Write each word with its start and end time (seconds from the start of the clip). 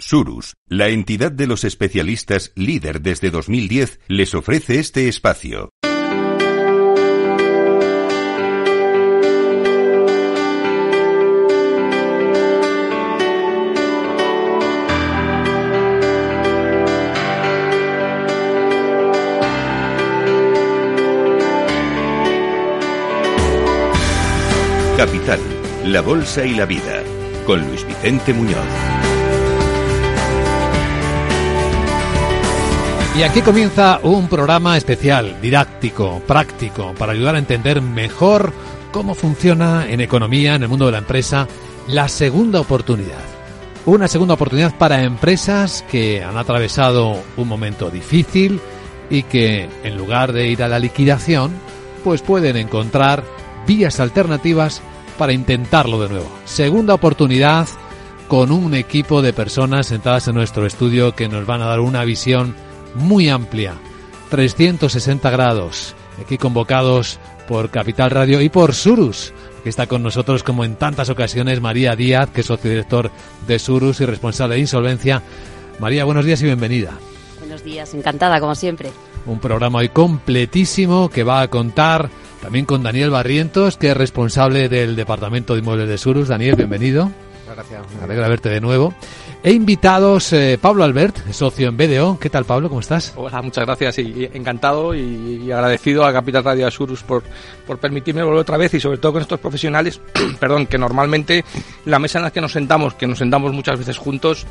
Surus, 0.00 0.54
la 0.68 0.90
entidad 0.90 1.32
de 1.32 1.48
los 1.48 1.64
especialistas 1.64 2.52
líder 2.54 3.00
desde 3.02 3.32
2010, 3.32 3.98
les 4.06 4.32
ofrece 4.32 4.78
este 4.78 5.08
espacio. 5.08 5.70
Capital, 24.96 25.40
la 25.84 26.00
Bolsa 26.02 26.44
y 26.44 26.54
la 26.54 26.66
Vida, 26.66 27.02
con 27.44 27.66
Luis 27.68 27.84
Vicente 27.84 28.32
Muñoz. 28.32 28.97
Y 33.18 33.24
aquí 33.24 33.42
comienza 33.42 33.98
un 34.04 34.28
programa 34.28 34.76
especial, 34.76 35.40
didáctico, 35.42 36.22
práctico, 36.24 36.94
para 36.96 37.14
ayudar 37.14 37.34
a 37.34 37.40
entender 37.40 37.82
mejor 37.82 38.52
cómo 38.92 39.16
funciona 39.16 39.90
en 39.90 40.00
economía, 40.00 40.54
en 40.54 40.62
el 40.62 40.68
mundo 40.68 40.86
de 40.86 40.92
la 40.92 40.98
empresa, 40.98 41.48
la 41.88 42.06
segunda 42.06 42.60
oportunidad. 42.60 43.24
Una 43.86 44.06
segunda 44.06 44.34
oportunidad 44.34 44.78
para 44.78 45.02
empresas 45.02 45.84
que 45.90 46.22
han 46.22 46.36
atravesado 46.36 47.20
un 47.36 47.48
momento 47.48 47.90
difícil 47.90 48.60
y 49.10 49.24
que 49.24 49.68
en 49.82 49.96
lugar 49.96 50.32
de 50.32 50.46
ir 50.46 50.62
a 50.62 50.68
la 50.68 50.78
liquidación, 50.78 51.50
pues 52.04 52.22
pueden 52.22 52.56
encontrar 52.56 53.24
vías 53.66 53.98
alternativas 53.98 54.80
para 55.18 55.32
intentarlo 55.32 56.00
de 56.00 56.08
nuevo. 56.08 56.30
Segunda 56.44 56.94
oportunidad 56.94 57.66
con 58.28 58.52
un 58.52 58.74
equipo 58.74 59.22
de 59.22 59.32
personas 59.32 59.88
sentadas 59.88 60.28
en 60.28 60.36
nuestro 60.36 60.66
estudio 60.66 61.16
que 61.16 61.28
nos 61.28 61.46
van 61.46 61.62
a 61.62 61.66
dar 61.66 61.80
una 61.80 62.04
visión 62.04 62.67
muy 62.94 63.28
amplia, 63.28 63.74
360 64.30 65.30
grados, 65.30 65.94
aquí 66.20 66.38
convocados 66.38 67.18
por 67.46 67.70
Capital 67.70 68.10
Radio 68.10 68.40
y 68.40 68.48
por 68.48 68.74
Surus, 68.74 69.32
que 69.62 69.70
está 69.70 69.86
con 69.86 70.02
nosotros 70.02 70.42
como 70.42 70.64
en 70.64 70.76
tantas 70.76 71.08
ocasiones 71.08 71.60
María 71.60 71.96
Díaz, 71.96 72.30
que 72.30 72.42
es 72.42 72.46
socio 72.46 72.70
director 72.70 73.10
de 73.46 73.58
Surus 73.58 74.00
y 74.00 74.06
responsable 74.06 74.56
de 74.56 74.60
insolvencia. 74.60 75.22
María, 75.78 76.04
buenos 76.04 76.24
días 76.24 76.42
y 76.42 76.44
bienvenida. 76.44 76.92
Buenos 77.38 77.64
días, 77.64 77.94
encantada 77.94 78.40
como 78.40 78.54
siempre. 78.54 78.90
Un 79.26 79.40
programa 79.40 79.78
hoy 79.78 79.88
completísimo 79.88 81.08
que 81.08 81.24
va 81.24 81.40
a 81.40 81.48
contar 81.48 82.10
también 82.42 82.66
con 82.66 82.82
Daniel 82.82 83.10
Barrientos, 83.10 83.76
que 83.76 83.90
es 83.90 83.96
responsable 83.96 84.68
del 84.68 84.96
Departamento 84.96 85.54
de 85.54 85.60
Inmuebles 85.60 85.88
de 85.88 85.98
Surus. 85.98 86.28
Daniel, 86.28 86.56
bienvenido. 86.56 87.10
Gracias. 87.46 87.82
Me 87.96 88.04
alegra 88.04 88.28
verte 88.28 88.48
de 88.48 88.60
nuevo. 88.60 88.94
He 89.44 89.52
invitados 89.52 90.32
eh, 90.32 90.58
Pablo 90.60 90.82
Albert, 90.82 91.30
socio 91.30 91.68
en 91.68 91.76
BDO. 91.76 92.18
¿Qué 92.18 92.28
tal, 92.28 92.44
Pablo? 92.44 92.68
¿Cómo 92.68 92.80
estás? 92.80 93.12
Hola, 93.14 93.40
muchas 93.40 93.64
gracias 93.66 93.98
y, 94.00 94.28
encantado 94.32 94.96
y, 94.96 95.42
y, 95.44 95.52
agradecido 95.52 96.04
a 96.04 96.12
Capital 96.12 96.42
Radio 96.42 96.66
Asurus 96.66 97.04
por, 97.04 97.22
por 97.64 97.78
permitirme 97.78 98.24
volver 98.24 98.40
otra 98.40 98.56
vez 98.56 98.74
y 98.74 98.80
sobre 98.80 98.98
todo 98.98 99.12
con 99.12 99.22
estos 99.22 99.38
profesionales, 99.38 100.00
perdón, 100.40 100.66
que 100.66 100.76
normalmente 100.76 101.44
la 101.84 102.00
mesa 102.00 102.18
en 102.18 102.24
la 102.24 102.32
que 102.32 102.40
nos 102.40 102.50
sentamos, 102.50 102.94
que 102.94 103.06
nos 103.06 103.18
sentamos 103.18 103.52
muchas 103.52 103.78
veces 103.78 103.96
juntos, 103.96 104.44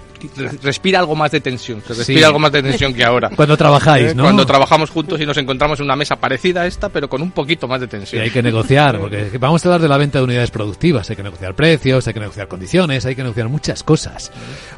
respira 0.63 0.99
algo 0.99 1.15
más 1.15 1.31
de 1.31 1.41
tensión, 1.41 1.81
se 1.85 1.93
respira 1.93 2.19
sí. 2.19 2.23
algo 2.23 2.39
más 2.39 2.53
de 2.53 2.63
tensión 2.63 2.93
que 2.93 3.03
ahora. 3.03 3.29
Cuando 3.35 3.57
trabajáis, 3.57 4.15
¿no? 4.15 4.23
Cuando 4.23 4.45
trabajamos 4.45 4.89
juntos 4.89 5.19
y 5.19 5.25
nos 5.25 5.37
encontramos 5.37 5.79
en 5.79 5.85
una 5.85 5.97
mesa 5.97 6.15
parecida 6.15 6.61
a 6.61 6.67
esta, 6.67 6.87
pero 6.87 7.09
con 7.09 7.21
un 7.21 7.31
poquito 7.31 7.67
más 7.67 7.81
de 7.81 7.87
tensión. 7.87 8.21
Y 8.21 8.25
hay 8.25 8.31
que 8.31 8.41
negociar, 8.41 8.99
porque 8.99 9.37
vamos 9.37 9.65
a 9.65 9.67
hablar 9.67 9.81
de 9.81 9.89
la 9.89 9.97
venta 9.97 10.19
de 10.19 10.23
unidades 10.23 10.51
productivas, 10.51 11.09
hay 11.09 11.17
que 11.17 11.23
negociar 11.23 11.55
precios, 11.55 12.07
hay 12.07 12.13
que 12.13 12.21
negociar 12.21 12.47
condiciones, 12.47 13.05
hay 13.05 13.15
que 13.15 13.23
negociar 13.23 13.49
muchas 13.49 13.83
cosas. 13.83 14.31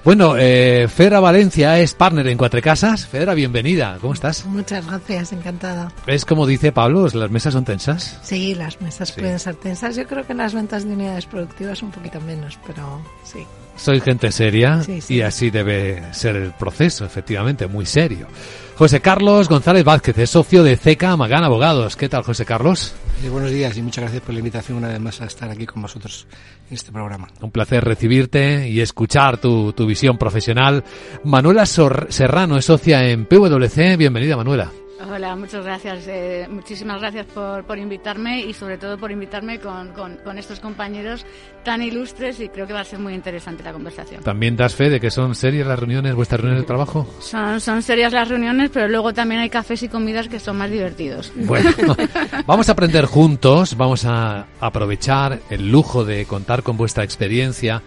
Bueno, 0.03 0.36
eh, 0.38 0.88
Fedra 0.88 1.19
Valencia 1.19 1.78
es 1.80 1.94
partner 1.94 2.28
en 2.28 2.38
Cuatro 2.38 2.61
Casas. 2.61 3.05
Fedra, 3.05 3.33
bienvenida. 3.33 3.97
¿Cómo 4.00 4.14
estás? 4.14 4.45
Muchas 4.45 4.88
gracias, 4.88 5.33
encantada. 5.33 5.92
¿Es 6.08 6.23
como 6.23 6.47
dice 6.47 6.72
Pablo, 6.72 7.08
las 7.14 7.30
mesas 7.30 7.53
son 7.53 7.66
tensas? 7.66 8.17
Sí, 8.23 8.55
las 8.55 8.82
mesas 8.82 9.10
sí. 9.10 9.20
pueden 9.20 9.39
ser 9.39 9.55
tensas. 9.55 9.95
Yo 9.98 10.08
creo 10.08 10.26
que 10.26 10.32
en 10.32 10.37
las 10.37 10.54
ventas 10.54 10.86
de 10.86 10.93
unidades 10.93 11.26
productivas 11.26 11.83
un 11.83 11.92
poquito 11.92 12.21
menos, 12.21 12.58
pero 12.65 13.02
sí. 13.23 13.45
Soy 13.80 14.02
gente 14.02 14.32
seria 14.32 14.82
sí, 14.84 15.00
sí. 15.00 15.16
y 15.16 15.22
así 15.22 15.50
debe 15.50 16.14
ser 16.14 16.36
el 16.36 16.52
proceso, 16.52 17.06
efectivamente, 17.06 17.66
muy 17.67 17.86
serio. 17.86 18.28
José 18.76 19.02
Carlos 19.02 19.50
González 19.50 19.84
Vázquez 19.84 20.17
es 20.17 20.30
socio 20.30 20.64
de 20.64 20.78
CECA 20.78 21.16
Magán 21.16 21.44
Abogados. 21.44 21.95
¿Qué 21.95 22.08
tal, 22.10 22.23
José 22.23 22.45
Carlos? 22.45 22.94
Eh, 23.23 23.30
buenos 23.30 23.52
días 23.52 23.78
y 23.78 23.82
muchas 23.82 24.04
gracias 24.04 24.22
por 24.22 24.34
la 24.34 24.40
invitación 24.40 24.78
una 24.78 24.90
vez 24.90 25.00
más 25.00 25.22
a 25.22 25.26
estar 25.26 25.50
aquí 25.50 25.66
con 25.66 25.82
vosotros 25.82 26.28
en 26.70 26.76
este 26.76 26.92
programa. 26.92 27.28
Un 27.42 27.52
placer 27.52 27.84
recibirte 27.84 28.70
y 28.70 28.82
escuchar 28.82 29.38
tu, 29.38 29.73
tu 29.73 29.86
visión 29.86 30.17
profesional. 30.17 30.84
Manuela 31.23 31.66
Sor 31.66 32.08
Serrano 32.10 32.58
es 32.58 32.66
socia 32.66 33.10
en 33.10 33.26
PwC. 33.26 33.98
Bienvenida, 33.98 34.38
Manuela. 34.38 34.72
Hola, 35.08 35.36
muchas 35.36 35.64
gracias. 35.64 36.08
Eh, 36.08 36.45
muchísimas 36.49 36.99
gracias 36.99 37.26
por, 37.27 37.64
por, 37.64 37.77
invitarme 37.77 38.42
y 38.42 38.54
sobre 38.54 38.77
todo 38.77 38.98
por 38.98 39.11
invitarme 39.11 39.58
con, 39.60 39.93
con, 39.93 40.17
con, 40.17 40.37
estos 40.37 40.60
compañeros 40.60 41.26
tan 41.64 41.82
ilustres 41.82 42.39
y 42.42 42.49
creo 42.49 42.67
que 42.67 42.73
va 42.73 42.82
a 42.82 42.86
ser 42.86 42.99
muy 42.99 43.14
interesante 43.14 43.64
la 43.64 43.71
conversación. 43.71 44.21
¿También 44.23 44.58
das 44.58 44.76
fe 44.76 44.89
de 44.89 44.99
que 44.99 45.10
son 45.10 45.36
serias 45.36 45.65
las 45.65 45.80
reuniones, 45.80 46.15
vuestras 46.15 46.42
reuniones 46.42 46.64
de 46.64 46.67
trabajo? 46.67 47.08
Son, 47.21 47.61
son 47.61 47.82
serias 47.82 48.11
las 48.11 48.27
reuniones, 48.27 48.71
pero 48.73 48.89
luego 48.89 49.14
también 49.14 49.39
hay 49.39 49.49
cafés 49.49 49.83
y 49.83 49.87
comidas 49.87 50.27
que 50.27 50.39
son 50.39 50.58
más 50.58 50.70
divertidos. 50.70 51.31
Bueno, 51.36 51.71
vamos 52.45 52.67
a 52.67 52.73
aprender 52.73 53.05
juntos, 53.05 53.77
vamos 53.77 54.04
a 54.05 54.48
aprovechar 54.60 55.39
el 55.49 55.71
lujo 55.71 56.04
de 56.04 56.26
contar 56.26 56.61
con 56.61 56.76
vuestra 56.76 57.05
experiencia 57.05 57.81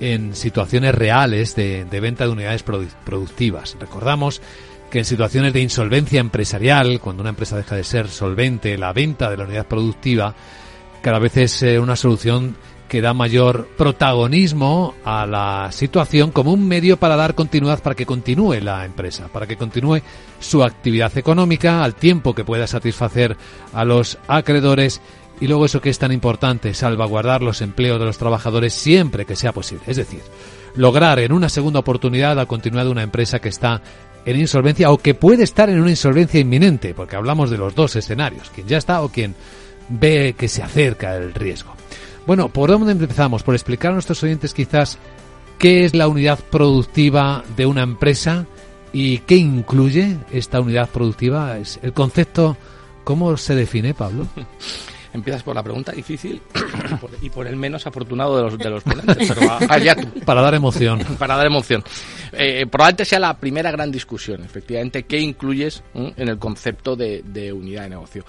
en 0.00 0.34
situaciones 0.34 0.94
reales 0.94 1.54
de, 1.54 1.84
de 1.84 2.00
venta 2.00 2.24
de 2.24 2.30
unidades 2.30 2.62
produ 2.62 2.86
productivas. 3.04 3.76
Recordamos 3.78 4.42
que 4.96 5.00
en 5.00 5.04
situaciones 5.04 5.52
de 5.52 5.60
insolvencia 5.60 6.20
empresarial, 6.20 7.00
cuando 7.00 7.20
una 7.20 7.28
empresa 7.28 7.54
deja 7.54 7.76
de 7.76 7.84
ser 7.84 8.08
solvente, 8.08 8.78
la 8.78 8.94
venta 8.94 9.28
de 9.28 9.36
la 9.36 9.44
unidad 9.44 9.66
productiva 9.66 10.34
cada 11.02 11.18
vez 11.18 11.36
es 11.36 11.62
eh, 11.64 11.78
una 11.78 11.96
solución 11.96 12.56
que 12.88 13.02
da 13.02 13.12
mayor 13.12 13.68
protagonismo 13.76 14.94
a 15.04 15.26
la 15.26 15.68
situación 15.70 16.30
como 16.30 16.50
un 16.50 16.66
medio 16.66 16.96
para 16.96 17.14
dar 17.14 17.34
continuidad 17.34 17.82
para 17.82 17.94
que 17.94 18.06
continúe 18.06 18.54
la 18.62 18.86
empresa, 18.86 19.28
para 19.30 19.46
que 19.46 19.58
continúe 19.58 20.00
su 20.40 20.64
actividad 20.64 21.14
económica 21.18 21.84
al 21.84 21.94
tiempo 21.94 22.34
que 22.34 22.46
pueda 22.46 22.66
satisfacer 22.66 23.36
a 23.74 23.84
los 23.84 24.16
acreedores 24.28 25.02
y 25.42 25.46
luego 25.46 25.66
eso 25.66 25.82
que 25.82 25.90
es 25.90 25.98
tan 25.98 26.12
importante, 26.12 26.72
salvaguardar 26.72 27.42
los 27.42 27.60
empleos 27.60 27.98
de 27.98 28.06
los 28.06 28.16
trabajadores 28.16 28.72
siempre 28.72 29.26
que 29.26 29.36
sea 29.36 29.52
posible. 29.52 29.84
Es 29.86 29.98
decir, 29.98 30.22
lograr 30.76 31.18
en 31.18 31.32
una 31.32 31.48
segunda 31.48 31.80
oportunidad 31.80 32.36
la 32.36 32.46
continuidad 32.46 32.84
de 32.84 32.90
una 32.92 33.02
empresa 33.02 33.38
que 33.38 33.48
está 33.48 33.82
en 34.26 34.38
insolvencia 34.38 34.90
o 34.90 34.98
que 34.98 35.14
puede 35.14 35.44
estar 35.44 35.70
en 35.70 35.80
una 35.80 35.90
insolvencia 35.90 36.40
inminente, 36.40 36.92
porque 36.92 37.16
hablamos 37.16 37.48
de 37.48 37.56
los 37.56 37.74
dos 37.74 37.96
escenarios, 37.96 38.50
quien 38.50 38.66
ya 38.66 38.76
está 38.76 39.00
o 39.02 39.08
quien 39.08 39.34
ve 39.88 40.34
que 40.36 40.48
se 40.48 40.62
acerca 40.62 41.16
el 41.16 41.32
riesgo. 41.32 41.72
Bueno, 42.26 42.48
¿por 42.48 42.70
dónde 42.70 42.92
empezamos? 42.92 43.44
Por 43.44 43.54
explicar 43.54 43.92
a 43.92 43.94
nuestros 43.94 44.22
oyentes 44.24 44.52
quizás 44.52 44.98
qué 45.58 45.84
es 45.84 45.94
la 45.94 46.08
unidad 46.08 46.40
productiva 46.50 47.44
de 47.56 47.66
una 47.66 47.82
empresa 47.82 48.46
y 48.92 49.18
qué 49.18 49.36
incluye 49.36 50.16
esta 50.32 50.60
unidad 50.60 50.90
productiva. 50.90 51.56
El 51.82 51.92
concepto, 51.92 52.56
¿cómo 53.04 53.36
se 53.36 53.54
define, 53.54 53.94
Pablo? 53.94 54.26
Empiezas 55.16 55.42
por 55.42 55.54
la 55.54 55.62
pregunta 55.62 55.92
difícil 55.92 56.42
y 57.22 57.30
por, 57.30 57.46
el 57.46 57.56
menos 57.56 57.86
afortunado 57.86 58.36
de 58.36 58.42
los, 58.42 58.58
de 58.58 58.68
los 58.68 58.82
ponentes, 58.82 59.32
pero 59.34 59.58
allá 59.70 59.96
tú. 59.96 60.20
Para 60.26 60.42
dar 60.42 60.54
emoción. 60.54 61.00
Para 61.18 61.36
dar 61.36 61.46
emoción. 61.46 61.82
Eh, 62.32 62.66
probablemente 62.70 63.06
sea 63.06 63.18
la 63.18 63.38
primera 63.38 63.70
gran 63.70 63.90
discusión, 63.90 64.44
efectivamente, 64.44 65.04
qué 65.04 65.18
incluyes 65.18 65.82
en 65.94 66.28
el 66.28 66.38
concepto 66.38 66.96
de, 66.96 67.22
de 67.24 67.50
unidad 67.50 67.84
de 67.84 67.90
negocio. 67.90 68.24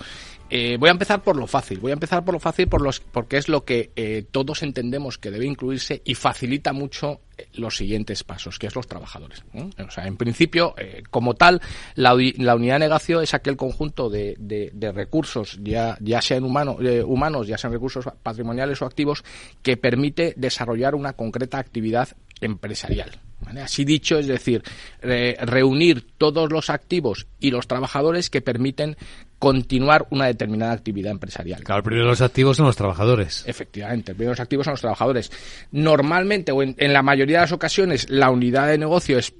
Eh, 0.49 0.77
voy 0.79 0.89
a 0.89 0.93
empezar 0.93 1.21
por 1.21 1.35
lo 1.35 1.47
fácil. 1.47 1.79
Voy 1.79 1.91
a 1.91 1.93
empezar 1.93 2.23
por 2.23 2.33
lo 2.33 2.39
fácil 2.39 2.67
por 2.67 2.81
los, 2.81 2.99
porque 2.99 3.37
es 3.37 3.49
lo 3.49 3.65
que 3.65 3.91
eh, 3.95 4.25
todos 4.31 4.63
entendemos 4.63 5.17
que 5.17 5.31
debe 5.31 5.45
incluirse 5.45 6.01
y 6.05 6.15
facilita 6.15 6.71
mucho 6.71 7.21
eh, 7.37 7.47
los 7.53 7.75
siguientes 7.75 8.23
pasos, 8.23 8.57
que 8.57 8.67
es 8.67 8.75
los 8.75 8.87
trabajadores. 8.87 9.43
O 9.53 9.91
sea, 9.91 10.07
en 10.07 10.15
principio, 10.15 10.73
como 11.09 11.33
tal, 11.33 11.61
la, 11.95 12.13
unidad 12.13 12.75
de 12.75 12.79
negocio 12.79 13.21
es 13.21 13.33
aquel 13.33 13.57
conjunto 13.57 14.09
de, 14.09 14.71
recursos, 14.93 15.59
ya, 15.61 15.97
ya 15.99 16.21
sean 16.21 16.43
humano, 16.43 16.77
humanos, 17.05 17.47
ya 17.47 17.57
sean 17.57 17.73
recursos 17.73 18.05
patrimoniales 18.23 18.81
o 18.81 18.85
activos, 18.85 19.23
que 19.61 19.77
permite 19.77 20.33
desarrollar 20.37 20.95
una 20.95 21.13
concreta 21.13 21.59
actividad 21.59 22.09
empresarial. 22.41 23.19
Así 23.61 23.85
dicho, 23.85 24.17
es 24.17 24.27
decir, 24.27 24.63
re 25.01 25.37
reunir 25.39 26.05
todos 26.17 26.51
los 26.51 26.69
activos 26.69 27.27
y 27.39 27.51
los 27.51 27.67
trabajadores 27.67 28.29
que 28.29 28.41
permiten 28.41 28.97
continuar 29.39 30.07
una 30.09 30.25
determinada 30.25 30.71
actividad 30.71 31.11
empresarial. 31.11 31.63
Claro, 31.63 31.83
primero 31.83 32.05
los 32.05 32.21
activos 32.21 32.57
son 32.57 32.65
los 32.65 32.75
trabajadores. 32.75 33.43
Efectivamente, 33.47 34.13
primero 34.13 34.31
los 34.31 34.39
activos 34.39 34.65
son 34.65 34.73
los 34.73 34.81
trabajadores. 34.81 35.31
Normalmente, 35.71 36.51
o 36.51 36.63
en, 36.63 36.75
en 36.77 36.93
la 36.93 37.03
mayoría 37.03 37.37
de 37.37 37.41
las 37.43 37.51
ocasiones, 37.51 38.09
la 38.09 38.29
unidad 38.31 38.67
de 38.67 38.77
negocio 38.77 39.17
es 39.17 39.33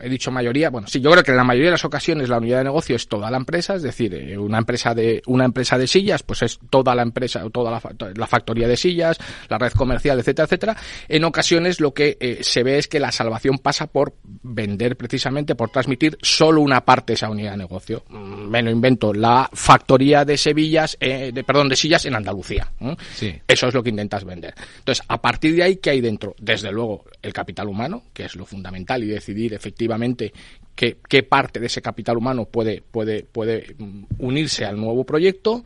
he 0.00 0.08
dicho 0.08 0.30
mayoría, 0.30 0.70
bueno, 0.70 0.86
sí, 0.86 1.00
yo 1.00 1.10
creo 1.10 1.22
que 1.22 1.30
en 1.30 1.36
la 1.36 1.44
mayoría 1.44 1.68
de 1.68 1.72
las 1.72 1.84
ocasiones 1.84 2.28
la 2.28 2.38
unidad 2.38 2.58
de 2.58 2.64
negocio 2.64 2.96
es 2.96 3.08
toda 3.08 3.30
la 3.30 3.36
empresa, 3.36 3.74
es 3.74 3.82
decir, 3.82 4.14
eh, 4.14 4.38
una 4.38 4.58
empresa 4.58 4.94
de 4.94 5.22
una 5.26 5.44
empresa 5.44 5.78
de 5.78 5.86
sillas, 5.86 6.22
pues 6.22 6.42
es 6.42 6.58
toda 6.70 6.94
la 6.94 7.02
empresa, 7.02 7.44
toda 7.50 7.70
la, 7.70 7.82
la 8.14 8.26
factoría 8.26 8.68
de 8.68 8.76
sillas, 8.76 9.18
la 9.48 9.58
red 9.58 9.72
comercial, 9.72 10.18
etcétera, 10.18 10.44
etcétera. 10.44 10.76
En 11.08 11.24
ocasiones 11.24 11.80
lo 11.80 11.92
que 11.94 12.16
eh, 12.20 12.38
se 12.42 12.62
ve 12.62 12.78
es 12.78 12.88
que 12.88 13.00
la 13.00 13.12
salvación 13.12 13.58
pasa 13.58 13.86
por 13.86 14.14
vender 14.22 14.96
precisamente, 14.96 15.54
por 15.54 15.70
transmitir 15.70 16.18
solo 16.20 16.60
una 16.60 16.84
parte 16.84 17.12
de 17.12 17.14
esa 17.14 17.30
unidad 17.30 17.52
de 17.52 17.58
negocio. 17.58 18.04
Mm, 18.08 18.48
me 18.48 18.62
lo 18.62 18.70
invento, 18.70 19.12
la 19.12 19.48
factoría 19.52 20.24
de 20.24 20.36
Sevillas, 20.36 20.96
eh, 21.00 21.32
de, 21.32 21.44
perdón, 21.44 21.68
de 21.68 21.76
sillas 21.76 22.04
en 22.06 22.14
Andalucía. 22.14 22.70
Sí. 23.14 23.34
Eso 23.46 23.68
es 23.68 23.74
lo 23.74 23.82
que 23.82 23.90
intentas 23.90 24.24
vender. 24.24 24.54
Entonces, 24.78 25.04
a 25.08 25.20
partir 25.20 25.54
de 25.56 25.62
ahí, 25.62 25.76
¿qué 25.76 25.90
hay 25.90 26.00
dentro? 26.00 26.34
Desde 26.38 26.70
luego, 26.70 27.04
el 27.22 27.32
capital 27.32 27.68
humano, 27.68 28.04
que 28.12 28.24
es 28.24 28.36
lo 28.36 28.44
fundamental, 28.44 29.02
y 29.02 29.08
decidir 29.26 29.54
efectivamente 29.54 30.32
qué, 30.74 30.98
qué 31.08 31.22
parte 31.22 31.58
de 31.60 31.66
ese 31.66 31.82
capital 31.82 32.16
humano 32.16 32.44
puede, 32.44 32.82
puede, 32.82 33.22
puede 33.24 33.74
mm, 33.78 34.04
unirse 34.18 34.64
al 34.64 34.76
nuevo 34.78 35.04
proyecto 35.04 35.64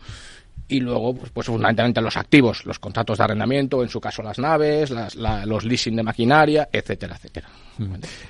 y 0.68 0.80
luego 0.80 1.14
pues, 1.14 1.30
pues 1.32 1.46
fundamentalmente 1.48 2.00
los 2.00 2.16
activos, 2.16 2.64
los 2.64 2.78
contratos 2.78 3.18
de 3.18 3.24
arrendamiento, 3.24 3.82
en 3.82 3.88
su 3.88 4.00
caso 4.00 4.22
las 4.22 4.38
naves, 4.38 4.90
las, 4.90 5.16
la- 5.16 5.44
los 5.44 5.64
leasing 5.64 5.96
de 5.96 6.02
maquinaria, 6.04 6.68
etcétera, 6.72 7.16
etcétera. 7.16 7.48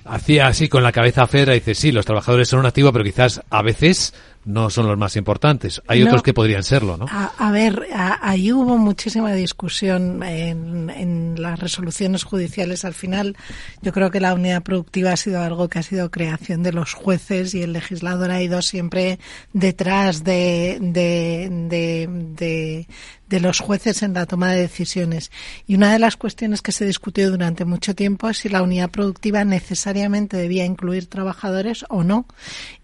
Hacía 0.05 0.47
así 0.47 0.69
con 0.69 0.83
la 0.83 0.93
cabeza 0.93 1.25
afuera 1.25 1.53
y 1.55 1.59
dice, 1.59 1.75
sí, 1.75 1.93
los 1.93 2.07
trabajadores 2.07 2.49
son 2.49 2.61
un 2.61 2.67
activo, 2.67 2.93
pero 2.93 3.05
quizás 3.05 3.43
a 3.51 3.63
veces 3.63 4.15
no 4.45 4.71
son 4.71 4.87
los 4.89 4.97
más 4.97 5.17
importantes. 5.17 5.83
Hay 5.87 6.01
No. 6.01 6.07
otros 6.07 6.23
que 6.23 6.33
podrían 6.33 6.63
serlo, 6.63 6.97
¿no? 6.97 7.07
A, 7.11 7.33
a 7.39 7.51
ver, 7.53 7.87
a- 7.95 8.19
ahí 8.23 8.53
hubo 8.53 8.79
muchísima 8.79 9.33
discusión 9.35 10.23
en, 10.23 10.89
en 10.91 11.35
las 11.43 11.61
resoluciones 11.61 12.25
judiciales. 12.25 12.85
Al 12.85 12.95
final, 12.95 13.37
yo 13.83 13.93
creo 13.93 14.11
que 14.11 14.19
la 14.21 14.33
unidad 14.35 14.63
productiva 14.63 15.13
ha 15.13 15.17
sido 15.17 15.43
algo 15.43 15.69
que 15.69 15.79
ha 15.79 15.83
sido 15.83 16.11
creación 16.11 16.63
de 16.63 16.73
los 16.73 16.95
jueces 16.95 17.55
y 17.55 17.63
el 17.63 17.73
legislador 17.75 18.31
ha 18.31 18.43
ido 18.43 18.63
siempre 18.63 19.19
detrás 19.53 20.25
de, 20.25 20.79
de, 20.81 21.49
de, 21.69 22.09
de- 22.37 22.87
de 23.31 23.41
los 23.41 23.61
jueces 23.61 24.03
en 24.03 24.13
la 24.13 24.27
toma 24.27 24.53
de 24.53 24.63
decisiones. 24.63 25.31
Y 25.67 25.77
una 25.77 25.93
de 25.93 26.01
las 26.01 26.17
cuestiones 26.17 26.63
que 26.63 26.73
se 26.73 26.85
discutió 26.85 27.31
durante 27.31 27.65
mucho 27.65 27.95
tiempo 27.95 28.29
es 28.29 28.39
si 28.39 28.49
la 28.49 28.61
unidad 28.61 28.91
productiva 28.91 29.45
necesariamente 29.45 30.37
debía 30.37 30.65
incluir 30.65 31.07
trabajadores 31.07 31.85
o 31.89 32.03
no. 32.03 32.27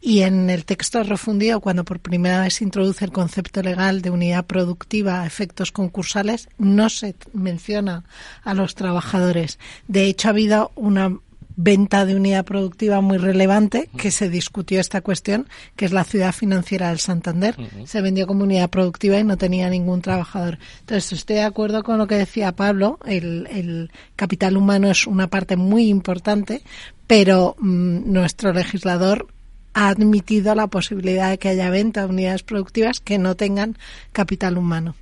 Y 0.00 0.22
en 0.22 0.48
el 0.48 0.64
texto 0.64 1.02
refundido, 1.02 1.60
cuando 1.60 1.84
por 1.84 1.98
primera 1.98 2.40
vez 2.42 2.54
se 2.54 2.64
introduce 2.64 3.04
el 3.04 3.10
concepto 3.10 3.60
legal 3.60 4.02
de 4.02 4.10
unidad 4.10 4.46
productiva 4.46 5.22
a 5.22 5.26
efectos 5.26 5.72
concursales, 5.72 6.48
no 6.58 6.90
se 6.90 7.16
menciona 7.32 8.04
a 8.44 8.54
los 8.54 8.76
trabajadores. 8.76 9.58
De 9.88 10.04
hecho, 10.04 10.28
ha 10.28 10.30
habido 10.30 10.70
una 10.76 11.18
venta 11.56 12.04
de 12.04 12.14
unidad 12.14 12.44
productiva 12.44 13.00
muy 13.00 13.16
relevante 13.16 13.88
que 13.96 14.10
se 14.10 14.28
discutió 14.28 14.78
esta 14.78 15.00
cuestión, 15.00 15.48
que 15.74 15.86
es 15.86 15.92
la 15.92 16.04
ciudad 16.04 16.32
financiera 16.32 16.90
del 16.90 16.98
Santander. 16.98 17.56
Se 17.86 18.02
vendió 18.02 18.26
como 18.26 18.44
unidad 18.44 18.70
productiva 18.70 19.18
y 19.18 19.24
no 19.24 19.38
tenía 19.38 19.68
ningún 19.70 20.02
trabajador. 20.02 20.58
Entonces, 20.80 21.12
estoy 21.12 21.36
de 21.36 21.42
acuerdo 21.42 21.82
con 21.82 21.98
lo 21.98 22.06
que 22.06 22.16
decía 22.16 22.52
Pablo. 22.52 22.98
El, 23.06 23.48
el 23.50 23.90
capital 24.16 24.56
humano 24.56 24.90
es 24.90 25.06
una 25.06 25.28
parte 25.28 25.56
muy 25.56 25.88
importante, 25.88 26.62
pero 27.06 27.56
mm, 27.58 28.12
nuestro 28.12 28.52
legislador 28.52 29.26
ha 29.72 29.88
admitido 29.88 30.54
la 30.54 30.66
posibilidad 30.68 31.30
de 31.30 31.38
que 31.38 31.48
haya 31.48 31.70
venta 31.70 32.02
de 32.02 32.08
unidades 32.08 32.42
productivas 32.42 33.00
que 33.00 33.18
no 33.18 33.34
tengan 33.34 33.76
capital 34.12 34.58
humano. 34.58 34.94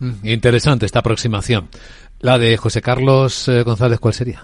Mm, 0.00 0.26
Interesante 0.26 0.86
esta 0.86 0.98
aproximación. 0.98 1.68
La 2.20 2.38
de 2.38 2.56
José 2.56 2.82
Carlos 2.82 3.48
eh, 3.48 3.62
González, 3.62 4.00
¿cuál 4.00 4.14
sería? 4.14 4.42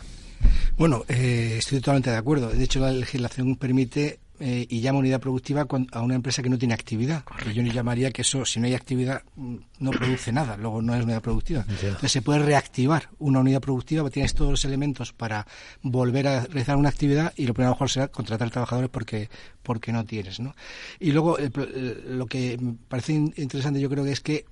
Bueno, 0.76 1.05
eh, 1.08 1.56
estoy 1.58 1.79
totalmente 1.81 2.11
de 2.11 2.17
acuerdo. 2.17 2.49
De 2.50 2.62
hecho, 2.62 2.81
la 2.81 2.90
legislación 2.93 3.56
permite 3.56 4.20
eh, 4.40 4.67
y 4.70 4.81
llama 4.81 5.00
unidad 5.00 5.19
productiva 5.20 5.67
a 5.90 6.00
una 6.00 6.14
empresa 6.14 6.40
que 6.44 6.49
no 6.49 6.56
tiene 6.56 6.73
actividad. 6.73 7.25
Que 7.43 7.52
yo 7.52 7.61
no 7.64 7.73
llamaría 7.73 8.12
que 8.12 8.23
eso, 8.23 8.44
si 8.44 8.61
no 8.61 8.67
hay 8.67 8.75
actividad, 8.75 9.23
mm, 9.35 9.56
no 9.81 9.90
produce 9.90 10.31
nada, 10.31 10.56
luego 10.56 10.81
no 10.81 10.94
es 10.94 11.02
unidad 11.02 11.20
productiva. 11.23 11.64
Entonces 11.88 12.12
se 12.12 12.23
puede 12.23 12.38
reactivar 12.38 13.08
una 13.19 13.40
unidad 13.40 13.61
productiva, 13.61 14.08
tienes 14.11 14.35
todos 14.35 14.52
los 14.52 14.64
elementos 14.64 15.12
para 15.12 15.44
volver 15.82 16.29
a 16.29 16.44
realizar 16.44 16.76
una 16.76 16.88
actividad 16.88 17.32
y 17.37 17.46
lo 17.46 17.55
primero 17.55 17.73
mejor 17.73 17.91
será 17.91 18.06
contratar 18.06 18.49
trabajadores 18.50 18.91
porque 18.91 19.29
porque 19.64 19.91
no 19.93 20.05
tienes, 20.05 20.38
¿no? 20.38 20.55
Y 21.00 21.11
luego 21.11 21.37
el- 21.38 22.17
lo 22.17 22.26
que 22.26 22.56
me 22.58 22.75
parece 22.88 23.14
in- 23.14 23.34
interesante 23.37 23.81
yo 23.81 23.91
creo 23.91 24.05
que 24.05 24.12
es 24.12 24.20
que 24.20 24.44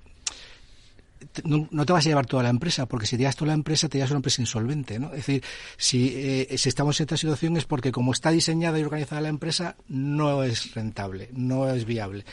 no, 1.43 1.67
no 1.71 1.85
te 1.85 1.93
vas 1.93 2.05
a 2.05 2.09
llevar 2.09 2.25
toda 2.25 2.43
la 2.43 2.49
empresa, 2.49 2.85
porque 2.85 3.05
si 3.05 3.15
te 3.15 3.21
llevas 3.21 3.35
toda 3.35 3.47
la 3.47 3.53
empresa, 3.53 3.89
te 3.89 3.97
llevas 3.97 4.11
una 4.11 4.19
empresa 4.19 4.41
insolvente, 4.41 4.99
¿no? 4.99 5.07
Es 5.07 5.25
decir, 5.25 5.43
si, 5.77 6.13
eh, 6.15 6.57
si 6.57 6.69
estamos 6.69 6.99
en 6.99 7.05
esta 7.05 7.17
situación 7.17 7.57
es 7.57 7.65
porque 7.65 7.91
como 7.91 8.11
está 8.11 8.31
diseñada 8.31 8.79
y 8.79 8.83
organizada 8.83 9.21
la 9.21 9.29
empresa, 9.29 9.75
no 9.87 10.43
es 10.43 10.73
rentable, 10.73 11.29
no 11.33 11.69
es 11.69 11.85
viable. 11.85 12.25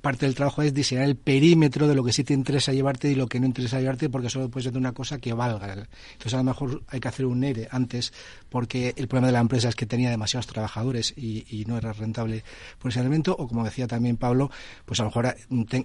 Parte 0.00 0.26
del 0.26 0.34
trabajo 0.34 0.62
es 0.62 0.72
diseñar 0.72 1.04
el 1.04 1.16
perímetro 1.16 1.88
de 1.88 1.94
lo 1.94 2.04
que 2.04 2.12
sí 2.12 2.24
te 2.24 2.34
interesa 2.34 2.72
llevarte 2.72 3.10
y 3.10 3.14
lo 3.14 3.26
que 3.26 3.40
no 3.40 3.46
interesa 3.46 3.80
llevarte, 3.80 4.08
porque 4.08 4.30
solo 4.30 4.48
puedes 4.48 4.66
hacer 4.68 4.78
una 4.78 4.92
cosa 4.92 5.18
que 5.18 5.32
valga. 5.32 5.72
Entonces, 6.12 6.34
a 6.34 6.38
lo 6.38 6.44
mejor 6.44 6.82
hay 6.88 7.00
que 7.00 7.08
hacer 7.08 7.26
un 7.26 7.42
ERE 7.42 7.68
antes, 7.70 8.12
porque 8.48 8.94
el 8.96 9.08
problema 9.08 9.28
de 9.28 9.32
la 9.32 9.40
empresa 9.40 9.68
es 9.68 9.74
que 9.74 9.86
tenía 9.86 10.10
demasiados 10.10 10.46
trabajadores 10.46 11.12
y, 11.16 11.44
y 11.48 11.64
no 11.64 11.76
era 11.76 11.92
rentable 11.92 12.44
por 12.78 12.90
ese 12.90 13.00
elemento, 13.00 13.34
o 13.38 13.48
como 13.48 13.64
decía 13.64 13.86
también 13.86 14.16
Pablo, 14.16 14.50
pues 14.84 15.00
a 15.00 15.02
lo 15.02 15.10
mejor 15.10 15.36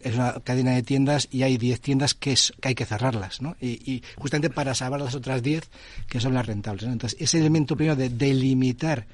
es 0.04 0.16
una 0.16 0.40
cadena 0.44 0.72
de 0.72 0.84
tiendas 0.84 1.28
y 1.32 1.44
hay 1.44 1.58
10 1.58 1.82
tiendas 1.82 2.14
que, 2.14 2.34
es, 2.34 2.54
que 2.62 2.70
hay 2.70 2.76
que 2.76 2.86
cerrarlas, 2.86 3.42
¿no? 3.42 3.56
Y, 3.60 3.92
y 3.92 4.04
justamente 4.18 4.50
para 4.50 4.76
salvar 4.76 5.02
las 5.02 5.16
otras 5.16 5.42
10 5.42 5.70
que 6.08 6.20
son 6.20 6.34
las 6.34 6.46
rentables, 6.46 6.86
¿no? 6.86 6.94
Entonces, 6.94 7.20
ese 7.20 7.40
elemento 7.40 7.76
primero 7.76 7.96
de 7.96 8.10
delimitar 8.10 9.08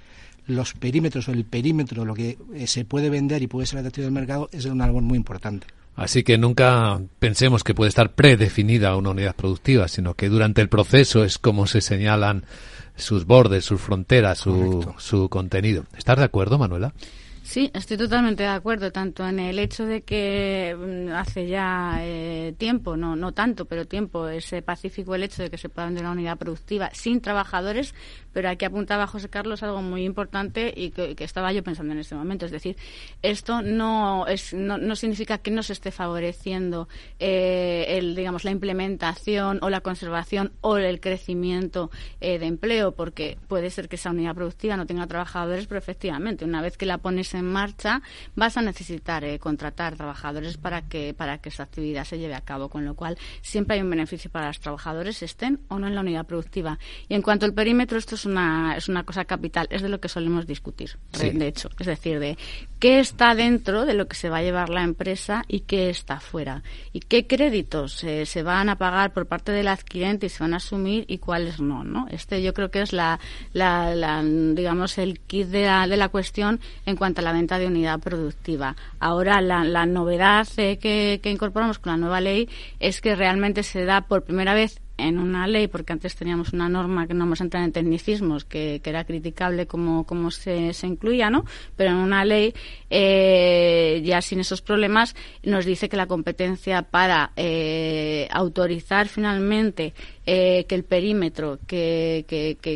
los 0.50 0.74
perímetros 0.74 1.28
o 1.28 1.32
el 1.32 1.46
perímetro, 1.46 2.06
lo 2.06 2.14
que 2.14 2.38
eh, 2.54 2.68
se 2.68 2.86
puede 2.86 3.10
vender 3.10 3.42
y 3.42 3.48
puede 3.48 3.68
ser 3.68 3.80
atractivo 3.80 4.06
del 4.06 4.14
mercado, 4.14 4.50
es 4.52 4.66
una 4.66 4.88
labor 4.88 5.04
muy 5.04 5.18
importante. 5.18 5.68
Así 5.96 6.24
que 6.24 6.38
nunca 6.38 7.00
pensemos 7.20 7.64
que 7.64 7.74
puede 7.74 7.90
estar 7.90 8.14
predefinida 8.14 8.96
una 8.96 9.10
unidad 9.10 9.36
productiva, 9.36 9.88
sino 9.88 10.14
que 10.14 10.30
durante 10.30 10.62
el 10.62 10.70
proceso 10.70 11.24
es 11.24 11.38
como 11.38 11.68
se 11.68 11.82
señalan 11.82 12.46
sus 12.96 13.26
bordes, 13.26 13.66
sus 13.66 13.82
fronteras, 13.82 14.40
su, 14.40 14.94
su 14.98 15.30
contenido. 15.30 15.86
¿Estás 15.98 16.18
de 16.18 16.24
acuerdo, 16.24 16.58
Manuela? 16.58 16.94
Sí, 17.50 17.72
estoy 17.74 17.98
totalmente 17.98 18.44
de 18.44 18.50
acuerdo, 18.50 18.92
tanto 18.92 19.28
en 19.28 19.40
el 19.40 19.58
hecho 19.58 19.84
de 19.88 20.04
que 20.04 20.78
mm, 20.78 21.14
hace 21.14 21.48
ya 21.48 21.98
eh, 22.00 22.54
tiempo, 22.60 22.96
no, 22.96 23.16
no 23.16 23.32
tanto, 23.32 23.66
pero 23.66 23.86
tiempo, 23.88 24.28
es 24.28 24.54
pacífico 24.64 25.16
el 25.16 25.24
hecho 25.24 25.42
de 25.42 25.50
que 25.50 25.58
se 25.58 25.68
pueda 25.68 25.88
vender 25.88 26.04
una 26.04 26.12
unidad 26.12 26.38
productiva 26.38 26.92
sin 26.94 27.22
trabajadores, 27.22 27.96
pero 28.34 28.50
aquí 28.50 28.66
apuntaba 28.66 29.08
José 29.08 29.30
Carlos 29.30 29.64
algo 29.64 29.82
muy 29.82 30.04
importante 30.04 30.72
y 30.76 30.92
que, 30.92 31.16
que 31.16 31.24
estaba 31.24 31.52
yo 31.52 31.64
pensando 31.64 31.92
en 31.92 31.98
este 31.98 32.14
momento. 32.14 32.46
Es 32.46 32.52
decir, 32.52 32.78
esto 33.24 33.64
no, 33.64 34.28
es, 34.28 34.54
no, 34.54 34.78
no 34.78 34.96
significa 34.96 35.40
que 35.40 35.50
no 35.50 35.64
se 35.64 35.74
esté 35.74 35.90
favoreciendo 35.90 36.88
eh, 37.18 37.98
el, 37.98 38.14
digamos, 38.14 38.44
la 38.44 38.52
implementación 38.52 39.58
o 39.64 39.72
la 39.72 39.82
conservación 39.82 40.52
o 40.62 40.78
el 40.78 41.00
crecimiento 41.00 41.90
eh, 42.22 42.38
de 42.38 42.46
empleo, 42.46 42.92
porque 42.92 43.40
puede 43.48 43.72
ser 43.72 43.90
que 43.90 43.96
esa 43.96 44.12
unidad 44.12 44.36
productiva 44.36 44.78
no 44.78 44.86
tenga 44.86 45.08
trabajadores, 45.08 45.66
pero 45.66 45.80
efectivamente, 45.80 46.46
una 46.46 46.62
vez 46.62 46.78
que 46.78 46.86
la 46.86 47.00
pones 47.00 47.34
en 47.34 47.39
marcha, 47.42 48.02
vas 48.36 48.58
a 48.58 48.62
necesitar 48.62 49.24
eh, 49.24 49.40
contratar 49.40 49.96
trabajadores 49.96 50.58
para 50.58 50.82
que, 50.84 51.14
para 51.14 51.38
que 51.40 51.50
esa 51.50 51.64
actividad 51.64 52.04
se 52.06 52.18
lleve 52.20 52.36
a 52.36 52.42
cabo, 52.42 52.70
con 52.70 52.86
lo 52.86 52.96
cual 52.96 53.18
siempre 53.42 53.76
hay 53.76 53.82
un 53.82 53.90
beneficio 53.90 54.30
para 54.32 54.48
los 54.48 54.60
trabajadores, 54.60 55.22
estén 55.24 55.60
o 55.68 55.80
no 55.80 55.88
en 55.88 55.96
la 55.96 56.02
unidad 56.02 56.26
productiva. 56.26 56.80
Y 57.08 57.16
en 57.16 57.22
cuanto 57.22 57.46
al 57.46 57.54
perímetro, 57.54 57.98
esto 57.98 58.16
es 58.16 58.26
una, 58.26 58.76
es 58.78 58.90
una 58.90 59.04
cosa 59.04 59.26
capital, 59.26 59.68
es 59.70 59.82
de 59.82 59.90
lo 59.90 60.00
que 60.00 60.10
solemos 60.10 60.48
discutir, 60.48 60.98
Sí. 61.14 61.30
de 61.32 61.48
hecho, 61.48 61.70
es 61.80 61.88
decir, 61.88 62.20
de 62.20 62.38
qué 62.80 63.00
está 63.00 63.36
dentro 63.36 63.86
de 63.86 63.94
lo 63.94 64.08
que 64.08 64.16
se 64.16 64.30
va 64.30 64.38
a 64.38 64.42
llevar 64.44 64.70
la 64.70 64.84
empresa 64.84 65.44
y 65.48 65.62
qué 65.62 65.90
está 65.90 66.20
fuera, 66.20 66.64
y 66.94 67.02
qué 67.02 67.28
créditos 67.28 68.04
eh, 68.04 68.26
se 68.26 68.44
van 68.44 68.70
a 68.70 68.78
pagar 68.78 69.14
por 69.14 69.26
parte 69.28 69.52
del 69.52 69.68
adquirente 69.68 70.28
y 70.28 70.30
se 70.30 70.44
van 70.44 70.54
a 70.54 70.58
asumir 70.58 71.06
y 71.08 71.18
cuáles 71.18 71.60
no, 71.60 71.84
¿no? 71.84 72.08
Este 72.10 72.42
yo 72.42 72.54
creo 72.54 72.72
que 72.72 72.82
es 72.82 72.94
la, 72.94 73.20
la, 73.54 73.96
la, 73.96 74.24
digamos, 74.24 74.98
el 74.98 75.20
kit 75.20 75.48
de 75.48 75.66
la, 75.66 75.88
de 75.88 75.98
la 75.98 76.10
cuestión 76.10 76.60
en 76.86 76.96
cuanto 76.96 77.22
a 77.22 77.24
la 77.24 77.29
venta 77.32 77.60
de 77.60 77.68
unidad 77.68 78.00
productiva. 78.00 78.76
Ahora, 79.00 79.42
la, 79.42 79.64
la 79.64 79.86
novedad 79.86 80.48
eh, 80.58 80.78
que, 80.78 81.20
incorporamos 81.30 81.80
con 81.80 81.92
la 81.92 81.98
nueva 81.98 82.22
ley 82.22 82.50
es 82.80 83.02
que 83.02 83.16
realmente 83.16 83.64
se 83.64 83.86
da 83.86 84.02
por 84.02 84.24
primera 84.24 84.54
vez 84.54 84.82
en 84.98 85.18
una 85.18 85.48
ley, 85.48 85.68
porque 85.68 85.94
antes 85.94 86.16
teníamos 86.16 86.52
una 86.52 86.68
norma 86.68 87.08
que 87.08 87.14
no 87.14 87.22
vamos 87.22 87.40
a 87.40 87.46
entrar 87.46 87.64
en 87.64 87.72
tecnicismos, 87.72 88.44
que, 88.44 88.82
era 88.84 89.06
criticable 89.06 89.66
como, 89.66 90.06
se 90.32 90.74
incluía, 90.84 91.30
¿no? 91.30 91.46
Pero 91.78 91.92
en 91.92 91.98
una 91.98 92.26
ley, 92.26 92.54
eh, 92.90 94.02
ya 94.04 94.22
sin 94.22 94.42
esos 94.42 94.62
problemas, 94.62 95.16
nos 95.44 95.64
dice 95.64 95.88
que 95.88 95.96
la 95.96 96.08
competencia 96.08 96.82
para 96.82 97.32
eh, 97.38 98.28
autorizar 98.32 99.08
finalmente 99.08 99.94
eh, 100.32 100.66
que 100.66 100.76
el 100.76 100.84
perímetro 100.84 101.58
que, 101.66 102.24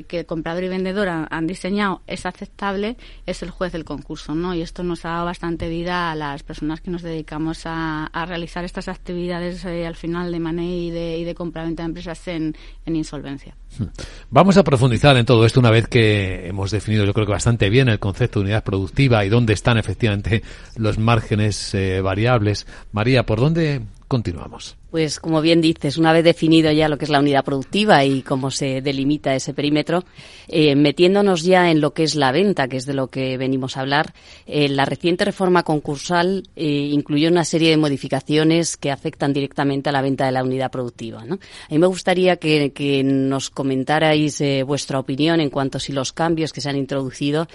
el 0.10 0.25
comprador 0.25 0.63
y 0.63 0.69
vendedor 0.69 1.07
han, 1.07 1.45
diseñado 1.45 2.01
es 2.07 2.25
aceptable, 2.25 2.98
es 3.27 3.43
el 3.43 3.51
juez 3.51 3.72
del 3.72 3.86
concurso, 3.86 4.33
¿no? 4.33 4.55
Y 4.55 4.63
esto 4.63 4.81
nos 4.81 5.05
ha 5.05 5.10
dado 5.10 5.25
bastante 5.25 5.69
vida 5.69 6.12
a 6.12 6.15
las 6.15 6.41
personas 6.41 6.81
que 6.81 6.89
nos 6.89 7.03
dedicamos 7.03 7.62
a, 7.65 8.10
realizar 8.25 8.65
estas 8.65 8.88
actividades 8.88 9.63
eh, 9.65 9.86
al 9.86 9.95
final 9.95 10.31
de 10.31 10.39
money 10.39 10.88
y 10.88 10.89
de, 10.89 11.25
de 11.25 11.36
compra-venta 11.36 11.83
de 11.83 11.89
empresas 11.89 12.27
en, 12.27 12.55
insolvencia. 12.88 13.55
Hmm. 13.77 13.83
Vamos 14.31 14.57
a 14.57 14.63
profundizar 14.63 15.15
en 15.17 15.25
todo 15.27 15.45
esto 15.45 15.60
una 15.60 15.69
vez 15.69 15.88
que 15.88 16.48
hemos 16.48 16.72
definido, 16.72 17.05
yo 17.05 17.13
creo 17.13 17.27
que 17.27 17.33
bastante 17.33 17.69
bien, 17.69 17.88
el 17.88 18.00
concepto 18.00 18.39
de 18.39 18.45
unidad 18.45 18.63
productiva 18.63 19.24
y 19.25 19.29
dónde 19.29 19.53
están 19.53 19.77
efectivamente 19.77 20.41
los 20.75 20.98
márgenes 20.98 21.75
eh, 21.75 22.01
variables. 22.01 22.65
María, 22.91 23.27
¿por 23.27 23.39
dónde 23.39 23.81
continuamos? 24.07 24.75
Pues 24.93 25.19
como 25.19 25.41
bien 25.41 25.59
dices, 25.59 25.97
una 25.97 26.13
vez 26.13 26.23
definido 26.23 26.71
ya 26.71 26.88
lo 26.88 27.00
que 27.00 27.05
es 27.05 27.09
la 27.09 27.17
unidad 27.17 27.43
productiva 27.43 28.05
y 28.05 28.21
cómo 28.21 28.51
se 28.51 28.79
delimita 28.79 29.33
ese 29.33 29.51
perímetro, 29.51 30.03
eh, 30.47 30.75
metiéndonos 30.75 31.41
ya 31.41 31.71
en 31.71 31.81
lo 31.81 31.95
que 31.95 32.03
es 32.03 32.13
la 32.13 32.31
venta, 32.31 32.67
que 32.67 32.77
es 32.77 32.85
de 32.85 32.93
lo 32.93 33.07
que 33.07 33.35
venimos 33.39 33.75
a 33.75 33.81
hablar, 33.81 34.13
eh, 34.45 34.69
la 34.69 34.85
reciente 34.85 35.25
reforma 35.25 35.63
concursal 35.63 36.47
eh, 36.55 36.89
incluyó 36.91 37.29
una 37.29 37.43
serie 37.43 37.71
de 37.71 37.77
modificaciones 37.77 38.77
que 38.77 38.91
afectan 38.91 39.33
directamente 39.33 39.89
a 39.89 39.93
la 39.93 40.03
venta 40.03 40.27
de 40.27 40.31
la 40.31 40.43
unidad 40.43 40.69
productiva. 40.69 41.21
A 41.21 41.25
mí 41.25 41.79
me 41.79 41.88
gustaría 41.88 42.35
que, 42.35 43.01
nos 43.03 43.50
comentarais 43.50 44.43
vuestra 44.63 45.00
opinión 45.00 45.39
en 45.39 45.50
cuanto 45.50 45.79
a 45.79 45.81
si 45.81 45.91
los 45.91 46.13
cambios 46.13 46.53
que 46.53 46.62
se 46.62 46.69
han 46.69 46.77
introducido 46.77 47.47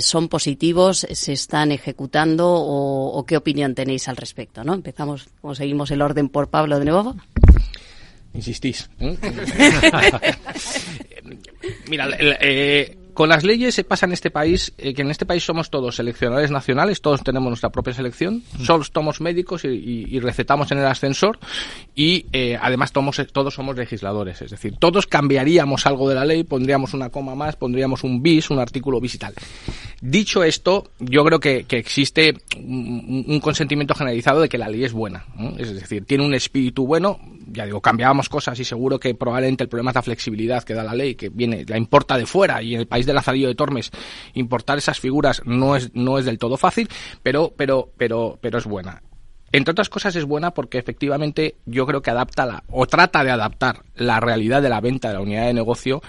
son 0.00 0.28
positivos, 0.28 1.06
se 1.10 1.32
están 1.32 1.72
ejecutando 1.72 2.48
o, 2.48 3.24
qué 3.26 3.36
opinión 3.36 3.74
tenéis 3.74 4.08
al 4.08 4.16
respecto, 4.16 4.64
¿no? 4.64 4.74
Empezamos, 4.74 5.28
o 5.42 5.54
seguimos 5.54 5.90
el 5.90 6.02
orden 6.02 6.28
por 6.28 6.39
Pablo 6.48 6.78
de 6.78 6.84
nuevo. 6.84 7.16
Insistís. 8.34 8.88
¿eh? 9.00 9.16
Mira, 11.88 12.08
eh, 12.18 12.96
con 13.20 13.28
las 13.28 13.44
leyes 13.44 13.74
se 13.74 13.84
pasa 13.84 14.06
en 14.06 14.12
este 14.12 14.30
país 14.30 14.72
eh, 14.78 14.94
que 14.94 15.02
en 15.02 15.10
este 15.10 15.26
país 15.26 15.44
somos 15.44 15.68
todos 15.68 15.96
seleccionadores 15.96 16.50
nacionales, 16.50 17.02
todos 17.02 17.22
tenemos 17.22 17.50
nuestra 17.50 17.68
propia 17.68 17.92
selección, 17.92 18.42
mm. 18.58 18.64
somos 18.94 19.20
médicos 19.20 19.66
y, 19.66 20.18
recetamos 20.20 20.72
en 20.72 20.78
el 20.78 20.86
ascensor 20.86 21.38
y 21.94 22.24
eh, 22.32 22.58
además 22.58 22.92
todos, 22.92 23.20
todos 23.30 23.52
somos 23.52 23.76
legisladores, 23.76 24.40
es 24.40 24.52
decir, 24.52 24.76
todos 24.78 25.06
cambiaríamos 25.06 25.84
algo 25.84 26.08
de 26.08 26.14
la 26.14 26.24
ley, 26.24 26.44
pondríamos 26.44 26.94
una 26.94 27.10
coma 27.10 27.34
más, 27.34 27.56
pondríamos 27.56 28.04
un 28.04 28.22
bis, 28.22 28.48
un 28.48 28.58
artículo 28.58 29.02
bis 29.02 29.16
y 29.16 29.18
tal. 29.18 29.34
Dicho 30.00 30.42
esto, 30.42 30.90
yo 30.98 31.22
creo 31.22 31.40
que, 31.40 31.66
existe 31.68 32.32
un, 32.56 33.38
consentimiento 33.42 33.94
generalizado 33.94 34.40
de 34.40 34.48
que 34.48 34.56
la 34.56 34.70
ley 34.70 34.84
es 34.84 34.94
buena, 34.94 35.26
es 35.58 35.74
decir, 35.74 36.06
tiene 36.06 36.24
un 36.24 36.32
espíritu 36.32 36.86
bueno, 36.86 37.20
ya 37.50 37.66
digo, 37.66 37.80
cambiábamos 37.80 38.28
cosas 38.28 38.58
y 38.58 38.64
seguro 38.64 38.98
que 38.98 39.14
probablemente 39.14 39.64
el 39.64 39.68
problema 39.68 39.90
es 39.90 39.96
la 39.96 40.02
flexibilidad 40.02 40.62
que 40.62 40.74
da 40.74 40.84
la 40.84 40.94
ley, 40.94 41.14
que 41.14 41.28
viene, 41.28 41.64
la 41.66 41.76
importa 41.76 42.16
de 42.16 42.26
fuera 42.26 42.62
y 42.62 42.74
en 42.74 42.80
el 42.80 42.86
país 42.86 43.06
de 43.06 43.12
Lazarillo 43.12 43.48
de 43.48 43.54
Tormes 43.54 43.90
importar 44.34 44.78
esas 44.78 45.00
figuras 45.00 45.42
no 45.44 45.76
es, 45.76 45.94
no 45.94 46.18
es 46.18 46.24
del 46.24 46.38
todo 46.38 46.56
fácil, 46.56 46.88
pero, 47.22 47.52
pero, 47.56 47.90
pero, 47.96 48.38
pero 48.40 48.58
es 48.58 48.64
buena. 48.64 49.02
Entre 49.52 49.72
otras 49.72 49.88
cosas 49.88 50.14
es 50.14 50.24
buena 50.24 50.52
porque 50.52 50.78
efectivamente 50.78 51.56
yo 51.66 51.84
creo 51.84 52.02
que 52.02 52.10
adapta 52.10 52.46
la, 52.46 52.62
o 52.68 52.86
trata 52.86 53.24
de 53.24 53.32
adaptar 53.32 53.82
la 53.96 54.20
realidad 54.20 54.62
de 54.62 54.68
la 54.68 54.80
venta 54.80 55.08
de 55.08 55.14
la 55.14 55.20
unidad 55.20 55.46
de 55.46 55.54
negocio 55.54 56.02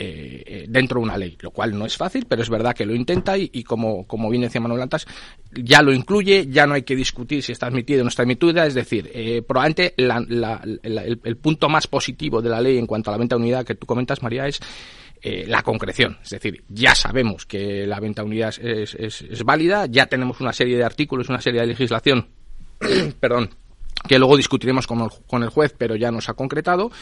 eh, 0.00 0.44
eh, 0.46 0.66
dentro 0.68 1.00
de 1.00 1.06
una 1.06 1.18
ley, 1.18 1.36
lo 1.40 1.50
cual 1.50 1.76
no 1.76 1.84
es 1.84 1.96
fácil, 1.96 2.24
pero 2.28 2.42
es 2.42 2.48
verdad 2.48 2.72
que 2.72 2.86
lo 2.86 2.94
intenta 2.94 3.36
y, 3.36 3.64
como, 3.64 4.06
como 4.06 4.30
bien 4.30 4.42
decía 4.42 4.60
Manuel 4.60 4.78
Lantas, 4.78 5.08
ya 5.52 5.82
lo 5.82 5.92
incluye, 5.92 6.46
ya 6.48 6.68
no 6.68 6.74
hay 6.74 6.82
que 6.82 6.94
discutir 6.94 7.42
si 7.42 7.50
está 7.50 7.66
admitido 7.66 8.02
o 8.02 8.04
no 8.04 8.08
está 8.08 8.22
admitida, 8.22 8.64
es 8.64 8.74
decir, 8.74 9.10
eh, 9.12 9.42
probablemente 9.42 9.94
el, 9.96 11.36
punto 11.38 11.68
más 11.68 11.88
positivo 11.88 12.40
de 12.40 12.48
la 12.48 12.60
ley 12.60 12.78
en 12.78 12.86
cuanto 12.86 13.10
a 13.10 13.14
la 13.14 13.18
venta 13.18 13.34
de 13.34 13.42
unidad 13.42 13.66
que 13.66 13.74
tú 13.74 13.86
comentas, 13.86 14.22
María, 14.22 14.46
es 14.46 14.60
eh, 15.20 15.46
la 15.48 15.62
concreción. 15.62 16.16
Es 16.22 16.30
decir, 16.30 16.62
ya 16.68 16.94
sabemos 16.94 17.44
que 17.44 17.84
la 17.84 17.98
venta 17.98 18.22
de 18.22 18.28
unidades 18.28 18.60
es, 18.62 18.94
es, 18.94 19.42
válida, 19.42 19.86
ya 19.86 20.06
tenemos 20.06 20.40
una 20.40 20.52
serie 20.52 20.76
de 20.76 20.84
artículos, 20.84 21.28
una 21.28 21.40
serie 21.40 21.62
de 21.62 21.66
legislación, 21.66 22.28
perdón, 23.18 23.50
que 24.06 24.16
luego 24.20 24.36
discutiremos 24.36 24.86
con 24.86 25.00
el, 25.00 25.08
con 25.26 25.42
el 25.42 25.48
juez, 25.48 25.74
pero 25.76 25.96
ya 25.96 26.12
nos 26.12 26.28
ha 26.28 26.34
concretado. 26.34 26.92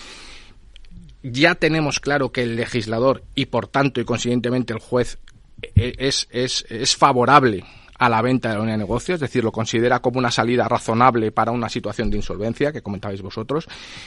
Ya 1.28 1.56
tenemos 1.56 1.98
claro 1.98 2.30
que 2.30 2.44
el 2.44 2.54
legislador 2.54 3.24
y 3.34 3.46
por 3.46 3.66
tanto 3.66 4.00
y 4.00 4.04
consiguientemente 4.04 4.72
el 4.72 4.78
juez 4.78 5.18
eh, 5.60 5.94
es, 5.98 6.28
es, 6.30 6.64
es 6.68 6.94
favorable 6.94 7.64
a 7.98 8.08
la 8.08 8.22
venta 8.22 8.50
de 8.50 8.54
la 8.54 8.60
unidad 8.60 8.74
de 8.74 8.84
negocio, 8.84 9.14
es 9.14 9.20
decir, 9.20 9.42
lo 9.42 9.50
considera 9.50 9.98
como 9.98 10.20
una 10.20 10.30
salida 10.30 10.68
razonable 10.68 11.32
para 11.32 11.50
una 11.50 11.68
situación 11.68 12.10
de 12.10 12.18
insolvencia 12.18 12.70
que 12.70 12.82
comentabais 12.82 13.22
vosotros, 13.22 13.66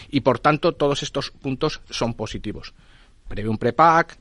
y 0.10 0.22
por 0.22 0.40
tanto 0.40 0.74
todos 0.76 1.04
estos 1.04 1.32
puntos 1.32 1.82
son 1.90 2.14
positivos. 2.14 2.74
Prevé 3.28 3.50
un 3.50 3.58
prepack, 3.58 4.18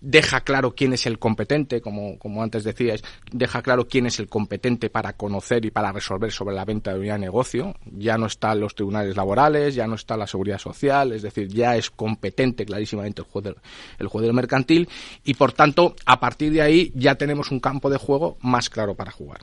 deja 0.00 0.40
claro 0.40 0.74
quién 0.74 0.92
es 0.92 1.06
el 1.06 1.18
competente, 1.18 1.80
como, 1.80 2.18
como 2.18 2.42
antes 2.42 2.64
decíais, 2.64 3.02
deja 3.30 3.62
claro 3.62 3.86
quién 3.88 4.06
es 4.06 4.18
el 4.18 4.28
competente 4.28 4.90
para 4.90 5.14
conocer 5.14 5.64
y 5.64 5.70
para 5.70 5.92
resolver 5.92 6.32
sobre 6.32 6.54
la 6.54 6.64
venta 6.64 6.92
de 6.92 7.00
unidad 7.00 7.14
de 7.14 7.20
negocio. 7.20 7.74
Ya 7.92 8.18
no 8.18 8.26
están 8.26 8.60
los 8.60 8.74
tribunales 8.74 9.16
laborales, 9.16 9.74
ya 9.74 9.86
no 9.86 9.94
está 9.94 10.16
la 10.16 10.26
seguridad 10.26 10.58
social, 10.58 11.12
es 11.12 11.22
decir, 11.22 11.48
ya 11.48 11.76
es 11.76 11.90
competente 11.90 12.64
clarísimamente 12.64 13.22
el 13.22 13.28
juez 13.28 13.44
del, 13.44 13.56
el 13.98 14.08
juez 14.08 14.24
del 14.24 14.34
mercantil 14.34 14.88
y 15.24 15.34
por 15.34 15.52
tanto, 15.52 15.94
a 16.06 16.20
partir 16.20 16.52
de 16.52 16.62
ahí 16.62 16.92
ya 16.94 17.14
tenemos 17.14 17.50
un 17.50 17.60
campo 17.60 17.90
de 17.90 17.98
juego 17.98 18.36
más 18.40 18.70
claro 18.70 18.94
para 18.94 19.10
jugar 19.10 19.40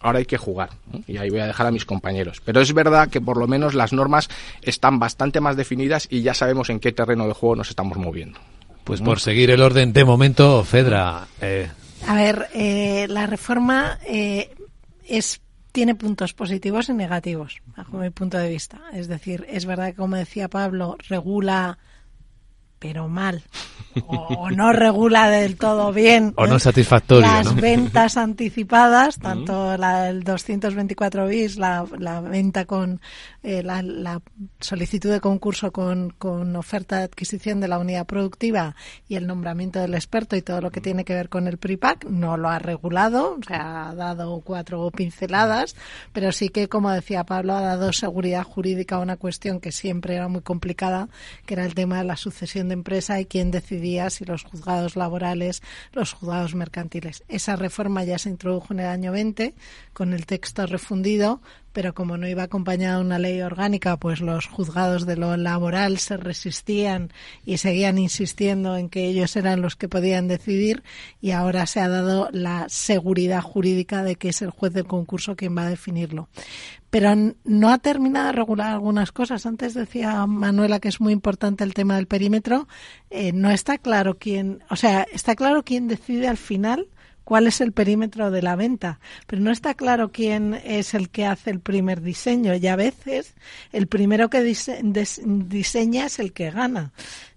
ahora 0.00 0.20
hay 0.20 0.26
que 0.26 0.38
jugar. 0.38 0.70
Y 1.08 1.16
ahí 1.16 1.30
voy 1.30 1.40
a 1.40 1.46
dejar 1.46 1.66
a 1.66 1.72
mis 1.72 1.84
compañeros. 1.84 2.40
Pero 2.44 2.60
es 2.60 2.72
verdad 2.72 3.08
que 3.08 3.20
por 3.20 3.36
lo 3.38 3.48
menos 3.48 3.74
las 3.74 3.92
normas 3.92 4.28
están 4.62 5.00
bastante 5.00 5.40
más 5.40 5.56
definidas 5.56 6.06
y 6.08 6.22
ya 6.22 6.32
sabemos 6.32 6.70
en 6.70 6.78
qué 6.78 6.92
terreno 6.92 7.26
de 7.26 7.32
juego 7.32 7.56
nos 7.56 7.70
estamos 7.70 7.98
moviendo. 7.98 8.38
Pues 8.86 9.00
por 9.00 9.18
seguir 9.18 9.50
el 9.50 9.62
orden 9.62 9.92
de 9.92 10.04
momento, 10.04 10.62
Fedra. 10.62 11.26
Eh. 11.40 11.68
A 12.06 12.14
ver, 12.14 12.46
eh, 12.54 13.06
la 13.08 13.26
reforma 13.26 13.98
eh, 14.06 14.54
es 15.04 15.40
tiene 15.72 15.96
puntos 15.96 16.34
positivos 16.34 16.88
y 16.88 16.94
negativos, 16.94 17.60
bajo 17.76 17.98
mi 17.98 18.10
punto 18.10 18.38
de 18.38 18.48
vista. 18.48 18.80
Es 18.92 19.08
decir, 19.08 19.44
es 19.48 19.66
verdad 19.66 19.88
que, 19.88 19.96
como 19.96 20.14
decía 20.14 20.48
Pablo, 20.48 20.96
regula 21.08 21.78
pero 22.78 23.08
mal. 23.08 23.42
O, 24.06 24.50
no 24.50 24.74
regula 24.74 25.30
del 25.30 25.56
todo 25.56 25.90
bien 25.90 26.34
o 26.36 26.46
no 26.46 26.58
satisfactorio 26.58 27.22
las 27.26 27.54
ventas 27.54 28.18
anticipadas 28.18 29.18
tanto 29.18 29.78
la 29.78 30.02
del 30.02 30.22
224 30.22 31.26
bis 31.26 31.56
la, 31.56 31.86
la 31.98 32.20
venta 32.20 32.66
con 32.66 33.00
eh, 33.42 33.62
la, 33.62 34.20
solicitud 34.60 35.10
de 35.10 35.20
concurso 35.20 35.72
con, 35.72 36.10
con 36.10 36.56
oferta 36.56 36.98
de 36.98 37.04
adquisición 37.04 37.58
de 37.60 37.68
la 37.68 37.78
unidad 37.78 38.04
productiva 38.04 38.76
y 39.08 39.16
el 39.16 39.26
nombramiento 39.26 39.78
del 39.78 39.94
experto 39.94 40.36
y 40.36 40.42
todo 40.42 40.60
lo 40.60 40.70
que 40.70 40.82
tiene 40.82 41.06
que 41.06 41.14
ver 41.14 41.30
con 41.30 41.46
el 41.46 41.56
PRIPAC 41.56 42.04
no 42.04 42.36
lo 42.36 42.50
ha 42.50 42.58
regulado 42.58 43.38
o 43.40 43.42
sea 43.42 43.88
ha 43.88 43.94
dado 43.94 44.42
cuatro 44.44 44.90
pinceladas 44.90 45.74
pero 46.12 46.32
sí 46.32 46.50
que 46.50 46.68
como 46.68 46.90
decía 46.90 47.24
Pablo 47.24 47.54
ha 47.54 47.62
dado 47.62 47.94
seguridad 47.94 48.42
jurídica 48.42 48.96
a 48.96 49.00
una 49.00 49.16
cuestión 49.16 49.58
que 49.58 49.72
siempre 49.72 50.16
era 50.16 50.28
muy 50.28 50.42
complicada 50.42 51.08
que 51.46 51.54
era 51.54 51.64
el 51.64 51.74
tema 51.74 51.98
de 51.98 52.04
la 52.04 52.16
sucesión 52.16 52.65
de 52.68 52.74
empresa 52.74 53.20
y 53.20 53.26
quién 53.26 53.50
decidía 53.50 54.10
si 54.10 54.24
los 54.24 54.42
juzgados 54.42 54.96
laborales, 54.96 55.62
los 55.92 56.12
juzgados 56.12 56.54
mercantiles. 56.54 57.24
Esa 57.28 57.56
reforma 57.56 58.04
ya 58.04 58.18
se 58.18 58.30
introdujo 58.30 58.72
en 58.72 58.80
el 58.80 58.86
año 58.86 59.12
20 59.12 59.54
con 59.92 60.12
el 60.12 60.26
texto 60.26 60.66
refundido, 60.66 61.40
pero 61.76 61.92
como 61.92 62.16
no 62.16 62.26
iba 62.26 62.44
acompañada 62.44 63.00
una 63.00 63.18
ley 63.18 63.42
orgánica, 63.42 63.98
pues 63.98 64.22
los 64.22 64.46
juzgados 64.46 65.04
de 65.04 65.14
lo 65.14 65.36
laboral 65.36 65.98
se 65.98 66.16
resistían 66.16 67.12
y 67.44 67.58
seguían 67.58 67.98
insistiendo 67.98 68.78
en 68.78 68.88
que 68.88 69.04
ellos 69.04 69.36
eran 69.36 69.60
los 69.60 69.76
que 69.76 69.86
podían 69.86 70.26
decidir 70.26 70.82
y 71.20 71.32
ahora 71.32 71.66
se 71.66 71.80
ha 71.80 71.88
dado 71.90 72.30
la 72.32 72.64
seguridad 72.70 73.42
jurídica 73.42 74.02
de 74.02 74.16
que 74.16 74.30
es 74.30 74.40
el 74.40 74.48
juez 74.48 74.72
del 74.72 74.86
concurso 74.86 75.36
quien 75.36 75.54
va 75.54 75.64
a 75.64 75.68
definirlo. 75.68 76.30
Pero 76.88 77.14
no 77.44 77.70
ha 77.70 77.76
terminado 77.76 78.28
de 78.28 78.32
regular 78.32 78.72
algunas 78.72 79.12
cosas. 79.12 79.44
Antes 79.44 79.74
decía 79.74 80.24
Manuela 80.24 80.80
que 80.80 80.88
es 80.88 80.98
muy 80.98 81.12
importante 81.12 81.62
el 81.62 81.74
tema 81.74 81.96
del 81.96 82.06
perímetro. 82.06 82.68
Eh, 83.10 83.32
no 83.34 83.50
está 83.50 83.76
claro 83.76 84.16
quién, 84.18 84.64
o 84.70 84.76
sea, 84.76 85.06
está 85.12 85.36
claro 85.36 85.62
quién 85.62 85.88
decide 85.88 86.26
al 86.26 86.38
final 86.38 86.88
cuál 87.26 87.48
es 87.48 87.60
el 87.60 87.72
perímetro 87.72 88.30
de 88.30 88.40
la 88.40 88.54
venta, 88.54 89.00
pero 89.26 89.42
no 89.42 89.50
está 89.50 89.74
claro 89.74 90.12
quién 90.12 90.54
es 90.64 90.94
el 90.94 91.10
que 91.10 91.26
hace 91.26 91.50
el 91.50 91.58
primer 91.58 92.00
diseño. 92.00 92.54
Y 92.54 92.68
a 92.68 92.76
veces 92.76 93.34
el 93.72 93.88
primero 93.88 94.30
que 94.30 94.42
diseña 94.42 96.06
es 96.06 96.18
el 96.20 96.32
que 96.32 96.52
gana. 96.52 96.92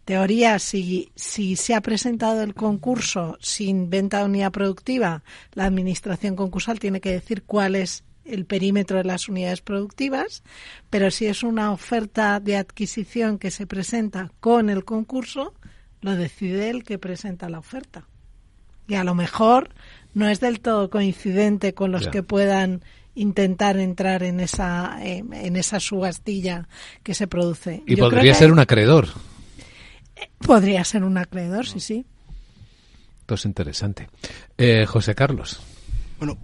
Teoría, 0.06 0.60
si, 0.60 1.12
si 1.16 1.56
se 1.56 1.74
ha 1.74 1.82
presentado 1.82 2.44
el 2.44 2.54
concurso 2.54 3.40
sin 3.42 3.90
venta 3.90 4.20
de 4.20 4.26
unidad 4.26 4.52
productiva, 4.52 5.24
la 5.54 5.66
administración 5.66 6.36
concursal 6.36 6.78
tiene 6.78 7.02
que 7.02 7.12
decir 7.12 7.42
cuál 7.42 7.76
es 7.76 8.04
el 8.26 8.46
perímetro 8.46 9.00
de 9.00 9.06
las 9.06 9.28
unidades 9.28 9.62
productivas, 9.62 10.44
pero 10.92 11.10
si 11.10 11.26
es 11.26 11.42
una 11.42 11.72
oferta 11.72 12.40
de 12.40 12.58
adquisición 12.58 13.40
que 13.40 13.50
se 13.50 13.66
presenta 13.66 14.32
con 14.40 14.70
el 14.70 14.86
concurso, 14.86 15.56
lo 16.02 16.16
decide 16.16 16.70
el 16.70 16.84
que 16.84 17.00
presenta 17.00 17.50
la 17.50 17.58
oferta 17.58 18.08
y 18.90 18.96
a 18.96 19.04
lo 19.04 19.16
mejor 19.16 19.70
no 20.14 20.28
es 20.28 20.40
del 20.42 20.60
todo 20.60 20.90
coincidente 20.90 21.74
con 21.74 21.92
los 21.92 22.08
que 22.08 22.24
puedan 22.24 22.84
intentar 23.16 23.78
entrar 23.78 24.24
en 24.24 24.40
esa, 24.40 24.98
eh, 25.04 25.24
en 25.32 25.56
esa 25.56 25.80
subastilla 25.80 26.68
que 27.04 27.14
se 27.14 27.28
produce. 27.28 27.84
Y 27.86 27.96
podría 27.96 28.34
ser 28.34 28.52
un 28.52 28.60
acreedor. 28.60 29.08
Podría 30.40 30.84
ser 30.84 31.04
un 31.04 31.18
acreedor, 31.18 31.66
sí, 31.66 31.80
sí. 31.80 32.06
Esto 33.22 33.36
es 33.36 33.46
interesante. 33.46 34.10
Eh, 34.58 34.86
José 34.86 35.14
Carlos. 35.14 35.62
Bueno, 36.18 36.38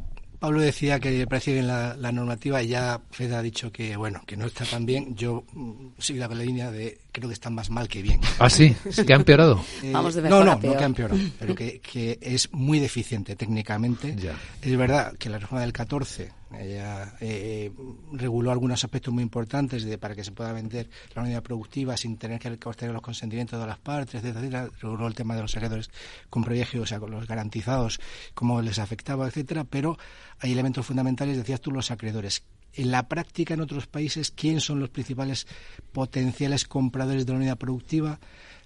Pablo 0.46 0.62
decía 0.62 1.00
que 1.00 1.10
le 1.10 1.26
parece 1.26 1.54
bien 1.54 1.66
la, 1.66 2.12
normativa 2.12 2.62
y 2.62 2.68
ya 2.68 3.02
Fed 3.10 3.32
ha 3.34 3.42
dicho 3.42 3.72
que 3.72 3.98
bueno 3.98 4.22
que 4.28 4.38
no 4.38 4.46
está 4.46 4.64
tan 4.64 4.86
bien. 4.86 5.16
Yo 5.16 5.44
mm, 5.54 5.88
sigo 5.98 6.20
la 6.20 6.36
línea 6.36 6.70
de 6.70 7.00
creo 7.12 7.30
que 7.30 7.34
están 7.34 7.56
más 7.56 7.72
mal 7.72 7.88
que 7.88 8.04
bien. 8.04 8.22
Ah, 8.38 8.48
sí, 8.48 8.76
que 9.08 9.12
ha 9.12 9.16
empeorado. 9.16 9.66
Eh, 9.82 9.90
Vamos 9.92 10.14
de 10.14 10.22
no, 10.22 10.44
no, 10.44 10.54
no 10.54 10.60
que 10.60 10.84
ha 10.84 10.86
empeorado, 10.86 11.20
pero 11.40 11.56
que, 11.56 11.80
que 11.80 12.20
es 12.22 12.54
muy 12.54 12.80
deficiente 12.80 13.36
técnicamente. 13.36 14.16
Es 14.62 14.78
verdad 14.78 15.18
que 15.18 15.32
la 15.32 15.40
reforma 15.40 15.62
del 15.62 15.74
14 15.74 16.30
ella 16.60 17.16
eh, 17.20 17.72
reguló 18.12 18.52
algunos 18.52 18.84
aspectos 18.84 19.14
muy 19.14 19.24
importantes 19.24 19.84
de, 19.84 19.98
para 19.98 20.16
que 20.16 20.24
se 20.24 20.32
pueda 20.32 20.54
vender 20.54 20.90
la 21.14 21.22
unidad 21.22 21.44
productiva 21.44 21.98
sin 21.98 22.18
tener 22.18 22.40
que 22.40 22.50
obtener 22.68 22.94
los 22.94 23.02
consentimientos 23.02 23.60
de 23.60 23.68
las 23.68 23.78
partes, 23.78 24.24
etcétera, 24.24 24.70
Reguló 24.82 25.08
el 25.08 25.16
tema 25.16 25.36
de 25.36 25.42
los 25.42 25.56
acreedores 25.56 25.90
con 26.30 26.44
privilegio, 26.44 26.84
o 26.84 26.86
sea, 26.86 27.00
con 27.00 27.12
los 27.12 27.28
garantizados, 27.28 28.00
cómo 28.34 28.62
les 28.62 28.80
afectaba, 28.80 29.28
etcétera. 29.28 29.64
Pero 29.64 29.98
hay 30.40 30.52
elementos 30.52 30.86
fundamentales, 30.86 31.38
decías 31.38 31.62
tú, 31.62 31.72
los 31.72 31.92
acreedores. 31.92 32.44
En 32.74 32.92
la 32.92 33.08
práctica, 33.08 33.54
en 33.54 33.62
otros 33.62 33.88
países, 33.88 34.32
¿quién 34.32 34.60
son 34.60 34.80
los 34.80 34.90
principales 34.90 35.48
potenciales 35.94 36.66
compradores 36.66 37.26
de 37.26 37.32
la 37.32 37.38
unidad 37.38 37.58
productiva? 37.58 38.20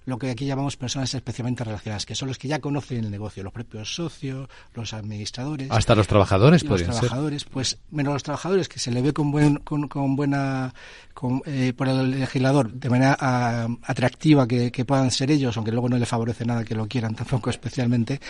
Lo 0.06 0.18
que 0.18 0.30
aquí 0.30 0.46
llamamos 0.46 0.76
personas 0.76 1.14
especialmente 1.14 1.64
relacionadas, 1.64 2.06
que 2.06 2.14
son 2.14 2.28
los 2.28 2.38
que 2.38 2.48
ya 2.48 2.58
conocen 2.58 3.04
el 3.04 3.10
negocio, 3.10 3.42
los 3.42 3.52
propios 3.52 3.94
socios, 3.94 4.48
los 4.74 4.92
administradores. 4.92 5.68
Hasta 5.70 5.94
los 5.94 6.06
trabajadores, 6.06 6.64
Los 6.64 6.82
trabajadores, 6.82 7.44
pues 7.44 7.78
menos 7.90 8.14
los 8.14 8.22
trabajadores, 8.22 8.68
que 8.68 8.78
se 8.78 8.90
le 8.90 9.02
ve 9.02 9.12
con, 9.12 9.30
buen, 9.30 9.56
con, 9.56 10.16
buena, 10.16 10.72
eh, 11.46 11.72
por 11.76 11.88
el 11.88 12.20
legislador, 12.20 12.72
de 12.72 12.90
manera 12.90 13.16
ah, 13.20 13.68
atractiva 13.84 14.46
que, 14.46 14.84
puedan 14.84 15.10
ser 15.10 15.30
ellos, 15.30 15.56
aunque 15.56 15.72
luego 15.72 15.88
no 15.88 15.98
le 15.98 16.06
favorece 16.06 16.44
nada 16.44 16.64
que 16.64 16.74
lo 16.74 16.88
quieran 16.88 17.14
tampoco 17.14 17.50
especialmente. 17.50 18.20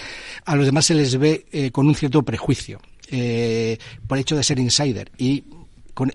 A 0.44 0.56
los 0.56 0.66
demás 0.66 0.86
se 0.86 0.94
les 0.94 1.16
ve 1.16 1.46
eh, 1.52 1.70
con 1.70 1.86
un 1.86 1.94
cierto 1.94 2.22
prejuicio. 2.22 2.80
Eh, 3.12 3.76
por 4.06 4.18
hecho 4.18 4.36
de 4.36 4.44
ser 4.44 4.60
insider 4.60 5.10
y 5.18 5.42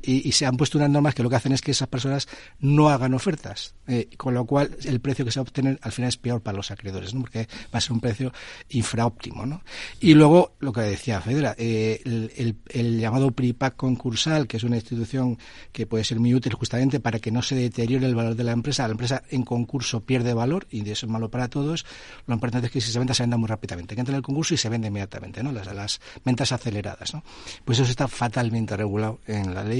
y, 0.03 0.31
se 0.31 0.45
han 0.45 0.57
puesto 0.57 0.77
unas 0.77 0.89
normas 0.89 1.15
que 1.15 1.23
lo 1.23 1.29
que 1.29 1.35
hacen 1.35 1.51
es 1.51 1.61
que 1.61 1.71
esas 1.71 1.87
personas 1.87 2.27
no 2.59 2.89
hagan 2.89 3.13
ofertas, 3.13 3.75
eh, 3.87 4.09
con 4.17 4.33
lo 4.33 4.45
cual 4.45 4.75
el 4.83 4.99
precio 4.99 5.25
que 5.25 5.31
se 5.31 5.39
va 5.39 5.41
a 5.41 5.47
obtener 5.47 5.79
al 5.81 5.91
final 5.91 6.09
es 6.09 6.17
peor 6.17 6.41
para 6.41 6.57
los 6.57 6.71
acreedores, 6.71 7.13
¿no? 7.13 7.21
porque 7.21 7.47
va 7.73 7.77
a 7.77 7.81
ser 7.81 7.93
un 7.93 7.99
precio 7.99 8.33
infraóptimo. 8.69 9.45
¿no? 9.45 9.61
Y 9.99 10.13
luego, 10.13 10.55
lo 10.59 10.73
que 10.73 10.81
decía 10.81 11.21
Federa, 11.21 11.55
eh, 11.57 12.01
el, 12.05 12.99
llamado 12.99 13.31
PRIPAC 13.31 13.75
concursal, 13.75 14.47
que 14.47 14.57
es 14.57 14.63
una 14.63 14.75
institución 14.75 15.37
que 15.71 15.85
puede 15.85 16.03
ser 16.03 16.19
muy 16.19 16.33
útil 16.33 16.53
justamente 16.53 16.99
para 16.99 17.19
que 17.19 17.31
no 17.31 17.41
se 17.41 17.55
deteriore 17.55 18.05
el 18.05 18.15
valor 18.15 18.35
de 18.35 18.43
la 18.43 18.51
empresa. 18.51 18.87
La 18.87 18.91
empresa 18.91 19.23
en 19.29 19.43
concurso 19.43 20.01
pierde 20.01 20.33
valor 20.33 20.67
y 20.69 20.89
eso 20.89 21.05
es 21.05 21.11
malo 21.11 21.29
para 21.29 21.47
todos. 21.47 21.85
Lo 22.27 22.33
importante 22.33 22.67
es 22.67 22.73
que 22.73 22.81
si 22.81 22.91
se 22.91 22.99
venda, 22.99 23.13
se 23.13 23.23
venda 23.23 23.37
muy 23.37 23.47
rápidamente. 23.47 23.95
Que 23.95 24.01
entre 24.01 24.13
en 24.13 24.17
el 24.17 24.23
concurso 24.23 24.53
y 24.53 24.57
se 24.57 24.69
vende 24.69 24.87
inmediatamente, 24.87 25.43
¿no? 25.43 25.51
las, 25.51 25.73
las 25.73 26.01
ventas 26.23 26.51
aceleradas. 26.51 27.13
¿no? 27.13 27.23
Pues 27.63 27.79
eso 27.79 27.89
está 27.89 28.07
fatalmente 28.07 28.75
regulado 28.75 29.19
en 29.27 29.53
la 29.53 29.63
ley 29.63 29.74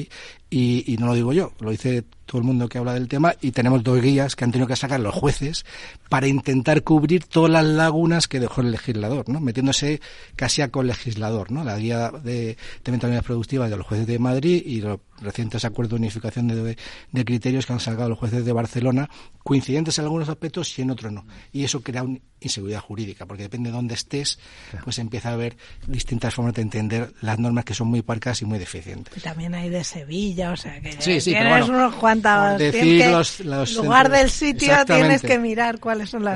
y, 0.49 0.95
no 0.99 1.07
lo 1.07 1.13
digo 1.13 1.33
yo, 1.33 1.51
lo 1.59 1.71
dice 1.71 2.03
todo 2.25 2.39
el 2.39 2.47
mundo 2.47 2.69
que 2.69 2.77
habla 2.77 2.93
del 2.93 3.07
tema 3.07 3.35
y 3.41 3.51
tenemos 3.51 3.83
dos 3.83 4.01
guías 4.01 4.35
que 4.35 4.45
han 4.45 4.51
tenido 4.51 4.67
que 4.67 4.75
sacar 4.75 4.99
los 4.99 5.13
jueces 5.13 5.65
para 6.09 6.27
intentar 6.27 6.81
cubrir 6.83 7.25
todas 7.25 7.51
las 7.51 7.65
lagunas 7.65 8.27
que 8.27 8.39
dejó 8.39 8.61
el 8.61 8.71
legislador, 8.71 9.27
¿no? 9.27 9.41
metiéndose 9.41 10.01
casi 10.35 10.61
a 10.61 10.69
legislador 10.83 11.51
¿no? 11.51 11.63
la 11.63 11.77
guía 11.77 12.11
de, 12.11 12.57
de 12.83 12.91
mentalidades 12.91 13.25
productivas 13.25 13.69
de 13.69 13.77
los 13.77 13.85
jueces 13.85 14.07
de 14.07 14.19
Madrid 14.19 14.63
y 14.65 14.81
los 14.81 14.99
recientes 15.21 15.65
acuerdos 15.65 15.91
de 15.91 15.95
unificación 15.97 16.47
de, 16.47 16.77
de, 17.11 17.25
criterios 17.25 17.65
que 17.65 17.73
han 17.73 17.79
sacado 17.79 18.09
los 18.09 18.19
jueces 18.19 18.45
de 18.45 18.51
Barcelona, 18.51 19.09
coincidentes 19.43 19.97
en 19.97 20.05
algunos 20.05 20.29
aspectos 20.29 20.77
y 20.77 20.81
en 20.81 20.91
otros 20.91 21.11
no. 21.11 21.25
Y 21.51 21.63
eso 21.63 21.81
crea 21.81 22.03
una 22.03 22.19
inseguridad 22.39 22.81
jurídica, 22.81 23.25
porque 23.25 23.43
depende 23.43 23.69
de 23.69 23.75
dónde 23.75 23.93
estés, 23.93 24.39
pues 24.83 24.99
empieza 24.99 25.29
a 25.29 25.33
haber 25.33 25.57
distintas 25.87 26.33
formas 26.33 26.53
de 26.53 26.61
entender 26.61 27.13
las 27.21 27.39
normas 27.39 27.65
que 27.65 27.73
son 27.73 27.87
muy 27.87 28.01
parcas 28.01 28.41
y 28.41 28.45
muy 28.45 28.59
deficientes. 28.59 29.15
Y 29.17 29.21
también 29.21 29.55
hay 29.55 29.69
de 29.69 29.83
Sevilla, 29.83 30.51
o 30.51 30.57
sea 30.57 30.81
que 30.81 30.93
sí, 30.99 31.21
sí, 31.21 31.31
tienes 31.31 31.69
unos 31.69 31.95
cuantos... 31.95 32.57
Decir 32.57 33.07
los, 33.07 33.39
lugar 33.75 34.09
del 34.09 34.29
sitio 34.29 34.85
tienes 34.85 35.21
que 35.21 35.39
mirar 35.39 35.79
cuáles 35.79 36.09
son 36.09 36.23
las, 36.23 36.35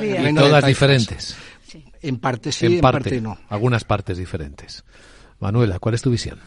vías. 0.00 0.34
todas 0.34 0.64
diferentes. 0.66 1.36
En 2.02 2.18
parte 2.18 2.50
sí, 2.52 2.66
en 2.66 2.80
parte 2.80 3.20
no. 3.20 3.38
Algunas 3.48 3.84
partes 3.84 4.16
diferentes. 4.18 4.84
Manuela, 5.38 5.78
¿cuál 5.78 5.94
es 5.94 6.02
tu 6.02 6.10
visión? 6.10 6.40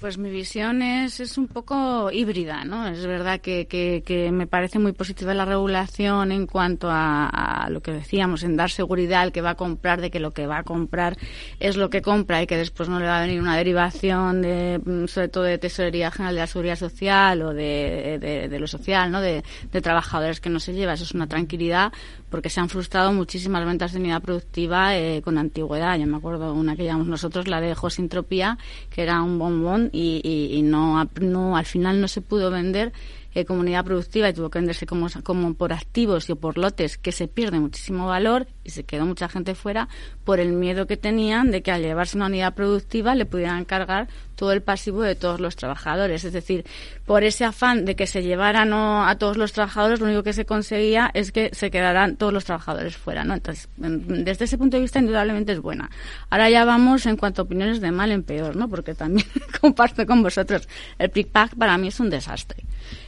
Pues 0.00 0.16
mi 0.16 0.30
visión 0.30 0.80
es, 0.80 1.20
es 1.20 1.36
un 1.36 1.46
poco 1.46 2.10
híbrida, 2.10 2.64
¿no? 2.64 2.88
Es 2.88 3.04
verdad 3.04 3.38
que, 3.38 3.66
que, 3.66 4.30
me 4.32 4.46
parece 4.46 4.78
muy 4.78 4.92
positiva 4.92 5.34
la 5.34 5.44
regulación 5.44 6.32
en 6.32 6.46
cuanto 6.46 6.88
a, 6.90 7.68
lo 7.68 7.82
que 7.82 7.92
decíamos, 7.92 8.42
en 8.42 8.56
dar 8.56 8.70
seguridad 8.70 9.20
al 9.20 9.32
que 9.32 9.42
va 9.42 9.50
a 9.50 9.54
comprar 9.56 10.00
de 10.00 10.10
que 10.10 10.18
lo 10.18 10.30
que 10.30 10.46
va 10.46 10.58
a 10.58 10.62
comprar 10.62 11.18
es 11.58 11.76
lo 11.76 11.90
que 11.90 12.00
compra 12.00 12.42
y 12.42 12.46
que 12.46 12.56
después 12.56 12.88
no 12.88 12.98
le 12.98 13.04
va 13.04 13.18
a 13.18 13.20
venir 13.20 13.42
una 13.42 13.58
derivación 13.58 14.40
de, 14.40 14.80
mm, 14.82 15.06
sobre 15.06 15.28
todo 15.28 15.44
de 15.44 15.58
Tesorería 15.58 16.10
General 16.10 16.34
de 16.34 16.40
la 16.40 16.46
Seguridad 16.46 16.76
Social 16.76 17.42
o 17.42 17.52
de, 17.52 18.48
de, 18.50 18.58
lo 18.58 18.66
social, 18.66 19.10
¿no? 19.10 19.20
De, 19.20 19.44
de 19.70 19.80
trabajadores 19.82 20.40
que 20.40 20.48
no 20.48 20.60
se 20.60 20.72
lleva. 20.72 20.94
Eso 20.94 21.04
es 21.04 21.12
una 21.12 21.26
tranquilidad 21.26 21.92
porque 22.30 22.48
se 22.48 22.60
han 22.60 22.68
frustrado 22.68 23.12
muchísimas 23.12 23.64
ventas 23.66 23.92
de 23.92 23.98
unidad 23.98 24.22
productiva 24.22 24.96
eh, 24.96 25.20
con 25.22 25.36
antigüedad. 25.36 25.98
Yo 25.98 26.06
me 26.06 26.16
acuerdo 26.16 26.54
una 26.54 26.76
que 26.76 26.84
llamamos 26.84 27.08
nosotros, 27.08 27.48
la 27.48 27.60
de 27.60 27.74
Josintropía, 27.74 28.58
que 28.88 29.02
era 29.02 29.20
un 29.22 29.38
bombón 29.38 29.90
y, 29.92 30.20
y, 30.52 30.62
no, 30.62 31.08
no, 31.20 31.56
al 31.56 31.66
final 31.66 32.00
no 32.00 32.08
se 32.08 32.20
pudo 32.20 32.50
vender 32.50 32.92
eh, 33.34 33.44
comunidad 33.44 33.84
productiva 33.84 34.28
y 34.28 34.32
tuvo 34.32 34.50
que 34.50 34.58
venderse 34.58 34.86
como, 34.86 35.08
como 35.22 35.54
por 35.54 35.72
activos 35.72 36.28
y 36.28 36.34
por 36.34 36.58
lotes 36.58 36.98
que 36.98 37.12
se 37.12 37.28
pierde 37.28 37.60
muchísimo 37.60 38.06
valor 38.06 38.46
y 38.64 38.70
se 38.70 38.84
quedó 38.84 39.06
mucha 39.06 39.28
gente 39.28 39.54
fuera 39.54 39.88
por 40.24 40.40
el 40.40 40.52
miedo 40.52 40.86
que 40.86 40.96
tenían 40.96 41.50
de 41.50 41.62
que 41.62 41.70
al 41.70 41.82
llevarse 41.82 42.16
una 42.16 42.26
unidad 42.26 42.54
productiva 42.54 43.14
le 43.14 43.26
pudieran 43.26 43.64
cargar 43.64 44.08
todo 44.40 44.52
el 44.52 44.62
pasivo 44.62 45.02
de 45.02 45.14
todos 45.14 45.38
los 45.38 45.54
trabajadores. 45.54 46.24
Es 46.24 46.32
decir, 46.32 46.64
por 47.04 47.24
ese 47.24 47.44
afán 47.44 47.84
de 47.84 47.94
que 47.94 48.06
se 48.06 48.22
llevaran 48.22 48.72
a 48.72 49.14
todos 49.18 49.36
los 49.36 49.52
trabajadores, 49.52 50.00
lo 50.00 50.06
único 50.06 50.22
que 50.22 50.32
se 50.32 50.46
conseguía 50.46 51.10
es 51.12 51.30
que 51.30 51.50
se 51.52 51.70
quedaran 51.70 52.16
todos 52.16 52.32
los 52.32 52.46
trabajadores 52.46 52.96
fuera. 52.96 53.22
¿no? 53.22 53.34
Entonces, 53.34 53.68
desde 53.76 54.46
ese 54.46 54.56
punto 54.56 54.76
de 54.76 54.82
vista, 54.82 54.98
indudablemente 54.98 55.52
es 55.52 55.60
buena. 55.60 55.90
Ahora 56.30 56.48
ya 56.48 56.64
vamos 56.64 57.04
en 57.06 57.16
cuanto 57.16 57.42
a 57.42 57.44
opiniones 57.44 57.80
de 57.80 57.92
mal 57.92 58.10
en 58.12 58.22
peor, 58.22 58.56
¿no? 58.56 58.68
porque 58.68 58.94
también 58.94 59.26
comparto 59.60 60.06
con 60.06 60.22
vosotros, 60.22 60.68
el 60.98 61.10
PIC-PAC 61.10 61.56
para 61.56 61.76
mí 61.76 61.88
es 61.88 62.00
un 62.00 62.08
desastre 62.08 62.64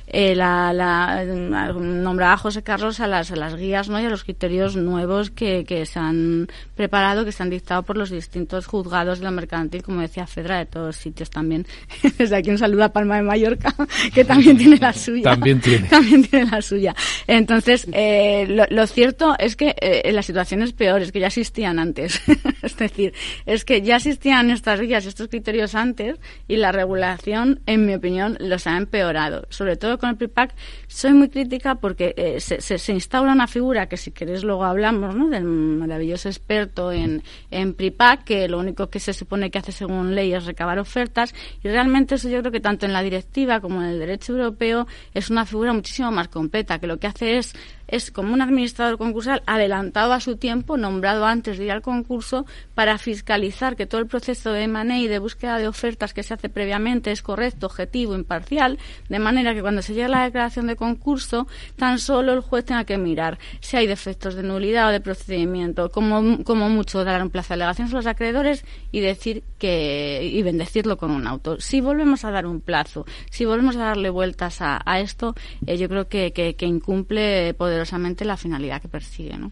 eh, 0.07 0.35
la, 0.35 0.73
la, 0.73 1.25
nombraba 1.25 2.37
José 2.37 2.63
Carlos 2.63 3.01
a 3.01 3.07
las, 3.07 3.31
a 3.31 3.37
las 3.37 3.57
guías 3.57 3.89
¿no? 3.89 4.01
y 4.01 4.05
a 4.05 4.11
los 4.11 4.25
criterios 4.25 4.77
nuevos 4.77 5.31
que, 5.31 5.65
que 5.65 5.87
se 5.87 5.99
han 5.99 6.49
preparado, 6.77 7.25
que 7.25 7.33
se 7.33 7.43
han 7.43 7.51
dictado 7.51 7.83
por 7.83 7.97
los 7.97 8.11
distintos 8.11 8.67
juzgados 8.67 9.19
de 9.19 9.25
la 9.25 9.31
mercantil, 9.31 9.83
como 9.83 10.01
decía 10.01 10.27
Fedra, 10.27 10.59
de 10.59 10.67
todos 10.67 10.97
sitios 10.97 11.31
también. 11.31 11.67
Desde 12.19 12.37
aquí 12.37 12.51
un 12.51 12.59
saludo 12.59 12.85
a 12.85 12.89
Palma 12.91 13.17
de 13.17 13.23
Mallorca, 13.23 13.75
que 14.15 14.25
también 14.25 14.57
tiene 14.57 14.77
la 14.77 14.93
suya. 14.93 15.23
También 15.25 15.61
tiene. 15.63 15.89
También 15.89 16.23
tiene 16.25 16.51
la 16.51 16.63
suya. 16.63 16.95
Entonces, 17.27 17.87
eh, 17.93 18.47
lo, 18.49 18.65
lo, 18.71 18.87
cierto 18.87 19.35
es 19.39 19.57
que 19.57 19.75
eh, 19.81 20.13
la 20.13 20.23
situación 20.23 20.63
es 20.63 20.73
peor, 20.73 21.03
es 21.03 21.13
que 21.13 21.21
ya 21.21 21.29
existían 21.29 21.79
antes. 21.79 22.21
es 22.63 22.77
decir, 22.77 23.15
es 23.47 23.65
que 23.65 23.83
ya 23.83 23.97
existían 23.97 24.51
estas 24.51 24.81
guías, 24.81 25.07
estos 25.07 25.29
criterios 25.29 25.75
antes, 25.75 26.19
y 26.49 26.57
la 26.57 26.73
regulación, 26.73 27.61
en 27.67 27.87
mi 27.87 27.95
opinión, 27.95 28.37
los 28.41 28.67
ha 28.67 28.77
empeorado. 28.77 29.47
Sobre 29.51 29.77
todo 29.77 29.92
con 29.99 30.11
el 30.11 30.17
PRIPAC 30.17 30.55
soy 30.87 31.13
muy 31.13 31.29
crítica 31.29 31.77
porque 31.77 32.15
eh, 32.17 32.41
se, 32.41 32.93
instaura 32.93 33.33
una 33.33 33.47
figura 33.47 33.87
que 33.87 33.97
si 33.97 34.11
queréis 34.11 34.45
luego 34.45 34.65
hablamos 34.65 35.15
¿no? 35.15 35.29
del 35.29 35.45
maravilloso 35.45 36.29
experto 36.29 36.93
en, 36.93 37.23
en 37.51 37.75
PRIPAC 37.75 38.25
que 38.25 38.49
lo 38.49 38.59
único 38.59 38.89
que 38.89 39.01
se 39.01 39.13
supone 39.13 39.51
que 39.51 39.59
hace 39.59 39.73
según 39.73 40.15
ley 40.15 40.33
es 40.33 40.45
recabar 40.45 40.79
ofertas 40.79 41.35
y 41.63 41.69
realmente 41.69 42.17
eso 42.17 42.29
yo 42.29 42.41
creo 42.41 42.53
que 42.53 42.61
tanto 42.61 42.87
en 42.87 42.93
la 42.93 43.03
directiva 43.03 43.61
como 43.61 43.83
en 43.83 43.89
el 43.89 43.99
derecho 43.99 44.33
europeo 44.33 44.87
es 45.15 45.31
una 45.31 45.47
figura 45.47 45.73
muchísimo 45.73 46.11
más 46.11 46.29
completa 46.29 46.79
que 46.79 46.87
lo 46.87 46.99
que 46.99 47.07
hace 47.07 47.39
es 47.39 47.55
es 47.93 48.11
como 48.11 48.33
un 48.33 48.41
administrador 48.41 48.97
concursal 48.97 49.43
adelantado 49.47 50.15
a 50.15 50.21
su 50.21 50.37
tiempo, 50.37 50.79
nombrado 50.79 51.27
antes 51.27 51.59
de 51.59 51.67
ir 51.67 51.73
al 51.73 51.83
concurso, 51.83 52.47
para 52.75 52.97
fiscalizar 52.97 53.77
que 53.77 53.87
todo 53.87 54.01
el 54.01 54.07
proceso 54.07 54.51
de 54.51 54.67
money 54.67 55.05
y 55.05 55.09
de 55.09 55.19
búsqueda 55.19 55.59
de 55.59 55.69
ofertas 55.69 56.15
que 56.15 56.23
se 56.23 56.33
hace 56.33 56.49
previamente 56.49 57.13
es 57.13 57.21
correcto, 57.21 57.67
objetivo, 57.67 58.15
imparcial, 58.15 58.79
de 59.11 59.19
manera 59.19 59.55
que 59.55 59.61
cuando 59.61 59.83
se 59.83 59.93
llegue 59.93 60.07
a 60.07 60.09
la 60.09 60.25
declaración 60.25 60.69
de 60.69 60.77
concurso, 60.77 61.47
tan 61.77 61.99
solo 61.99 62.33
el 62.33 62.41
juez 62.41 62.65
tenga 62.65 62.85
que 62.85 62.97
mirar 62.97 63.39
si 63.61 63.77
hay 63.77 63.87
defectos 63.87 64.37
de 64.37 64.43
nulidad 64.43 64.89
o 64.89 64.93
de 64.93 65.01
procedimiento, 65.01 65.91
como, 65.91 66.43
como 66.45 66.71
mucho 66.71 67.05
dar 67.05 67.23
un 67.23 67.29
plazo 67.29 67.49
de 67.49 67.55
alegaciones 67.57 67.93
a 67.93 67.97
los 67.97 68.07
acreedores 68.07 68.65
y 68.91 69.01
decir 69.01 69.45
que 69.59 70.21
y 70.23 70.43
bendecirlo 70.43 70.97
con 70.97 71.11
un 71.11 71.27
auto. 71.27 71.61
Si 71.61 71.83
volvemos 71.83 72.25
a 72.25 72.31
dar 72.31 72.47
un 72.47 72.63
plazo, 72.63 73.05
si 73.29 73.45
volvemos 73.45 73.77
a 73.77 73.85
darle 73.85 74.09
vueltas 74.09 74.59
a, 74.61 74.81
esto, 74.99 75.35
eh, 75.67 75.77
yo 75.77 75.91
creo 75.91 76.09
que, 76.09 76.33
que 76.33 76.67
incumple 76.67 77.53
poder 77.53 77.82
rigurosamente 77.83 78.25
la 78.25 78.37
finalidad 78.37 78.81
que 78.81 78.89
persigue. 78.89 79.37
¿no? 79.37 79.51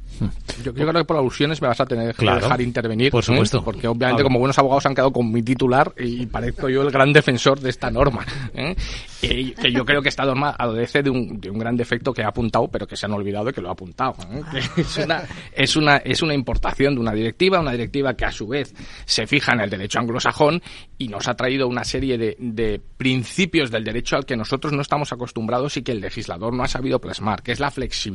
Yo, 0.62 0.72
creo 0.72 0.92
que 0.92 1.04
por 1.04 1.16
alusiones 1.16 1.60
me 1.60 1.68
vas 1.68 1.80
a 1.80 1.86
tener 1.86 2.14
que 2.14 2.22
Claro. 2.22 2.40
dejar 2.40 2.60
intervenir. 2.60 3.10
Por 3.10 3.24
supuesto. 3.24 3.58
¿eh? 3.58 3.62
Porque 3.64 3.88
obviamente 3.88 4.22
como 4.22 4.38
buenos 4.38 4.58
abogados 4.58 4.86
han 4.86 4.94
quedado 4.94 5.12
con 5.12 5.30
mi 5.30 5.42
titular 5.42 5.92
y 5.98 6.26
parezco 6.26 6.68
yo 6.68 6.82
el 6.82 6.90
gran 6.90 7.12
defensor 7.12 7.60
de 7.60 7.70
esta 7.70 7.90
norma. 7.90 8.24
¿eh? 8.54 8.74
Y 9.22 9.52
que 9.52 9.72
yo 9.72 9.84
creo 9.84 10.00
que 10.00 10.08
esta 10.08 10.24
norma 10.24 10.54
adolece 10.58 11.02
de 11.02 11.10
un, 11.10 11.40
de 11.40 11.50
un 11.50 11.58
gran 11.58 11.76
defecto 11.76 12.12
que 12.12 12.22
ha 12.22 12.28
apuntado, 12.28 12.68
pero 12.68 12.86
que 12.86 12.96
se 12.96 13.06
han 13.06 13.12
olvidado 13.12 13.46
de 13.46 13.52
que 13.52 13.60
lo 13.60 13.68
ha 13.68 13.72
apuntado. 13.72 14.14
¿eh? 14.30 14.42
Que 14.52 14.58
es, 14.80 14.96
una, 14.98 15.22
es, 15.52 15.76
una, 15.76 15.96
es 15.98 16.22
una 16.22 16.34
importación 16.34 16.94
de 16.94 17.00
una 17.00 17.12
directiva, 17.12 17.60
una 17.60 17.72
directiva 17.72 18.14
que 18.14 18.24
a 18.24 18.32
su 18.32 18.46
vez 18.46 18.72
se 19.04 19.26
fija 19.26 19.52
en 19.52 19.60
el 19.60 19.70
derecho 19.70 19.98
anglosajón 19.98 20.62
y 20.98 21.08
nos 21.08 21.26
ha 21.28 21.34
traído 21.34 21.66
una 21.66 21.84
serie 21.84 22.16
de, 22.16 22.36
de 22.38 22.80
principios 22.96 23.70
del 23.70 23.84
derecho 23.84 24.16
al 24.16 24.24
que 24.24 24.36
nosotros 24.36 24.72
no 24.72 24.82
estamos 24.82 25.12
acostumbrados 25.12 25.76
y 25.76 25.82
que 25.82 25.92
el 25.92 26.00
legislador 26.00 26.54
no 26.54 26.62
ha 26.62 26.68
sabido 26.68 27.00
plasmar, 27.00 27.42
que 27.42 27.52
es 27.52 27.60
la 27.60 27.70
flexibilidad. 27.70 28.09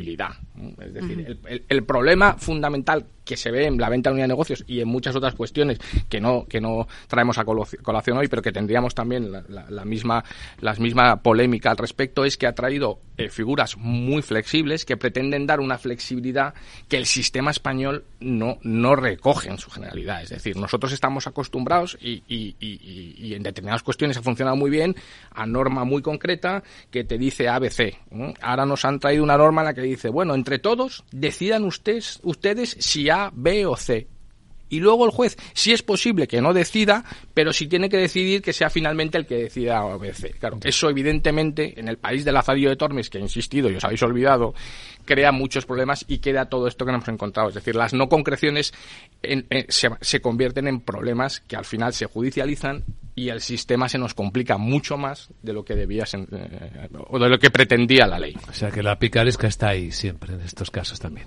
¿Eh? 0.59 0.73
Es 0.81 0.93
decir, 0.93 1.19
el, 1.27 1.39
el- 1.47 1.63
el 1.67 1.83
problema 1.83 2.33
fundamental 2.37 3.05
que 3.25 3.37
se 3.37 3.49
ve 3.49 3.65
en 3.65 3.77
la 3.79 3.89
venta 3.89 4.09
de 4.09 4.13
unidad 4.13 4.25
de 4.25 4.33
negocios 4.33 4.63
y 4.67 4.81
en 4.81 4.87
muchas 4.87 5.15
otras 5.15 5.33
cuestiones 5.33 5.79
que 6.09 6.21
no 6.21 6.45
que 6.47 6.61
no 6.61 6.87
traemos 7.07 7.39
a 7.39 7.43
colación 7.43 8.17
hoy, 8.19 8.27
pero 8.27 8.43
que 8.43 8.51
tendríamos 8.51 8.93
también 8.93 9.31
la, 9.31 9.43
la- 9.49 9.65
la 9.69 9.83
misma 9.85 10.23
la 10.61 10.73
misma 10.75 11.15
polémica 11.23 11.71
al 11.71 11.77
respecto 11.77 12.23
es 12.23 12.37
que 12.37 12.45
ha 12.45 12.53
traído 12.53 12.99
eh, 13.17 13.29
figuras 13.29 13.77
muy 13.77 14.21
flexibles 14.21 14.85
que 14.85 14.95
pretenden 14.95 15.47
dar 15.47 15.59
una 15.59 15.77
flexibilidad 15.79 16.53
que 16.87 16.97
el 16.97 17.07
sistema 17.07 17.49
español 17.49 18.03
no 18.19 18.59
no 18.61 18.95
recoge 18.95 19.49
en 19.49 19.57
su 19.57 19.71
generalidad. 19.71 20.21
Es 20.21 20.29
decir, 20.29 20.55
nosotros 20.57 20.91
estamos 20.91 21.25
acostumbrados 21.25 21.97
y, 21.99 22.21
y- 22.27 22.55
y- 22.59 22.79
y- 22.83 23.15
y 23.27 23.33
en 23.33 23.41
determinadas 23.41 23.81
cuestiones 23.81 24.17
ha 24.17 24.21
funcionado 24.21 24.55
muy 24.55 24.69
bien 24.69 24.95
a 25.31 25.47
norma 25.47 25.83
muy 25.83 26.01
concreta 26.03 26.61
que 26.91 27.03
te 27.03 27.17
dice 27.17 27.49
ABC. 27.49 27.97
¿no? 28.11 28.33
Ahora 28.41 28.65
nos 28.67 28.85
han 28.85 28.99
traído 28.99 29.23
una 29.23 29.37
norma 29.37 29.61
en 29.61 29.65
la 29.65 29.73
que 29.73 29.81
dice, 29.85 30.09
bueno, 30.09 30.35
entre 30.35 30.59
todos 30.59 31.03
decidan 31.11 31.63
ustedes 31.65 32.19
ustedes 32.23 32.75
si 32.79 33.09
A, 33.09 33.31
B 33.33 33.65
o 33.65 33.75
C. 33.75 34.07
Y 34.67 34.79
luego 34.79 35.05
el 35.05 35.11
juez, 35.11 35.37
si 35.53 35.73
es 35.73 35.83
posible 35.83 36.27
que 36.27 36.41
no 36.41 36.51
decida, 36.51 37.05
pero 37.35 37.53
si 37.53 37.67
tiene 37.67 37.87
que 37.87 37.97
decidir 37.97 38.41
que 38.41 38.51
sea 38.51 38.71
finalmente 38.71 39.15
el 39.15 39.27
que 39.27 39.35
decida 39.35 39.77
A 39.77 39.85
o 39.85 39.99
B, 39.99 40.11
C. 40.11 40.31
Claro, 40.39 40.57
eso 40.63 40.89
evidentemente 40.89 41.79
en 41.79 41.87
el 41.87 41.97
país 41.97 42.25
del 42.25 42.35
azarillo 42.35 42.69
de 42.69 42.75
Tormes, 42.75 43.11
que 43.11 43.19
he 43.19 43.21
insistido 43.21 43.69
y 43.69 43.75
os 43.75 43.83
habéis 43.83 44.01
olvidado, 44.01 44.55
crea 45.05 45.31
muchos 45.31 45.67
problemas 45.67 46.03
y 46.07 46.17
queda 46.17 46.49
todo 46.49 46.67
esto 46.67 46.83
que 46.83 46.91
nos 46.91 46.97
hemos 47.07 47.09
encontrado. 47.09 47.49
Es 47.49 47.55
decir, 47.55 47.75
las 47.75 47.93
no 47.93 48.09
concreciones 48.09 48.73
en- 49.21 49.45
en- 49.51 49.67
se, 49.69 49.89
se 50.01 50.19
convierten 50.19 50.67
en 50.67 50.81
problemas 50.81 51.41
que 51.41 51.55
al 51.55 51.65
final 51.65 51.93
se 51.93 52.07
judicializan 52.07 52.83
y 53.15 53.29
el 53.29 53.39
sistema 53.39 53.87
se 53.87 53.97
nos 53.97 54.13
complica 54.13 54.57
mucho 54.57 54.97
más 54.97 55.29
de 55.41 55.53
lo 55.53 55.63
que 55.63 55.73
debía 55.73 56.03
eh, 56.03 56.89
o 57.07 57.17
de 57.17 57.29
lo 57.29 57.39
que 57.39 57.49
pretendía 57.49 58.05
la 58.07 58.19
ley. 58.19 58.35
O 58.49 58.53
sea 58.53 58.71
que 58.71 58.83
la 58.83 58.99
picaresca 58.99 59.47
está 59.47 59.69
ahí 59.69 59.91
siempre 59.91 60.33
en 60.33 60.41
estos 60.41 60.69
casos 60.69 60.99
también. 60.99 61.25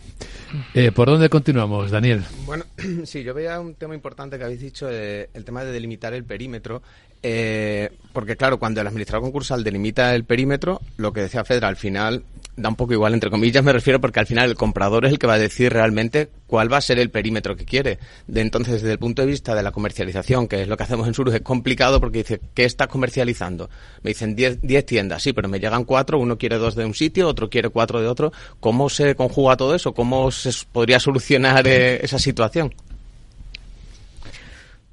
Eh, 0.75 0.93
¿Por 0.93 1.09
dónde 1.09 1.31
continuamos, 1.31 1.91
Daniel? 1.91 2.23
Bueno, 2.45 2.65
sí, 3.05 3.23
yo 3.23 3.33
veía 3.33 3.59
un 3.59 3.75
tema 3.75 3.95
importante 3.95 4.37
que 4.37 4.45
habéis 4.45 4.61
dicho, 4.61 4.89
eh, 4.91 5.31
el 5.33 5.45
tema 5.47 5.65
de 5.65 5.73
delimitar 5.73 6.13
el 6.13 6.25
perímetro, 6.25 6.83
eh, 7.23 7.91
porque 8.13 8.37
claro, 8.37 8.59
cuando 8.59 8.81
el 8.81 8.87
administrador 8.87 9.23
concursal 9.23 9.65
delimita 9.65 10.15
el 10.15 10.25
perímetro, 10.25 10.81
lo 10.97 11.13
que 11.13 11.21
decía 11.21 11.45
Fedra, 11.45 11.69
al 11.69 11.77
final 11.77 12.25
da 12.59 12.69
un 12.69 12.77
poco 12.77 12.93
igual, 12.93 13.15
entre 13.15 13.31
comillas 13.31 13.63
me 13.63 13.73
refiero, 13.73 14.01
porque 14.01 14.21
al 14.21 14.27
final 14.27 14.51
el 14.51 14.57
comprador 14.57 15.07
es 15.07 15.13
el 15.13 15.19
que 15.19 15.27
va 15.27 15.35
a 15.35 15.39
decir 15.39 15.73
realmente 15.73 16.29
cuál 16.47 16.73
va 16.73 16.79
a 16.79 16.81
ser 16.81 16.99
el 16.99 17.11
perímetro 17.11 17.57
que 17.57 17.65
quiere. 17.65 17.99
De 18.27 18.41
entonces, 18.41 18.75
desde 18.75 18.93
el 18.93 18.99
punto 18.99 19.23
de 19.23 19.29
vista 19.29 19.55
de 19.55 19.63
la 19.63 19.71
comercialización, 19.71 20.49
que 20.49 20.63
es 20.63 20.69
lo 20.69 20.77
que 20.77 20.83
hacemos 20.83 21.07
en 21.07 21.15
Surus, 21.15 21.35
es 21.35 21.43
complicado 21.43 22.01
porque 22.01 22.19
dice, 22.19 22.41
¿qué 22.55 22.65
estás 22.65 22.89
comercializando? 22.89 23.71
Me 24.03 24.11
dicen 24.11 24.35
10 24.35 24.63
10 24.63 24.87
tiendas, 24.87 25.23
sí, 25.23 25.33
pero 25.33 25.49
me 25.49 25.61
llegan 25.61 25.85
cuatro, 25.85 26.19
uno 26.19 26.37
quiere 26.37 26.59
dos 26.59 26.75
de 26.75 26.85
un 26.85 26.95
sitio, 26.95 27.29
otro 27.29 27.49
quiere 27.49 27.69
cuatro 27.69 28.01
de 28.01 28.09
otro. 28.09 28.33
¿Cómo 28.61 28.89
se 28.89 29.15
conjuga 29.15 29.57
todo 29.57 29.75
eso? 29.75 29.95
¿Cómo 29.95 30.31
se 30.31 30.51
podría 30.73 30.99
solucionar 30.99 31.67
eh, 31.69 32.01
esa 32.03 32.19
situación? 32.19 32.75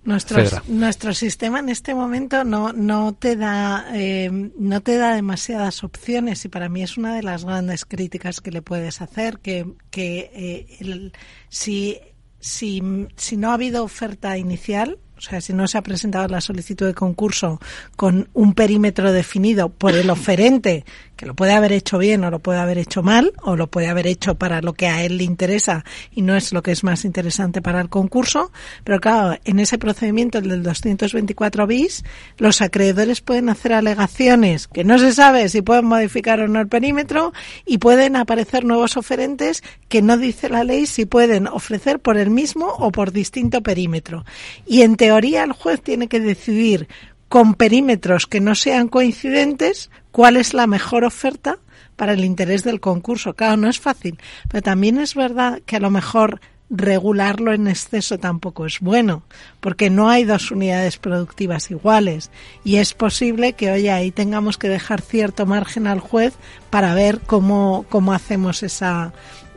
Nuestro, 0.06 0.38
nuestro 0.68 1.14
sistema 1.16 1.60
en 1.60 1.70
este 1.70 1.96
momento 1.96 2.44
no, 2.44 2.72
no 2.74 3.14
te 3.16 3.36
da 3.36 3.88
eh, 3.94 4.30
no 4.58 4.82
te 4.82 4.98
da 4.98 5.16
demasiadas 5.16 5.84
opciones 5.84 6.46
y 6.46 6.50
para 6.50 6.70
mí 6.70 6.84
es 6.84 6.98
una 6.98 7.16
de 7.16 7.24
las 7.24 7.44
grandes 7.44 7.86
críticas 7.86 8.40
que 8.40 8.52
le 8.52 8.62
puedes 8.62 9.02
hacer 9.02 9.40
que, 9.40 9.66
que 9.90 10.30
eh, 10.34 10.78
el- 10.80 11.12
si, 11.50 11.98
si, 12.40 12.84
si 13.16 13.36
no 13.38 13.50
ha 13.50 13.56
habido 13.56 13.84
oferta 13.84 14.38
inicial 14.38 15.00
o 15.18 15.22
sea, 15.22 15.42
si 15.42 15.54
no 15.54 15.68
se 15.68 15.78
ha 15.78 15.82
presentado 15.82 16.28
la 16.28 16.42
solicitud 16.42 16.86
de 16.86 16.94
concurso 16.94 17.60
con 17.96 18.30
un 18.34 18.54
perímetro 18.54 19.12
definido 19.12 19.70
por 19.70 19.96
el 19.96 20.10
oferente, 20.10 20.86
que 21.16 21.26
lo 21.26 21.34
puede 21.34 21.54
haber 21.54 21.72
hecho 21.72 21.98
bien 21.98 22.24
o 22.24 22.32
lo 22.32 22.40
puede 22.40 22.60
haber 22.60 22.78
hecho 22.78 23.02
mal, 23.02 23.34
o 23.42 23.56
lo 23.56 23.68
puede 23.68 23.88
haber 23.88 24.08
hecho 24.08 24.36
para 24.36 24.62
lo 24.62 24.74
que 24.74 24.88
a 24.88 25.04
él 25.04 25.18
le 25.18 25.24
interesa 25.24 25.86
y 26.12 26.22
no 26.22 26.36
es 26.36 26.52
lo 26.52 26.62
que 26.62 26.72
es 26.72 26.84
más 26.84 27.06
interesante 27.06 27.62
para 27.62 27.80
el 27.80 27.90
concurso, 27.90 28.52
pero 28.84 29.00
claro, 29.00 29.40
en 29.46 29.60
ese 29.60 29.78
procedimiento, 29.78 30.38
el 30.38 30.50
del 30.50 30.64
224 30.64 31.68
bis, 31.68 32.04
los 32.38 32.62
acreedores 32.62 33.22
pueden 33.22 33.50
hacer 33.50 33.74
alegaciones 33.74 34.68
que 34.68 34.84
no 34.84 35.00
se 35.00 35.14
sabe 35.14 35.48
si 35.50 35.62
pueden 35.62 35.86
modificar 35.86 36.40
o 36.42 36.48
no 36.48 36.60
el 36.60 36.68
perímetro 36.68 37.34
y 37.66 37.78
pueden 37.78 38.16
aparecer 38.16 38.66
nuevos 38.66 38.98
oferentes 38.98 39.64
que 39.88 40.02
no 40.02 40.18
dice 40.18 40.50
la 40.50 40.64
ley 40.64 40.86
si 40.86 41.06
pueden 41.06 41.48
ofrecer 41.48 42.00
por 42.00 42.18
el 42.18 42.30
mismo 42.30 42.68
o 42.68 42.92
por 42.92 43.12
distinto 43.12 43.62
perímetro. 43.62 44.26
Y 44.66 44.82
en 44.82 44.96
teoría 45.06 45.44
el 45.44 45.52
juez 45.52 45.82
tiene 45.84 46.08
que 46.08 46.20
decidir 46.20 46.88
con 47.30 47.54
perímetros 47.54 48.26
que 48.26 48.40
no 48.40 48.56
sean 48.56 48.88
coincidentes 48.88 49.92
cuál 50.12 50.36
es 50.36 50.56
la 50.56 50.66
mejor 50.66 51.04
oferta 51.04 51.60
para 51.96 52.14
el 52.14 52.26
interés 52.26 52.64
del 52.64 52.80
concurso. 52.80 53.36
Claro, 53.36 53.56
no 53.56 53.70
es 53.70 53.80
fácil, 53.80 54.18
pero 54.50 54.64
también 54.64 54.98
es 54.98 55.14
verdad 55.14 55.62
que 55.64 55.76
a 55.76 55.80
lo 55.80 55.92
mejor 55.92 56.42
regularlo 56.72 57.54
en 57.54 57.68
exceso 57.68 58.18
tampoco 58.18 58.66
es 58.66 58.80
bueno, 58.80 59.22
porque 59.60 59.92
no 59.92 60.10
hay 60.10 60.24
dos 60.24 60.50
unidades 60.50 60.98
productivas 60.98 61.70
iguales 61.70 62.32
y 62.64 62.78
es 62.78 62.96
posible 62.96 63.54
que, 63.54 63.70
oye, 63.72 63.92
ahí 63.92 64.10
tengamos 64.10 64.58
que 64.58 64.70
dejar 64.70 65.02
cierto 65.02 65.46
margen 65.46 65.86
al 65.86 66.00
juez 66.00 66.34
para 66.72 66.96
ver 66.96 67.20
cómo, 67.20 67.86
cómo 67.90 68.12
hacemos 68.12 68.64
esa, 68.64 69.14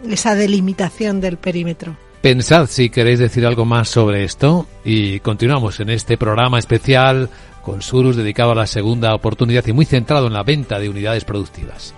esa 0.06 0.34
delimitación 0.34 1.22
del 1.22 1.38
perímetro. 1.38 1.96
Pensad 2.20 2.66
si 2.66 2.90
queréis 2.90 3.20
decir 3.20 3.46
algo 3.46 3.64
más 3.64 3.88
sobre 3.88 4.24
esto 4.24 4.66
y 4.84 5.20
continuamos 5.20 5.78
en 5.78 5.88
este 5.90 6.18
programa 6.18 6.58
especial 6.58 7.30
con 7.62 7.80
Surus 7.80 8.16
dedicado 8.16 8.52
a 8.52 8.56
la 8.56 8.66
segunda 8.66 9.14
oportunidad 9.14 9.64
y 9.66 9.72
muy 9.72 9.84
centrado 9.84 10.26
en 10.26 10.32
la 10.32 10.42
venta 10.42 10.80
de 10.80 10.88
unidades 10.88 11.24
productivas. 11.24 11.94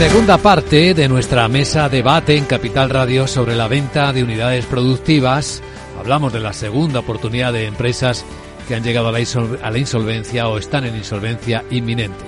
Segunda 0.00 0.38
parte 0.38 0.94
de 0.94 1.08
nuestra 1.10 1.46
mesa 1.48 1.90
debate 1.90 2.34
en 2.36 2.46
Capital 2.46 2.88
Radio 2.88 3.26
sobre 3.26 3.54
la 3.54 3.68
venta 3.68 4.14
de 4.14 4.22
unidades 4.24 4.64
productivas. 4.64 5.62
Hablamos 5.98 6.32
de 6.32 6.40
la 6.40 6.54
segunda 6.54 7.00
oportunidad 7.00 7.52
de 7.52 7.66
empresas 7.66 8.24
que 8.66 8.74
han 8.74 8.82
llegado 8.82 9.08
a 9.08 9.12
la, 9.12 9.20
insol- 9.20 9.78
insolvencia 9.78 10.48
o 10.48 10.56
están 10.56 10.86
en 10.86 10.96
insolvencia 10.96 11.64
inminente. 11.70 12.24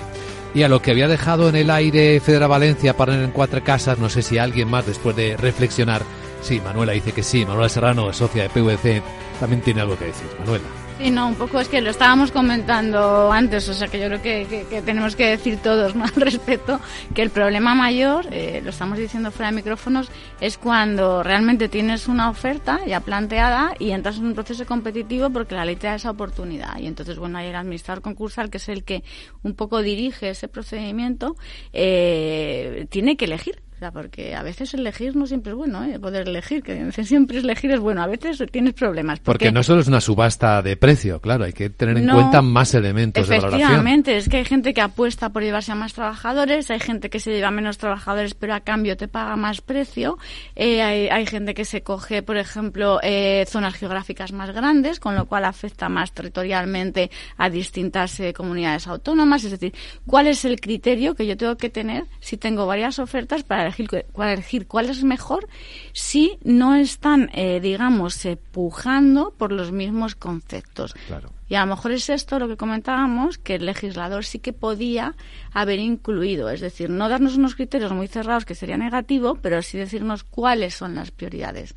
Y 0.53 0.61
a 0.61 0.67
lo 0.67 0.83
que 0.83 0.91
había 0.91 1.07
dejado 1.07 1.49
en 1.49 1.55
el 1.55 1.71
aire 1.71 2.19
Federa 2.19 2.45
Valencia 2.45 2.95
para 2.95 3.15
en 3.15 3.31
cuatro 3.31 3.63
casas, 3.63 3.97
no 3.97 4.07
sé 4.07 4.21
si 4.21 4.37
alguien 4.37 4.69
más 4.69 4.85
después 4.85 5.15
de 5.15 5.35
reflexionar. 5.35 6.03
Sí, 6.43 6.61
Manuela 6.63 6.91
dice 6.93 7.11
que 7.11 7.23
sí. 7.23 7.43
Manuela 7.43 7.69
Serrano, 7.69 8.13
socia 8.13 8.43
de 8.43 8.49
PVC, 8.49 9.01
también 9.39 9.63
tiene 9.63 9.81
algo 9.81 9.97
que 9.97 10.05
decir. 10.05 10.27
Manuela. 10.39 10.65
Sí, 10.99 11.09
no, 11.09 11.27
un 11.27 11.35
poco 11.35 11.59
es 11.59 11.67
que 11.67 11.81
lo 11.81 11.89
estábamos 11.89 12.31
comentando 12.31 13.31
antes, 13.31 13.67
o 13.67 13.73
sea 13.73 13.87
que 13.87 13.99
yo 13.99 14.05
creo 14.07 14.21
que, 14.21 14.45
que- 14.47 14.65
que 14.67 14.81
tenemos 14.83 15.15
que 15.15 15.25
decir 15.27 15.57
todos 15.57 15.95
¿no? 15.95 16.03
al 16.05 16.11
respecto 16.13 16.79
que 17.15 17.23
el 17.23 17.29
problema 17.31 17.73
mayor, 17.73 18.27
eh, 18.31 18.61
lo 18.63 18.69
estamos 18.69 18.97
diciendo 18.99 19.31
fuera 19.31 19.49
de 19.49 19.55
micrófonos, 19.55 20.09
es 20.39 20.57
cuando 20.57 21.23
realmente 21.23 21.67
tienes 21.67 22.07
una 22.07 22.29
oferta 22.29 22.79
ya 22.85 22.99
planteada 23.01 23.73
y 23.79 23.89
entras 23.91 24.17
en 24.17 24.27
un 24.27 24.33
proceso 24.35 24.65
competitivo 24.67 25.29
porque 25.31 25.55
la 25.55 25.65
ley 25.65 25.75
te 25.77 25.87
da 25.87 25.95
esa 25.95 26.11
oportunidad. 26.11 26.77
Y 26.77 26.85
entonces, 26.85 27.17
bueno, 27.17 27.39
hay 27.39 27.47
el 27.47 27.55
administrador 27.55 28.01
concursal, 28.03 28.49
que 28.51 28.57
es 28.57 28.69
el 28.69 28.83
que 28.83 29.03
un 29.41 29.55
poco 29.55 29.81
dirige 29.81 30.29
ese 30.29 30.47
procedimiento, 30.47 31.35
eh, 31.73 32.85
tiene 32.91 33.17
que 33.17 33.25
elegir. 33.25 33.61
Sea, 33.83 33.91
porque 33.91 34.35
a 34.35 34.43
veces 34.43 34.73
elegir 34.73 35.15
no 35.15 35.27
siempre 35.27 35.51
es 35.51 35.57
bueno, 35.57 35.83
¿eh? 35.83 35.99
Poder 35.99 36.27
elegir, 36.27 36.63
que 36.63 36.91
siempre 37.03 37.39
elegir 37.39 37.71
es 37.71 37.79
bueno. 37.79 38.01
A 38.01 38.07
veces 38.07 38.41
tienes 38.51 38.73
problemas. 38.73 39.19
Porque, 39.19 39.51
no 39.51 39.63
solo 39.63 39.81
es 39.81 39.87
una 39.87 40.01
subasta 40.01 40.61
de 40.61 40.77
precio, 40.77 41.19
claro, 41.19 41.43
hay 41.43 41.53
que 41.53 41.69
tener 41.69 41.97
en 41.97 42.09
cuenta 42.09 42.41
más 42.41 42.73
elementos 42.73 43.27
de 43.27 43.35
valoración. 43.35 43.61
Efectivamente, 43.61 44.17
es 44.17 44.29
que 44.29 44.37
hay 44.37 44.45
gente 44.45 44.73
que 44.73 44.81
apuesta 44.81 45.29
por 45.29 45.43
llevarse 45.43 45.71
a 45.71 45.75
más 45.75 45.93
trabajadores, 45.93 46.71
hay 46.71 46.79
gente 46.79 47.09
que 47.09 47.19
se 47.19 47.31
lleva 47.31 47.51
menos 47.51 47.77
trabajadores, 47.77 48.33
pero 48.33 48.53
a 48.53 48.61
cambio 48.61 48.95
te 48.95 49.07
paga 49.07 49.35
más 49.35 49.61
precio. 49.61 50.17
Eh, 50.55 50.81
hay, 50.81 51.07
hay, 51.09 51.25
gente 51.25 51.53
que 51.53 51.65
se 51.65 51.81
coge, 51.81 52.23
por 52.23 52.37
ejemplo, 52.37 52.99
eh, 53.03 53.45
zonas 53.47 53.75
geográficas 53.75 54.31
más 54.31 54.51
grandes, 54.51 54.99
con 54.99 55.15
lo 55.15 55.25
cual 55.25 55.45
afecta 55.45 55.89
más 55.89 56.13
territorialmente 56.13 57.11
a 57.37 57.49
distintas 57.49 58.19
eh, 58.19 58.33
comunidades 58.33 58.87
autónomas. 58.87 59.43
Es 59.43 59.51
decir, 59.51 59.73
¿cuál 60.05 60.27
es 60.27 60.45
el 60.45 60.59
criterio 60.59 61.15
que 61.15 61.25
yo 61.27 61.35
tengo 61.35 61.57
que 61.57 61.69
tener 61.69 62.05
si 62.19 62.37
tengo 62.37 62.65
varias 62.65 62.99
ofertas 62.99 63.43
para 63.43 63.63
elegir, 63.73 64.05
para 64.13 64.33
elegir 64.33 64.67
cuál 64.67 64.89
es 64.89 65.03
mejor 65.03 65.47
si 65.93 66.37
no 66.43 66.75
están, 66.75 67.29
eh, 67.33 67.59
digamos, 67.59 68.27
pujando 68.51 69.33
por 69.37 69.51
los 69.51 69.71
mismos 69.71 70.15
conceptos? 70.15 70.93
Claro. 71.07 71.29
Y 71.49 71.55
a 71.55 71.61
lo 71.61 71.75
mejor 71.75 71.91
es 71.91 72.09
esto 72.09 72.39
lo 72.39 72.47
que 72.47 72.57
comentábamos, 72.57 73.37
que 73.37 73.55
el 73.55 73.65
legislador 73.65 74.25
sí 74.25 74.39
que 74.39 74.53
podía 74.53 75.15
haber 75.51 75.79
incluido, 75.79 76.49
es 76.49 76.61
decir, 76.61 76.89
no 76.89 77.09
darnos 77.09 77.35
unos 77.35 77.55
criterios 77.55 77.91
muy 77.91 78.07
cerrados 78.07 78.45
que 78.45 78.55
sería 78.55 78.77
negativo, 78.77 79.35
pero 79.35 79.61
sí 79.61 79.77
decirnos 79.77 80.23
cuáles 80.23 80.73
son 80.73 80.95
las 80.95 81.11
prioridades. 81.11 81.75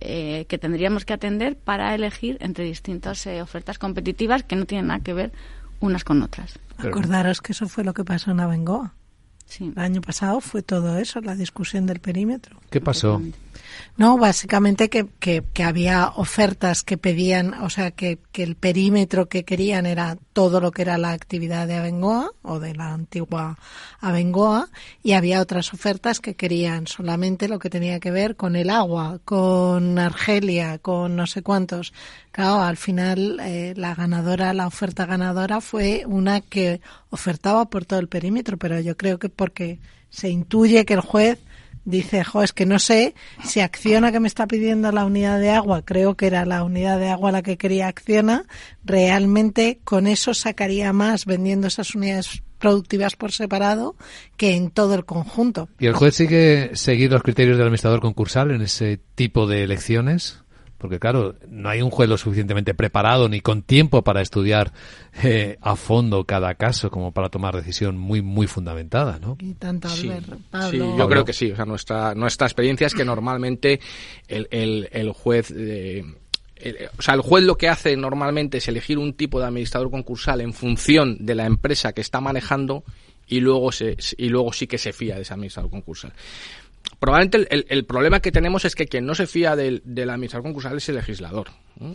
Eh, 0.00 0.46
que 0.48 0.56
tendríamos 0.56 1.04
que 1.04 1.12
atender 1.12 1.56
para 1.56 1.94
elegir 1.94 2.38
entre 2.40 2.64
distintas 2.64 3.26
eh, 3.26 3.42
ofertas 3.42 3.78
competitivas 3.78 4.42
que 4.42 4.56
no 4.56 4.64
tienen 4.64 4.86
nada 4.86 5.00
que 5.00 5.12
ver 5.12 5.32
unas 5.80 6.04
con 6.04 6.22
otras. 6.22 6.58
Acordaros 6.78 7.42
que 7.42 7.52
eso 7.52 7.68
fue 7.68 7.84
lo 7.84 7.92
que 7.92 8.04
pasó 8.04 8.30
en 8.30 8.40
Abengoa. 8.40 8.94
Sí. 9.52 9.70
El 9.76 9.82
año 9.82 10.00
pasado 10.00 10.40
fue 10.40 10.62
todo 10.62 10.96
eso, 10.96 11.20
la 11.20 11.34
discusión 11.34 11.84
del 11.84 12.00
perímetro. 12.00 12.58
¿Qué 12.70 12.80
pasó? 12.80 13.20
No, 13.96 14.18
básicamente 14.18 14.88
que, 14.88 15.06
que, 15.18 15.44
que, 15.52 15.62
había 15.62 16.08
ofertas 16.16 16.82
que 16.82 16.96
pedían, 16.96 17.54
o 17.62 17.70
sea, 17.70 17.90
que, 17.90 18.18
que, 18.32 18.42
el 18.42 18.56
perímetro 18.56 19.28
que 19.28 19.44
querían 19.44 19.86
era 19.86 20.16
todo 20.32 20.60
lo 20.60 20.70
que 20.72 20.82
era 20.82 20.98
la 20.98 21.12
actividad 21.12 21.66
de 21.66 21.74
Abengoa 21.74 22.32
o 22.42 22.58
de 22.58 22.74
la 22.74 22.92
antigua 22.92 23.58
Abengoa 24.00 24.68
y 25.02 25.12
había 25.12 25.40
otras 25.40 25.72
ofertas 25.74 26.20
que 26.20 26.34
querían 26.34 26.86
solamente 26.86 27.48
lo 27.48 27.58
que 27.58 27.70
tenía 27.70 28.00
que 28.00 28.10
ver 28.10 28.36
con 28.36 28.56
el 28.56 28.70
agua, 28.70 29.20
con 29.24 29.98
Argelia, 29.98 30.78
con 30.78 31.16
no 31.16 31.26
sé 31.26 31.42
cuántos. 31.42 31.92
Claro, 32.32 32.62
al 32.62 32.76
final 32.76 33.40
eh, 33.40 33.74
la 33.76 33.94
ganadora, 33.94 34.54
la 34.54 34.66
oferta 34.66 35.06
ganadora 35.06 35.60
fue 35.60 36.04
una 36.06 36.40
que 36.40 36.80
ofertaba 37.10 37.66
por 37.66 37.84
todo 37.84 38.00
el 38.00 38.08
perímetro, 38.08 38.56
pero 38.56 38.80
yo 38.80 38.96
creo 38.96 39.18
que 39.18 39.28
porque 39.28 39.78
se 40.08 40.28
intuye 40.28 40.84
que 40.84 40.94
el 40.94 41.00
juez 41.00 41.38
dice, 41.84 42.24
jo, 42.24 42.42
es 42.42 42.52
que 42.52 42.66
no 42.66 42.78
sé 42.78 43.14
si 43.44 43.60
Acciona 43.60 44.12
que 44.12 44.20
me 44.20 44.28
está 44.28 44.46
pidiendo 44.46 44.92
la 44.92 45.04
unidad 45.04 45.40
de 45.40 45.50
agua, 45.50 45.82
creo 45.84 46.16
que 46.16 46.26
era 46.26 46.44
la 46.44 46.64
unidad 46.64 46.98
de 46.98 47.08
agua 47.08 47.32
la 47.32 47.42
que 47.42 47.56
quería 47.56 47.88
Acciona, 47.88 48.44
realmente 48.84 49.80
con 49.84 50.06
eso 50.06 50.34
sacaría 50.34 50.92
más 50.92 51.26
vendiendo 51.26 51.66
esas 51.66 51.94
unidades 51.94 52.42
productivas 52.58 53.16
por 53.16 53.32
separado 53.32 53.96
que 54.36 54.54
en 54.54 54.70
todo 54.70 54.94
el 54.94 55.04
conjunto. 55.04 55.68
¿Y 55.80 55.86
el 55.86 55.94
juez 55.94 56.14
sigue 56.14 56.70
seguir 56.74 57.10
los 57.10 57.22
criterios 57.22 57.56
del 57.56 57.66
administrador 57.66 58.00
concursal 58.00 58.52
en 58.52 58.62
ese 58.62 59.00
tipo 59.16 59.48
de 59.48 59.64
elecciones? 59.64 60.41
Porque 60.82 60.98
claro, 60.98 61.36
no 61.48 61.68
hay 61.68 61.80
un 61.80 61.90
juez 61.90 62.08
lo 62.10 62.18
suficientemente 62.18 62.74
preparado 62.74 63.28
ni 63.28 63.40
con 63.40 63.62
tiempo 63.62 64.02
para 64.02 64.20
estudiar 64.20 64.72
eh, 65.22 65.56
a 65.60 65.76
fondo 65.76 66.24
cada 66.24 66.56
caso 66.56 66.90
como 66.90 67.12
para 67.12 67.28
tomar 67.28 67.54
decisión 67.54 67.96
muy 67.96 68.20
muy 68.20 68.48
fundamentada, 68.48 69.20
¿no? 69.20 69.36
Y 69.40 69.54
tanto 69.54 69.88
sí, 69.88 70.10
Pablo. 70.50 70.70
sí, 70.70 70.98
yo 70.98 71.08
creo 71.08 71.24
que 71.24 71.32
sí. 71.32 71.52
O 71.52 71.56
sea, 71.56 71.64
nuestra 71.64 72.14
nuestra 72.16 72.48
experiencia 72.48 72.88
es 72.88 72.94
que 72.94 73.04
normalmente 73.04 73.78
el, 74.26 74.48
el, 74.50 74.88
el 74.90 75.12
juez 75.12 75.54
eh, 75.56 76.04
o 76.98 77.02
sea, 77.02 77.14
el 77.14 77.20
juez 77.20 77.44
lo 77.44 77.56
que 77.56 77.68
hace 77.68 77.96
normalmente 77.96 78.58
es 78.58 78.66
elegir 78.66 78.98
un 78.98 79.14
tipo 79.14 79.38
de 79.38 79.46
administrador 79.46 79.90
concursal 79.90 80.40
en 80.40 80.52
función 80.52 81.16
de 81.24 81.36
la 81.36 81.46
empresa 81.46 81.92
que 81.92 82.00
está 82.00 82.20
manejando 82.20 82.82
y 83.28 83.40
luego 83.40 83.70
se, 83.70 83.96
y 84.16 84.28
luego 84.28 84.52
sí 84.52 84.66
que 84.66 84.78
se 84.78 84.92
fía 84.92 85.14
de 85.14 85.22
ese 85.22 85.32
administrador 85.32 85.70
concursal 85.70 86.12
probablemente 87.02 87.48
el, 87.68 87.84
problema 87.84 88.20
que 88.20 88.30
tenemos 88.30 88.64
es 88.64 88.76
que 88.76 88.86
quien 88.86 89.04
no 89.04 89.16
se 89.16 89.26
fía 89.26 89.56
del, 89.56 89.82
del 89.84 90.08
administrador 90.08 90.44
concursal 90.44 90.76
es 90.76 90.88
el 90.88 90.94
legislador. 90.94 91.48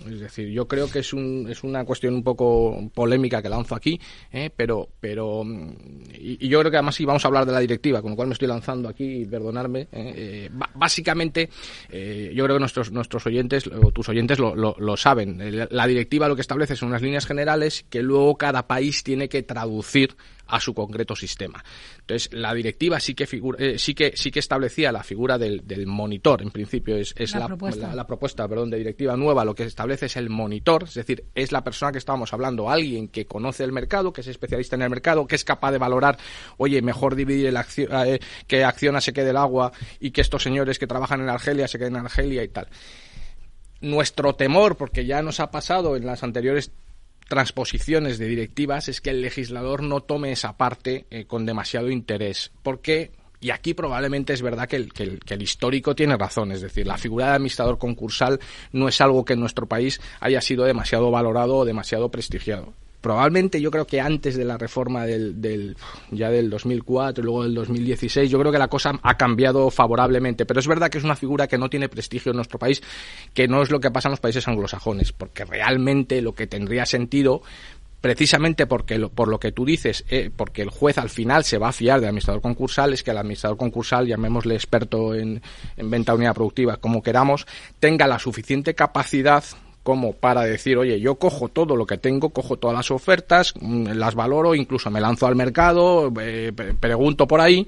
Es 0.06 0.20
decir, 0.20 0.50
yo 0.50 0.68
creo 0.68 0.92
que 0.92 1.00
es, 1.00 1.14
un, 1.14 1.48
es 1.50 1.64
una 1.64 1.86
cuestión 1.86 2.14
un 2.14 2.24
poco 2.24 2.92
polémica 2.94 3.42
que 3.42 3.48
lanzo 3.48 3.74
aquí, 3.74 3.98
¿eh? 4.34 4.50
pero, 4.54 4.90
pero 5.00 5.46
y, 5.46 6.46
y, 6.46 6.50
yo 6.50 6.60
creo 6.60 6.70
que 6.70 6.76
además 6.76 6.96
sí 6.96 7.06
vamos 7.06 7.24
a 7.24 7.30
hablar 7.30 7.46
de 7.46 7.54
la 7.54 7.60
directiva, 7.62 8.02
con 8.02 8.12
lo 8.12 8.16
cual 8.18 8.28
me 8.28 8.34
estoy 8.34 8.50
lanzando 8.50 8.90
aquí, 8.90 9.26
perdonarme. 9.26 9.84
¿eh? 9.84 9.88
Eh, 9.94 10.50
básicamente, 10.76 11.50
yo 11.90 12.44
creo 12.44 12.58
que 12.58 12.60
nuestros, 12.60 12.92
nuestros 12.92 13.26
oyentes, 13.28 13.66
o 13.68 13.92
tus 13.92 14.10
oyentes 14.10 14.40
lo, 14.40 14.56
lo, 14.56 14.76
lo 14.78 14.98
saben. 14.98 15.40
La 15.72 15.88
directiva 15.88 16.28
lo 16.28 16.36
que 16.36 16.42
establece 16.42 16.76
son 16.76 16.90
unas 16.90 17.02
líneas 17.02 17.26
generales 17.26 17.86
que 17.90 18.02
luego 18.02 18.36
cada 18.36 18.68
país 18.68 19.04
tiene 19.04 19.30
que 19.30 19.42
traducir 19.42 20.18
a 20.48 20.60
su 20.60 20.74
concreto 20.74 21.16
sistema. 21.16 21.64
Entonces, 22.00 22.30
la 22.34 22.54
directiva 22.54 23.00
sí 23.00 23.14
que 23.14 23.28
figura, 23.28 23.58
eh, 23.64 23.78
sí 23.78 23.94
que 23.94 24.14
sí 24.16 24.32
que 24.32 24.40
establecía 24.40 24.92
la 24.92 25.04
figura 25.04 25.38
del, 25.38 25.66
del 25.68 25.88
monitor, 25.88 26.42
en 26.42 26.52
principio 26.52 26.96
es, 26.96 27.14
es 27.18 27.34
la, 27.34 27.42
la, 27.42 27.48
propuesta. 27.48 27.88
La, 27.88 27.96
la, 27.96 28.08
propuesta 28.08 28.48
perdón, 28.48 28.70
de 28.70 28.78
directiva 28.78 29.16
nueva, 29.16 29.46
lo 29.46 29.56
que 29.56 29.64
establece 29.64 30.08
es 30.08 30.18
el 30.18 30.30
monitor, 30.30 30.84
es 30.84 30.94
decir, 30.94 31.26
es 31.36 31.52
la 31.52 31.64
persona 31.64 31.92
que 31.92 31.98
estábamos 31.98 32.34
hablando, 32.34 32.70
alguien 32.70 33.08
que 33.08 33.26
conoce 33.26 33.64
el 33.64 33.72
mercado, 33.72 34.14
que 34.14 34.22
es 34.22 34.28
especialista 34.28 34.76
en 34.76 34.84
el 34.84 34.90
mercado, 34.90 35.28
que 35.28 35.36
es 35.36 35.44
capaz 35.44 35.72
de 35.72 35.78
valorar, 35.78 36.18
oye, 36.58 36.82
mejor 36.82 37.16
dividir 37.16 37.48
el 37.48 37.58
acción, 37.58 37.90
eh, 38.06 38.20
que 38.48 38.64
Acciona 38.64 39.02
se 39.02 39.14
quede 39.14 39.32
el 39.32 39.38
agua 39.38 39.72
y 40.00 40.12
que 40.12 40.22
estos 40.22 40.44
señores 40.44 40.80
que 40.80 40.88
trabajan 40.88 41.22
en 41.22 41.30
Argelia 41.30 41.68
se 41.68 41.78
queden 41.78 41.96
en 41.96 42.06
Argelia 42.06 42.44
y 42.44 42.50
tal. 42.50 42.68
Nuestro 43.82 44.36
temor, 44.36 44.76
porque 44.76 45.06
ya 45.06 45.22
nos 45.22 45.40
ha 45.40 45.52
pasado 45.52 45.96
en 45.96 46.06
las 46.06 46.24
anteriores 46.24 46.72
transposiciones 47.28 48.18
de 48.18 48.28
directivas 48.28 48.90
es 48.90 49.02
que 49.02 49.10
el 49.12 49.22
legislador 49.22 49.84
no 49.84 50.02
tome 50.02 50.32
esa 50.32 50.58
parte 50.58 51.06
eh, 51.10 51.26
con 51.26 51.46
demasiado 51.46 51.90
interés. 51.90 52.52
Porque, 52.64 53.12
y 53.40 53.52
aquí 53.52 53.74
probablemente 53.74 54.34
es 54.34 54.42
verdad 54.42 54.68
que 54.68 54.78
el, 54.78 54.94
que, 54.94 55.04
el, 55.04 55.20
que 55.20 55.36
el, 55.36 55.42
histórico 55.42 55.96
tiene 55.96 56.18
razón, 56.18 56.52
es 56.52 56.62
decir, 56.62 56.88
la 56.88 56.98
figura 56.98 57.28
de 57.28 57.36
administrador 57.36 57.78
concursal 57.78 58.40
no 58.72 58.88
es 58.88 59.00
algo 59.02 59.26
que 59.26 59.34
en 59.34 59.40
nuestro 59.40 59.68
país 59.68 60.02
haya 60.20 60.42
sido 60.42 60.66
demasiado 60.66 61.12
valorado 61.12 61.58
o 61.58 61.66
demasiado 61.66 62.10
prestigiado 62.10 62.74
probablemente 63.02 63.62
yo 63.62 63.72
creo 63.72 63.86
que 63.86 64.02
antes 64.02 64.36
de 64.36 64.46
la 64.46 64.58
reforma 64.58 65.06
del, 65.06 65.42
del, 65.42 65.78
ya 66.12 66.30
del 66.30 66.50
2004 66.50 67.22
y 67.22 67.26
luego 67.26 67.44
del 67.44 67.54
2016 67.56 68.30
yo 68.30 68.40
creo 68.40 68.52
que 68.52 68.58
la 68.58 68.68
cosa 68.68 69.00
ha 69.02 69.18
cambiado 69.18 69.70
favorablemente. 69.70 70.46
Pero 70.46 70.60
es 70.60 70.68
verdad 70.68 70.90
que 70.90 70.98
es 70.98 71.04
una 71.04 71.16
figura 71.16 71.48
que 71.48 71.58
no 71.58 71.70
tiene 71.70 71.90
prestigio 71.90 72.32
en 72.32 72.38
nuestro 72.38 72.60
país 72.60 72.82
que 73.34 73.48
no 73.48 73.62
es 73.62 73.72
lo 73.72 73.80
que 73.80 73.92
pasa 73.92 74.10
en 74.10 74.12
los 74.12 74.20
países 74.20 74.48
anglosajones 74.48 75.12
porque 75.12 75.46
realmente 75.46 76.22
lo 76.22 76.34
que 76.34 76.48
tendría 76.48 76.86
sentido 76.86 77.42
precisamente 78.02 78.68
porque 78.68 78.98
lo, 78.98 79.10
por 79.10 79.28
lo 79.28 79.40
que 79.40 79.52
tú 79.52 79.66
dices, 79.66 80.06
eh, 80.10 80.30
porque 80.36 80.62
el 80.62 80.70
juez 80.70 80.98
al 80.98 81.10
final 81.10 81.44
se 81.44 81.58
va 81.58 81.70
a 81.70 81.74
fiar 81.74 82.00
del 82.00 82.10
administrador 82.10 82.42
concursal, 82.42 82.94
es 82.94 83.04
que 83.04 83.12
el 83.12 83.18
administrador 83.18 83.58
concursal, 83.58 84.08
llamémosle 84.08 84.56
experto 84.56 85.16
en, 85.16 85.42
en 85.76 85.90
venta 85.90 86.12
de 86.12 86.18
unidad 86.18 86.36
productiva, 86.36 86.78
como 86.78 87.02
queramos, 87.02 87.48
tenga 87.80 88.08
la 88.08 88.20
suficiente 88.20 88.76
capacidad 88.76 89.44
como 89.88 90.12
para 90.12 90.42
decir, 90.42 90.78
oye, 90.78 91.00
yo 91.00 91.16
cojo 91.16 91.48
todo 91.48 91.78
lo 91.78 91.86
que 91.86 91.98
tengo, 91.98 92.32
cojo 92.32 92.58
todas 92.58 92.76
las 92.76 92.92
ofertas, 92.92 93.54
las 93.62 94.16
valoro, 94.16 94.54
incluso 94.54 94.92
me 94.92 95.00
lanzo 95.00 95.28
al 95.28 95.38
mercado, 95.38 96.12
eh, 96.20 96.52
pregunto 96.78 97.26
por 97.26 97.40
ahí 97.40 97.66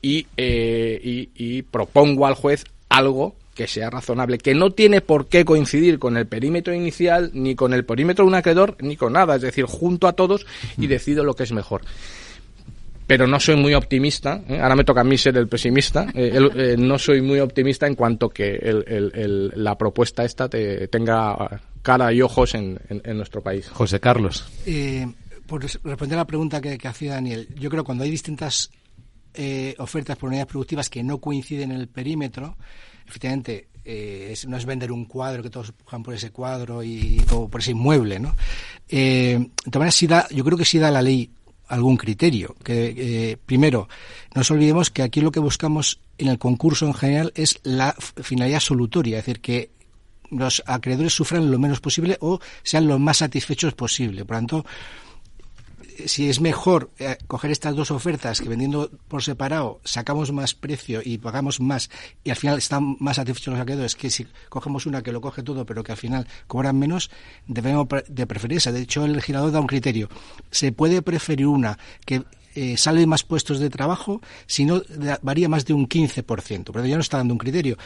y, 0.00 0.28
eh, 0.36 1.00
y, 1.02 1.28
y 1.34 1.62
propongo 1.62 2.28
al 2.28 2.34
juez 2.34 2.62
algo 2.88 3.34
que 3.56 3.66
sea 3.66 3.90
razonable, 3.90 4.38
que 4.38 4.54
no 4.54 4.70
tiene 4.70 5.00
por 5.00 5.26
qué 5.26 5.44
coincidir 5.44 5.98
con 5.98 6.16
el 6.16 6.28
perímetro 6.28 6.72
inicial, 6.72 7.32
ni 7.34 7.56
con 7.56 7.74
el 7.74 7.84
perímetro 7.84 8.24
de 8.24 8.28
un 8.28 8.36
acreedor, 8.36 8.76
ni 8.78 8.94
con 8.94 9.14
nada, 9.14 9.34
es 9.34 9.42
decir, 9.42 9.64
junto 9.64 10.06
a 10.06 10.12
todos 10.12 10.46
y 10.78 10.86
decido 10.86 11.24
lo 11.24 11.34
que 11.34 11.42
es 11.42 11.50
mejor 11.50 11.82
pero 13.10 13.26
no 13.26 13.40
soy 13.40 13.56
muy 13.56 13.74
optimista. 13.74 14.40
¿eh? 14.48 14.60
Ahora 14.60 14.76
me 14.76 14.84
toca 14.84 15.00
a 15.00 15.04
mí 15.04 15.18
ser 15.18 15.36
el 15.36 15.48
pesimista. 15.48 16.06
Eh, 16.14 16.30
el, 16.32 16.52
eh, 16.54 16.76
no 16.78 16.96
soy 16.96 17.20
muy 17.20 17.40
optimista 17.40 17.88
en 17.88 17.96
cuanto 17.96 18.28
que 18.28 18.54
el, 18.54 18.84
el, 18.86 19.52
la 19.56 19.76
propuesta 19.76 20.24
esta 20.24 20.48
te, 20.48 20.86
tenga 20.86 21.60
cara 21.82 22.12
y 22.12 22.22
ojos 22.22 22.54
en, 22.54 22.78
en, 22.88 23.02
en 23.04 23.16
nuestro 23.16 23.42
país. 23.42 23.68
José 23.68 23.98
Carlos. 23.98 24.48
Eh, 24.64 25.08
por 25.44 25.60
responder 25.60 26.12
a 26.12 26.18
la 26.18 26.24
pregunta 26.24 26.60
que, 26.60 26.78
que 26.78 26.86
hacía 26.86 27.14
Daniel, 27.14 27.48
yo 27.56 27.68
creo 27.68 27.82
que 27.82 27.86
cuando 27.86 28.04
hay 28.04 28.12
distintas 28.12 28.70
eh, 29.34 29.74
ofertas 29.78 30.16
por 30.16 30.28
unidades 30.28 30.46
productivas 30.46 30.88
que 30.88 31.02
no 31.02 31.18
coinciden 31.18 31.72
en 31.72 31.80
el 31.80 31.88
perímetro, 31.88 32.56
efectivamente 33.08 33.70
eh, 33.84 34.28
es, 34.30 34.46
no 34.46 34.56
es 34.56 34.64
vender 34.64 34.92
un 34.92 35.06
cuadro 35.06 35.42
que 35.42 35.50
todos 35.50 35.72
pujan 35.72 36.04
por 36.04 36.14
ese 36.14 36.30
cuadro 36.30 36.84
y, 36.84 37.20
o 37.32 37.48
por 37.48 37.60
ese 37.60 37.72
inmueble, 37.72 38.20
¿no? 38.20 38.36
Eh, 38.88 39.36
de 39.36 39.70
todas 39.70 39.80
maneras, 39.80 39.94
sí 39.96 40.06
da, 40.06 40.28
yo 40.30 40.44
creo 40.44 40.56
que 40.56 40.64
sí 40.64 40.78
da 40.78 40.92
la 40.92 41.02
ley 41.02 41.28
algún 41.70 41.96
criterio. 41.96 42.54
Que 42.62 42.94
eh, 42.96 43.36
primero, 43.46 43.88
no 44.34 44.40
nos 44.40 44.50
olvidemos 44.50 44.90
que 44.90 45.02
aquí 45.02 45.20
lo 45.20 45.32
que 45.32 45.40
buscamos 45.40 46.00
en 46.18 46.28
el 46.28 46.38
concurso 46.38 46.86
en 46.86 46.94
general 46.94 47.32
es 47.34 47.60
la 47.62 47.94
finalidad 48.22 48.60
solutoria, 48.60 49.18
es 49.18 49.24
decir, 49.24 49.40
que 49.40 49.70
los 50.30 50.62
acreedores 50.66 51.14
sufran 51.14 51.50
lo 51.50 51.58
menos 51.58 51.80
posible 51.80 52.16
o 52.20 52.40
sean 52.62 52.86
lo 52.86 52.98
más 52.98 53.18
satisfechos 53.18 53.74
posible. 53.74 54.24
Por 54.24 54.36
tanto, 54.36 54.66
si 56.08 56.28
es 56.28 56.40
mejor 56.40 56.90
eh, 56.98 57.16
coger 57.26 57.50
estas 57.50 57.74
dos 57.74 57.90
ofertas 57.90 58.40
que 58.40 58.48
vendiendo 58.48 58.90
por 59.08 59.22
separado 59.22 59.80
sacamos 59.84 60.32
más 60.32 60.54
precio 60.54 61.00
y 61.04 61.18
pagamos 61.18 61.60
más 61.60 61.90
y 62.24 62.30
al 62.30 62.36
final 62.36 62.58
están 62.58 62.96
más 63.00 63.16
satisfechos 63.16 63.52
los 63.52 63.60
acreedores 63.60 63.96
que 63.96 64.10
si 64.10 64.26
cogemos 64.48 64.86
una 64.86 65.02
que 65.02 65.12
lo 65.12 65.20
coge 65.20 65.42
todo 65.42 65.66
pero 65.66 65.82
que 65.82 65.92
al 65.92 65.98
final 65.98 66.26
cobran 66.46 66.78
menos, 66.78 67.10
debemos 67.46 67.86
de 68.08 68.26
preferirse. 68.26 68.72
De 68.72 68.80
hecho, 68.80 69.04
el 69.04 69.12
legislador 69.12 69.52
da 69.52 69.60
un 69.60 69.66
criterio. 69.66 70.08
Se 70.50 70.72
puede 70.72 71.02
preferir 71.02 71.46
una 71.46 71.78
que 72.04 72.24
eh, 72.54 72.76
sale 72.76 73.06
más 73.06 73.22
puestos 73.22 73.60
de 73.60 73.70
trabajo 73.70 74.20
si 74.46 74.64
no 74.64 74.82
varía 75.22 75.48
más 75.48 75.64
de 75.64 75.74
un 75.74 75.88
15%. 75.88 76.70
Pero 76.72 76.86
ya 76.86 76.96
no 76.96 77.00
está 77.00 77.18
dando 77.18 77.34
un 77.34 77.38
criterio. 77.38 77.76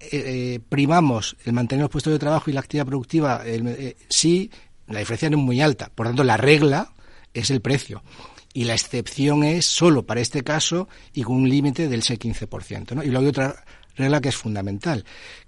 Eh, 0.00 0.08
eh, 0.12 0.60
primamos 0.68 1.36
el 1.44 1.52
mantener 1.52 1.82
los 1.82 1.90
puestos 1.90 2.12
de 2.12 2.18
trabajo 2.18 2.50
y 2.50 2.52
la 2.52 2.60
actividad 2.60 2.86
productiva 2.86 3.42
eh, 3.44 3.96
sí, 4.08 4.50
la 4.88 5.00
diferencia 5.00 5.30
no 5.30 5.38
es 5.38 5.44
muy 5.44 5.60
alta. 5.60 5.90
Por 5.94 6.06
tanto, 6.06 6.24
la 6.24 6.36
regla 6.36 6.92
es 7.34 7.50
el 7.50 7.60
precio. 7.60 8.02
Y 8.52 8.64
la 8.64 8.74
excepción 8.74 9.42
es 9.42 9.66
solo 9.66 10.06
para 10.06 10.20
este 10.20 10.42
caso 10.42 10.88
y 11.12 11.22
con 11.22 11.36
un 11.36 11.48
límite 11.48 11.88
del 11.88 12.02
6-15%. 12.02 12.92
¿no? 12.92 13.02
Y 13.02 13.08
luego 13.08 13.22
hay 13.24 13.28
otra 13.28 13.64
regla 13.96 14.20
que 14.20 14.28
es 14.28 14.36
fundamental, 14.36 15.04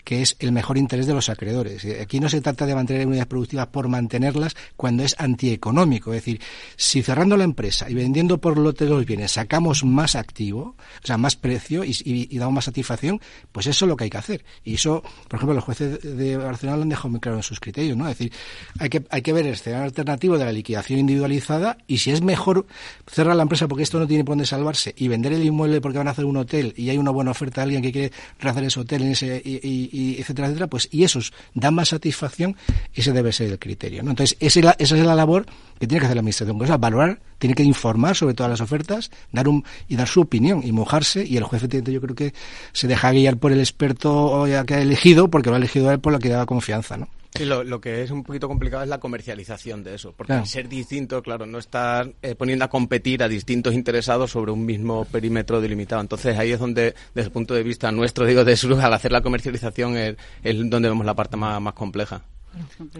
que 0.06 0.22
es 0.22 0.36
el 0.38 0.52
mejor 0.52 0.78
interés 0.78 1.08
de 1.08 1.14
los 1.14 1.28
acreedores. 1.28 1.84
Aquí 2.00 2.20
no 2.20 2.28
se 2.28 2.40
trata 2.40 2.64
de 2.64 2.76
mantener 2.76 3.08
unidades 3.08 3.26
productivas 3.26 3.66
por 3.66 3.88
mantenerlas 3.88 4.54
cuando 4.76 5.02
es 5.02 5.16
antieconómico. 5.18 6.14
Es 6.14 6.22
decir, 6.22 6.40
si 6.76 7.02
cerrando 7.02 7.36
la 7.36 7.42
empresa 7.42 7.90
y 7.90 7.94
vendiendo 7.94 8.38
por 8.38 8.56
lote 8.56 8.84
los 8.84 9.04
bienes 9.04 9.32
sacamos 9.32 9.84
más 9.84 10.14
activo, 10.14 10.76
o 11.02 11.06
sea, 11.06 11.18
más 11.18 11.34
precio 11.34 11.82
y, 11.84 12.38
damos 12.38 12.54
más 12.54 12.64
satisfacción, 12.66 13.20
pues 13.50 13.66
eso 13.66 13.84
es 13.84 13.88
lo 13.88 13.96
que 13.96 14.04
hay 14.04 14.10
que 14.10 14.18
hacer. 14.18 14.44
Y 14.62 14.74
eso, 14.74 15.02
por 15.26 15.38
ejemplo, 15.38 15.54
los 15.54 15.64
jueces 15.64 15.98
de 16.00 16.36
Barcelona 16.36 16.76
lo 16.76 16.82
han 16.84 16.88
dejado 16.88 17.08
muy 17.08 17.18
claro 17.18 17.38
en 17.38 17.42
sus 17.42 17.58
criterios, 17.58 17.96
¿no? 17.96 18.08
Es 18.08 18.16
decir, 18.16 18.32
hay 18.78 18.88
que, 18.88 19.04
hay 19.10 19.22
que 19.22 19.32
ver 19.32 19.44
el 19.44 19.54
escenario 19.54 19.86
alternativo 19.86 20.38
de 20.38 20.44
la 20.44 20.52
liquidación 20.52 21.00
individualizada 21.00 21.78
y 21.88 21.98
si 21.98 22.12
es 22.12 22.22
mejor 22.22 22.66
cerrar 23.10 23.34
la 23.34 23.42
empresa 23.42 23.66
porque 23.66 23.82
esto 23.82 23.98
no 23.98 24.06
tiene 24.06 24.22
por 24.22 24.34
dónde 24.34 24.46
salvarse 24.46 24.94
y 24.96 25.08
vender 25.08 25.32
el 25.32 25.44
inmueble 25.44 25.80
porque 25.80 25.98
van 25.98 26.06
a 26.06 26.12
hacer 26.12 26.26
un 26.26 26.36
hotel 26.36 26.74
y 26.76 26.90
hay 26.90 26.98
una 26.98 27.10
buena 27.10 27.32
oferta 27.32 27.62
de 27.62 27.64
alguien 27.64 27.82
que 27.82 27.90
quiere 27.90 28.12
rehacer 28.38 28.62
ese 28.62 28.78
hotel 28.78 29.02
en 29.02 29.10
ese, 29.10 29.42
y, 29.44 29.95
y, 29.96 30.20
etcétera, 30.20 30.48
etcétera, 30.48 30.66
pues 30.66 30.88
y 30.90 31.04
esos 31.04 31.32
dan 31.54 31.74
más 31.74 31.88
satisfacción, 31.88 32.56
ese 32.94 33.12
debe 33.12 33.32
ser 33.32 33.50
el 33.50 33.58
criterio. 33.58 34.02
¿no? 34.02 34.10
Entonces, 34.10 34.36
esa 34.40 34.58
es, 34.60 34.64
la, 34.64 34.76
esa 34.78 34.96
es 34.96 35.04
la 35.04 35.14
labor 35.14 35.46
que 35.78 35.86
tiene 35.86 36.00
que 36.00 36.06
hacer 36.06 36.16
la 36.16 36.20
Administración, 36.20 36.62
es 36.62 36.80
valorar, 36.80 37.20
tiene 37.38 37.54
que 37.54 37.62
informar 37.62 38.14
sobre 38.14 38.34
todas 38.34 38.50
las 38.50 38.60
ofertas 38.60 39.10
dar 39.32 39.48
un, 39.48 39.64
y 39.88 39.96
dar 39.96 40.08
su 40.08 40.20
opinión 40.20 40.62
y 40.64 40.72
mojarse, 40.72 41.24
y 41.24 41.36
el 41.36 41.44
juez 41.44 41.62
yo 41.62 42.00
creo 42.00 42.14
que 42.14 42.34
se 42.72 42.88
deja 42.88 43.10
guiar 43.12 43.38
por 43.38 43.52
el 43.52 43.60
experto 43.60 44.44
que 44.66 44.74
ha 44.74 44.80
elegido, 44.80 45.28
porque 45.28 45.48
lo 45.48 45.56
ha 45.56 45.58
elegido 45.58 45.90
él 45.90 46.00
por 46.00 46.12
lo 46.12 46.18
que 46.18 46.28
da 46.28 46.44
confianza. 46.46 46.96
¿no? 46.96 47.08
Sí, 47.36 47.44
lo, 47.44 47.64
lo, 47.64 47.80
que 47.80 48.02
es 48.02 48.10
un 48.10 48.22
poquito 48.22 48.48
complicado 48.48 48.82
es 48.82 48.88
la 48.88 48.98
comercialización 48.98 49.82
de 49.82 49.94
eso, 49.94 50.12
porque 50.16 50.32
claro. 50.32 50.46
ser 50.46 50.68
distinto, 50.68 51.22
claro, 51.22 51.46
no 51.46 51.58
estar 51.58 52.12
eh, 52.22 52.34
poniendo 52.34 52.64
a 52.64 52.68
competir 52.68 53.22
a 53.22 53.28
distintos 53.28 53.74
interesados 53.74 54.30
sobre 54.30 54.52
un 54.52 54.64
mismo 54.64 55.04
perímetro 55.04 55.60
delimitado. 55.60 56.00
Entonces 56.00 56.36
ahí 56.38 56.52
es 56.52 56.60
donde, 56.60 56.94
desde 57.14 57.28
el 57.28 57.32
punto 57.32 57.54
de 57.54 57.62
vista 57.62 57.90
nuestro, 57.92 58.26
digo, 58.26 58.44
de 58.44 58.56
su, 58.56 58.74
al 58.74 58.92
hacer 58.92 59.12
la 59.12 59.20
comercialización 59.20 59.96
es, 59.96 60.16
es 60.42 60.70
donde 60.70 60.88
vemos 60.88 61.06
la 61.06 61.14
parte 61.14 61.36
más, 61.36 61.60
más 61.60 61.74
compleja. 61.74 62.22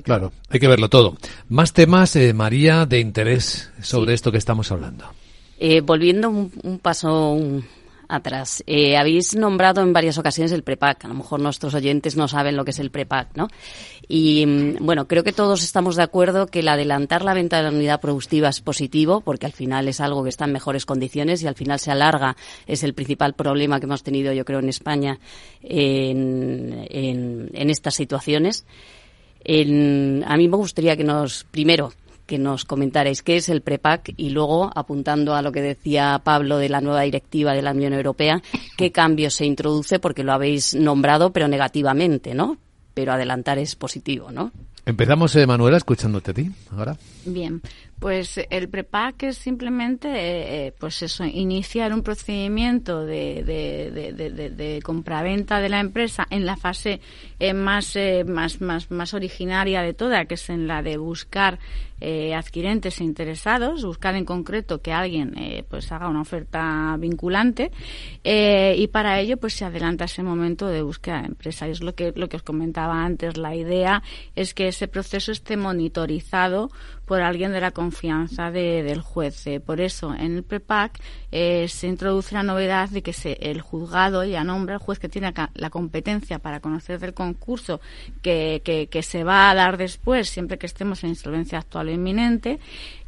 Claro, 0.03 0.33
hay 0.51 0.61
que 0.61 0.69
verlo 0.69 0.89
todo. 0.89 1.17
Más 1.49 1.73
temas, 1.73 2.15
eh, 2.17 2.35
María, 2.35 2.85
de 2.85 3.01
interés 3.01 3.71
sobre 3.81 4.11
sí. 4.11 4.15
esto 4.15 4.31
que 4.31 4.39
estamos 4.39 4.71
hablando. 4.71 5.07
Eh, 5.59 5.81
volviendo 5.81 6.29
un, 6.29 6.53
un 6.63 6.79
paso 6.79 7.33
un, 7.33 7.65
atrás. 8.09 8.63
Eh, 8.67 8.97
habéis 8.97 9.35
nombrado 9.35 9.83
en 9.83 9.93
varias 9.93 10.19
ocasiones 10.19 10.53
el 10.53 10.63
prepack. 10.63 11.05
A 11.05 11.09
lo 11.09 11.15
mejor 11.15 11.41
nuestros 11.41 11.75
oyentes 11.75 12.17
no 12.17 12.29
saben 12.29 12.57
lo 12.57 12.65
que 12.65 12.71
es 12.71 12.79
el 12.79 12.91
prepack, 12.91 13.37
¿no? 13.37 13.49
Y 14.09 14.45
mm, 14.47 14.85
bueno, 14.85 15.07
creo 15.09 15.25
que 15.25 15.33
todos 15.33 15.63
estamos 15.63 15.97
de 15.97 16.03
acuerdo 16.03 16.47
que 16.47 16.61
el 16.61 16.69
adelantar 16.69 17.25
la 17.25 17.35
venta 17.35 17.57
de 17.57 17.65
la 17.65 17.71
unidad 17.71 18.01
productiva 18.01 18.49
es 18.49 18.61
positivo, 18.61 19.21
porque 19.21 19.47
al 19.47 19.53
final 19.53 19.89
es 19.89 20.01
algo 20.01 20.23
que 20.23 20.29
está 20.29 20.45
en 20.45 20.53
mejores 20.53 20.87
condiciones 20.87 21.43
y 21.43 21.47
al 21.47 21.55
final 21.55 21.79
se 21.79 21.91
alarga. 21.91 22.37
Es 22.67 22.83
el 22.83 22.95
principal 22.95 23.35
problema 23.35 23.81
que 23.81 23.87
hemos 23.87 24.03
tenido, 24.03 24.33
yo 24.33 24.45
creo, 24.45 24.61
en 24.61 24.69
España 24.69 25.19
en, 25.63 27.51
estas 27.53 27.95
situaciones. 27.95 28.65
A 29.45 30.37
mí 30.37 30.49
me 30.49 30.57
gustaría 30.57 30.97
que 30.97 31.05
nos, 31.05 31.45
primero, 31.45 31.93
que 32.27 32.39
nos 32.39 32.65
comentarais 32.65 33.23
qué 33.23 33.37
es 33.37 33.49
el 33.49 33.63
PREPAC 33.63 34.15
y 34.17 34.31
luego, 34.31 34.71
apuntando 34.75 35.35
a 35.35 35.43
lo 35.43 35.53
que 35.53 35.63
decía 35.63 36.21
Pablo 36.23 36.59
de 36.59 36.69
la 36.69 36.81
nueva 36.81 37.03
directiva 37.03 37.55
de 37.55 37.63
la 37.63 37.73
Unión 37.73 37.93
Europea, 37.93 38.43
qué 38.77 38.93
cambios 38.93 39.35
se 39.35 39.47
introduce, 39.47 39.99
porque 39.99 40.25
lo 40.25 40.33
habéis 40.33 40.75
nombrado, 40.75 41.33
pero 41.33 41.49
negativamente, 41.49 42.35
¿no? 42.35 42.59
Pero 42.95 43.13
adelantar 43.13 43.59
es 43.59 43.77
positivo, 43.77 44.31
¿no? 44.33 44.53
Empezamos, 44.85 45.35
eh, 45.35 45.47
Manuela, 45.49 45.77
escuchándote 45.77 46.31
a 46.31 46.35
ti 46.35 46.51
ahora. 46.71 46.97
Bien, 47.25 47.61
pues 47.99 48.39
el 48.51 48.69
PREPAC 48.69 49.23
es 49.25 49.39
simplemente, 49.39 50.09
eh, 50.67 50.75
pues 50.79 51.03
eso, 51.03 51.25
iniciar 51.25 51.95
un 51.95 52.03
procedimiento 52.03 53.05
de, 53.05 53.43
de, 53.43 54.13
de, 54.13 54.51
de, 54.51 54.83
compraventa 54.83 55.61
de 55.61 55.69
la 55.69 55.81
empresa 55.81 56.27
en 56.31 56.45
la 56.45 56.57
fase 56.57 57.01
eh, 57.39 57.55
más, 57.55 57.97
eh, 57.97 58.25
más, 58.25 58.61
más, 58.61 58.91
más 58.91 59.15
originaria 59.15 59.83
de 59.83 59.95
toda, 59.95 60.27
que 60.27 60.35
es 60.35 60.51
en 60.51 60.67
la 60.67 60.83
de 60.83 60.99
buscar 60.99 61.59
eh, 61.99 62.35
adquirentes 62.35 63.01
interesados, 63.01 63.83
buscar 63.83 64.17
en 64.17 64.27
concreto 64.27 64.83
que 64.83 64.93
alguien 64.93 65.33
eh, 65.39 65.65
pues 65.67 65.91
haga 65.93 66.09
una 66.09 66.21
oferta 66.21 66.95
vinculante 66.99 67.71
eh, 68.23 68.75
y 68.77 68.89
para 68.89 69.19
ello 69.19 69.39
pues 69.39 69.55
se 69.55 69.65
adelanta 69.65 70.05
ese 70.05 70.23
momento 70.23 70.67
de 70.67 70.83
búsqueda 70.83 71.23
de 71.23 71.29
empresa. 71.29 71.67
Y 71.67 71.71
es 71.71 71.83
lo 71.83 71.95
que, 71.95 72.13
lo 72.15 72.29
que 72.29 72.37
os 72.37 72.43
comentaba 72.43 73.03
antes, 73.03 73.39
la 73.39 73.55
idea 73.55 74.03
es 74.35 74.53
que 74.53 74.69
ese 74.69 74.89
proceso 74.89 75.33
esté 75.33 75.57
monitorizado 75.57 76.71
por 77.07 77.23
alguien 77.23 77.53
de 77.53 77.61
la 77.61 77.71
confianza 77.71 78.51
de, 78.51 78.83
del 78.83 79.01
juez. 79.01 79.47
Eh, 79.47 79.61
por 79.61 79.81
eso, 79.81 80.13
en 80.13 80.37
el 80.37 80.43
PREPAC 80.43 81.01
eh, 81.39 81.69
se 81.69 81.87
introduce 81.87 82.35
la 82.35 82.43
novedad 82.43 82.89
de 82.89 83.03
que 83.03 83.13
se, 83.13 83.35
el 83.43 83.61
juzgado 83.61 84.25
ya 84.25 84.43
nombra 84.43 84.77
al 84.77 84.81
juez 84.81 84.99
que 84.99 85.11
tiene 85.11 85.35
la 85.53 85.69
competencia 85.69 86.39
para 86.39 86.61
conocer 86.61 86.99
del 86.99 87.13
concurso 87.13 87.79
que, 88.23 88.63
que, 88.91 89.03
se 89.03 89.23
va 89.23 89.51
a 89.51 89.55
dar 89.55 89.77
después, 89.77 90.31
siempre 90.31 90.57
que 90.57 90.65
estemos 90.65 91.05
en 91.05 91.11
insolvencia 91.11 91.59
actual 91.59 91.89
o 91.89 91.91
inminente, 91.91 92.59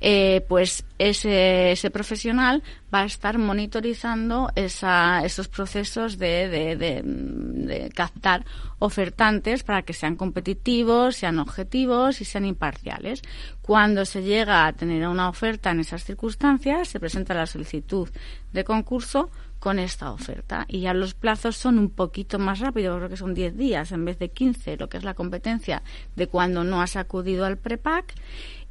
eh, 0.00 0.44
pues 0.46 0.84
ese, 0.98 1.90
profesional 1.90 2.62
va 2.94 3.00
a 3.00 3.04
estar 3.06 3.38
monitorizando 3.38 4.50
esos 4.54 5.48
procesos 5.48 6.18
de, 6.18 7.90
captar 7.94 8.44
ofertantes 8.78 9.62
para 9.64 9.82
que 9.82 9.92
sean 9.92 10.16
competitivos, 10.16 11.16
sean 11.16 11.38
objetivos 11.38 12.20
y 12.20 12.24
sean 12.26 12.44
imparciales. 12.44 13.22
Cuando 13.62 14.04
se 14.04 14.22
llega 14.22 14.66
a 14.66 14.72
tener 14.72 15.06
una 15.08 15.28
oferta 15.28 15.70
en 15.70 15.80
esas 15.80 16.04
circunstancias, 16.04 16.88
se 16.88 17.00
presenta 17.00 17.34
la 17.34 17.46
solicitud 17.46 18.08
de 18.52 18.64
concurso 18.64 19.30
con 19.58 19.78
esta 19.78 20.12
oferta. 20.12 20.64
Y 20.68 20.80
ya 20.80 20.94
los 20.94 21.14
plazos 21.14 21.56
son 21.56 21.78
un 21.78 21.90
poquito 21.90 22.38
más 22.38 22.60
rápidos, 22.60 22.96
creo 22.96 23.08
que 23.08 23.16
son 23.16 23.34
10 23.34 23.56
días 23.56 23.92
en 23.92 24.04
vez 24.04 24.18
de 24.18 24.30
15, 24.30 24.76
lo 24.76 24.88
que 24.88 24.98
es 24.98 25.04
la 25.04 25.14
competencia 25.14 25.82
de 26.16 26.28
cuando 26.28 26.64
no 26.64 26.80
has 26.80 26.96
acudido 26.96 27.44
al 27.44 27.58
prepack. 27.58 28.14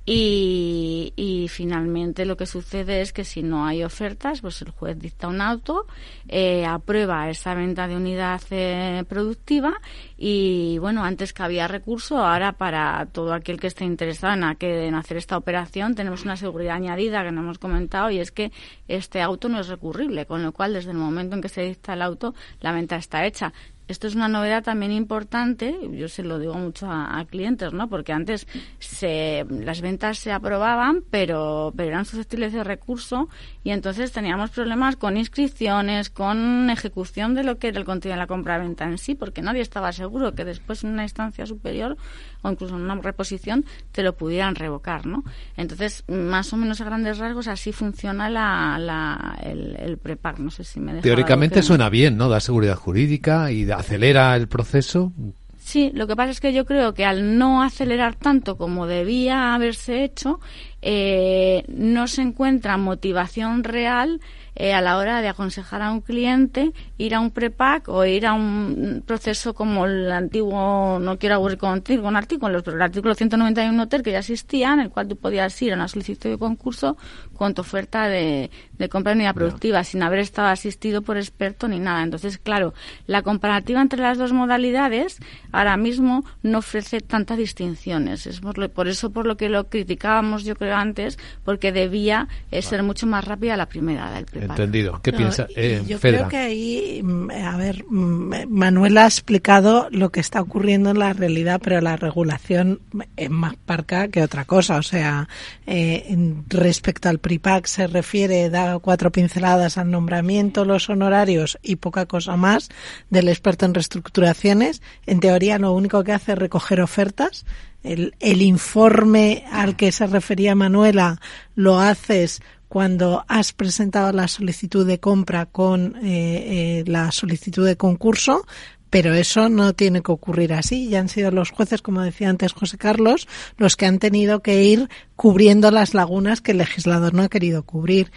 Y, 0.09 1.47
finalmente 1.49 2.25
lo 2.25 2.37
que 2.37 2.45
sucede 2.45 3.01
es 3.01 3.11
que 3.11 3.25
si 3.25 3.41
no 3.41 3.65
hay 3.65 3.83
ofertas, 3.83 4.41
pues 4.41 4.61
el 4.61 4.69
juez 4.69 4.97
dicta 4.97 5.27
un 5.27 5.41
auto, 5.41 5.85
eh, 6.29 6.65
aprueba 6.65 7.29
esa 7.29 7.53
venta 7.55 7.87
de 7.87 7.95
unidad 7.95 8.41
eh, 8.51 9.03
productiva 9.07 9.73
y 10.17 10.77
bueno, 10.77 11.03
antes 11.03 11.33
que 11.33 11.43
había 11.43 11.67
recurso, 11.67 12.19
ahora 12.19 12.53
para 12.53 13.05
todo 13.07 13.33
aquel 13.33 13.59
que 13.59 13.67
esté 13.67 13.85
interesado 13.85 14.33
en, 14.33 14.43
en 14.59 14.95
hacer 14.95 15.17
esta 15.17 15.35
operación 15.35 15.95
tenemos 15.95 16.23
una 16.23 16.37
seguridad 16.37 16.75
añadida 16.75 17.23
que 17.23 17.31
no 17.31 17.41
hemos 17.41 17.59
comentado 17.59 18.09
y 18.09 18.19
es 18.19 18.31
que 18.31 18.51
este 18.87 19.21
auto 19.21 19.49
no 19.49 19.59
es 19.59 19.67
recurrible, 19.67 20.25
con 20.25 20.43
lo 20.43 20.51
cual 20.51 20.73
desde 20.73 20.91
el 20.91 20.97
momento 20.97 21.35
en 21.35 21.41
que 21.41 21.49
se 21.49 21.63
dicta 21.63 21.93
el 21.93 22.01
auto 22.01 22.35
la 22.61 22.71
venta 22.71 22.97
está 22.97 23.25
hecha 23.25 23.51
esto 23.87 24.07
es 24.07 24.15
una 24.15 24.27
novedad 24.27 24.63
también 24.63 24.91
importante, 24.91 25.75
yo 25.91 26.09
se 26.09 26.23
lo 26.23 26.39
digo 26.39 26.53
mucho 26.55 26.89
a, 26.89 27.19
a 27.19 27.25
clientes, 27.25 27.73
¿no? 27.73 27.87
Porque 27.89 28.13
antes 28.13 28.47
se, 28.79 29.45
las 29.49 29.81
ventas 29.81 30.19
se 30.19 30.31
aprobaban, 30.31 31.03
pero, 31.09 31.73
pero 31.75 31.89
eran 31.89 32.05
susceptibles 32.05 32.53
de 32.53 32.63
recurso 32.63 33.29
y 33.63 33.71
entonces 33.71 34.11
teníamos 34.11 34.49
problemas 34.49 34.95
con 34.95 35.17
inscripciones, 35.17 36.09
con 36.09 36.69
ejecución 36.69 37.33
de 37.33 37.43
lo 37.43 37.57
que 37.57 37.69
era 37.69 37.79
el 37.79 37.85
contenido 37.85 38.15
de 38.15 38.21
la 38.21 38.27
compra-venta 38.27 38.85
en 38.85 38.97
sí, 38.97 39.15
porque 39.15 39.41
nadie 39.41 39.61
estaba 39.61 39.91
seguro 39.91 40.33
que 40.35 40.45
después 40.45 40.83
en 40.83 40.91
una 40.91 41.03
instancia 41.03 41.45
superior 41.45 41.97
o 42.41 42.51
incluso 42.51 42.75
en 42.75 42.81
una 42.81 42.95
reposición 42.95 43.65
te 43.91 44.03
lo 44.03 44.15
pudieran 44.15 44.55
revocar, 44.55 45.05
¿no? 45.05 45.23
Entonces, 45.55 46.03
más 46.07 46.51
o 46.53 46.57
menos 46.57 46.81
a 46.81 46.85
grandes 46.85 47.17
rasgos 47.17 47.47
así 47.47 47.71
funciona 47.71 48.29
la, 48.29 48.77
la, 48.79 49.37
el, 49.43 49.75
el 49.77 49.97
prepar, 49.97 50.39
no 50.39 50.51
sé 50.51 50.63
si 50.63 50.79
me 50.79 51.01
Teóricamente 51.01 51.61
suena 51.61 51.89
bien, 51.89 52.17
¿no? 52.17 52.29
Da 52.29 52.39
seguridad 52.39 52.75
jurídica 52.75 53.51
y 53.51 53.65
da 53.65 53.76
acelera 53.77 54.35
el 54.35 54.47
proceso. 54.47 55.11
Sí, 55.59 55.91
lo 55.93 56.07
que 56.07 56.15
pasa 56.15 56.31
es 56.31 56.39
que 56.39 56.53
yo 56.53 56.65
creo 56.65 56.93
que 56.93 57.03
al 57.03 57.37
no 57.37 57.61
acelerar 57.61 58.15
tanto 58.15 58.57
como 58.57 58.87
debía 58.87 59.53
haberse 59.53 60.03
hecho, 60.03 60.39
eh, 60.81 61.65
no 61.67 62.07
se 62.07 62.21
encuentra 62.21 62.77
motivación 62.77 63.65
real 63.65 64.21
eh, 64.59 64.73
a 64.73 64.81
la 64.81 64.97
hora 64.97 65.21
de 65.21 65.27
aconsejar 65.27 65.83
a 65.83 65.91
un 65.91 66.01
cliente 66.01 66.73
ir 66.97 67.13
a 67.13 67.19
un 67.19 67.29
prepack 67.29 67.89
o 67.89 68.03
ir 68.05 68.25
a 68.25 68.33
un 68.33 69.03
proceso 69.05 69.53
como 69.53 69.85
el 69.85 70.11
antiguo, 70.11 70.97
no 70.99 71.19
quiero 71.19 71.35
aburrir 71.35 71.59
contigo, 71.59 72.01
con 72.01 72.15
artículos, 72.15 72.63
pero 72.63 72.75
el 72.75 72.81
artículo 72.81 73.13
191 73.13 73.83
hotel 73.83 74.01
que 74.01 74.11
ya 74.11 74.19
existía, 74.19 74.73
en 74.73 74.79
el 74.79 74.89
cual 74.89 75.07
tú 75.07 75.15
podías 75.15 75.61
ir 75.61 75.73
a 75.73 75.75
una 75.75 75.87
solicitud 75.87 76.31
de 76.31 76.39
concurso 76.39 76.97
con 77.35 77.53
tu 77.53 77.61
oferta 77.61 78.07
de, 78.07 78.49
compra 78.89 79.11
de 79.11 79.17
unidad 79.17 79.35
productiva, 79.35 79.83
sin 79.83 80.01
haber 80.01 80.19
estado 80.19 80.47
asistido 80.47 81.03
por 81.03 81.17
experto 81.17 81.67
ni 81.67 81.79
nada. 81.79 82.01
Entonces, 82.01 82.39
claro, 82.39 82.73
la 83.05 83.21
comparativa 83.21 83.79
entre 83.79 84.01
las 84.01 84.17
dos 84.17 84.33
modalidades 84.33 85.19
ahora 85.51 85.77
mismo 85.77 86.25
no 86.41 86.57
ofrece 86.57 86.99
tantas 87.01 87.37
distinciones. 87.37 88.25
Es 88.25 88.39
por, 88.39 88.87
eso 88.87 89.11
por 89.11 89.27
lo 89.27 89.37
que 89.37 89.49
lo 89.49 89.69
criticábamos, 89.69 90.45
yo 90.45 90.55
creo, 90.55 90.75
antes, 90.75 91.19
porque 91.45 91.71
debía 91.71 92.27
eh, 92.49 92.63
ser 92.63 92.81
mucho 92.81 93.05
más 93.05 93.23
rápida 93.23 93.55
la 93.55 93.67
primera 93.67 94.11
del 94.11 94.25
Entendido. 94.49 94.99
¿Qué 95.01 95.13
piensa? 95.13 95.47
Eh, 95.55 95.83
yo 95.87 95.99
creo 95.99 96.27
que 96.27 96.37
ahí, 96.37 97.01
mm, 97.03 97.31
a 97.31 97.57
ver, 97.57 97.85
mm, 97.87 98.47
Manuel 98.49 98.97
ha 98.97 99.05
explicado 99.05 99.87
lo 99.91 100.09
que 100.09 100.19
está 100.19 100.41
ocurriendo 100.41 100.89
en 100.89 100.99
la 100.99 101.13
realidad, 101.13 101.59
pero 101.63 101.81
la 101.81 101.95
regulación 101.95 102.79
es 103.15 103.29
más 103.29 103.55
parca 103.55 104.07
que 104.07 104.21
otra 104.21 104.45
cosa. 104.45 104.77
O 104.77 104.83
sea, 104.83 105.27
eh, 105.65 106.15
respecto 106.47 107.09
al 107.09 107.19
PRIPAC 107.19 107.65
se 107.65 107.87
refiere, 107.87 108.49
da 108.49 108.79
cuatro 108.79 109.11
pinceladas 109.11 109.77
al 109.77 109.91
nombramiento, 109.91 110.65
los 110.65 110.89
honorarios 110.89 111.57
y 111.61 111.77
poca 111.77 112.05
cosa 112.05 112.35
más 112.37 112.69
del 113.09 113.29
experto 113.29 113.65
en 113.65 113.73
reestructuraciones. 113.73 114.81
En 115.05 115.19
teoría, 115.19 115.59
lo 115.59 115.73
único 115.73 116.03
que 116.03 116.13
hace 116.13 116.33
es 116.33 116.37
recoger 116.37 116.81
ofertas. 116.81 117.45
El, 117.83 118.15
el 118.19 118.41
informe 118.41 119.45
al 119.51 119.75
que 119.75 119.91
se 119.91 120.07
refería 120.07 120.55
Manuela 120.55 121.21
lo 121.55 121.79
haces 121.79 122.41
cuando 122.67 123.23
has 123.27 123.53
presentado 123.53 124.11
la 124.11 124.27
solicitud 124.27 124.85
de 124.85 124.99
compra 124.99 125.45
con 125.45 125.95
eh, 125.97 126.01
eh, 126.03 126.83
la 126.85 127.11
solicitud 127.11 127.65
de 127.65 127.77
concurso, 127.77 128.45
pero 128.89 129.13
eso 129.13 129.49
no 129.49 129.73
tiene 129.73 130.01
que 130.01 130.11
ocurrir 130.11 130.53
así. 130.53 130.89
Ya 130.89 130.99
han 130.99 131.09
sido 131.09 131.31
los 131.31 131.51
jueces, 131.51 131.81
como 131.81 132.01
decía 132.01 132.29
antes 132.29 132.53
José 132.53 132.77
Carlos, 132.77 133.27
los 133.57 133.75
que 133.75 133.85
han 133.85 133.99
tenido 133.99 134.41
que 134.41 134.63
ir 134.63 134.89
cubriendo 135.15 135.71
las 135.71 135.93
lagunas 135.93 136.41
que 136.41 136.51
el 136.51 136.59
legislador 136.59 137.13
no 137.13 137.23
ha 137.23 137.29
querido 137.29 137.63
cubrir. 137.63 138.11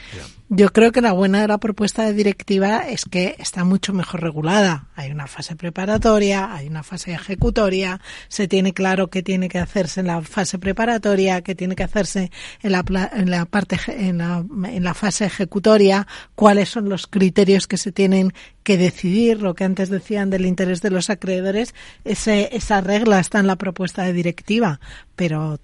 Yo 0.53 0.73
creo 0.73 0.91
que 0.91 1.01
la 1.01 1.13
buena 1.13 1.41
de 1.41 1.47
la 1.47 1.59
propuesta 1.59 2.05
de 2.05 2.13
directiva 2.13 2.79
es 2.89 3.05
que 3.05 3.37
está 3.39 3.63
mucho 3.63 3.93
mejor 3.93 4.21
regulada. 4.21 4.89
Hay 4.97 5.13
una 5.13 5.29
fase 5.29 5.55
preparatoria, 5.55 6.53
hay 6.53 6.67
una 6.67 6.83
fase 6.83 7.13
ejecutoria, 7.13 8.01
se 8.27 8.49
tiene 8.49 8.75
claro 8.75 9.11
qué 9.11 9.23
tiene 9.23 9.49
que 9.49 9.61
hacerse 9.61 10.01
en 10.01 10.09
la 10.09 10.23
fase 10.23 10.59
preparatoria, 10.59 11.43
qué 11.43 11.55
tiene 11.55 11.77
que 11.77 11.85
hacerse 11.85 12.33
en 12.63 12.73
la, 12.73 12.85
en 13.15 13.31
la 13.31 13.45
parte 13.45 13.79
en 13.87 14.19
la, 14.19 14.45
en 14.65 14.83
la 14.83 14.95
fase 14.95 15.25
ejecutoria, 15.27 16.09
cuáles 16.35 16.69
son 16.69 16.89
los 16.89 17.07
criterios 17.07 17.69
que 17.69 17.77
se 17.77 17.93
tienen 17.93 18.33
que 18.65 18.77
decidir, 18.77 19.41
lo 19.41 19.55
que 19.55 19.63
antes 19.63 19.89
decían 19.89 20.31
del 20.31 20.47
interés 20.47 20.83
de 20.83 20.91
los 20.91 21.11
acreedores, 21.11 21.77
ese, 22.05 22.57
esa 22.57 22.81
regla 22.81 23.21
está 23.21 23.39
en 23.39 23.47
la 23.47 23.55
propuesta 23.55 24.03
de 24.03 24.13
directiva, 24.13 24.81
pero 25.15 25.61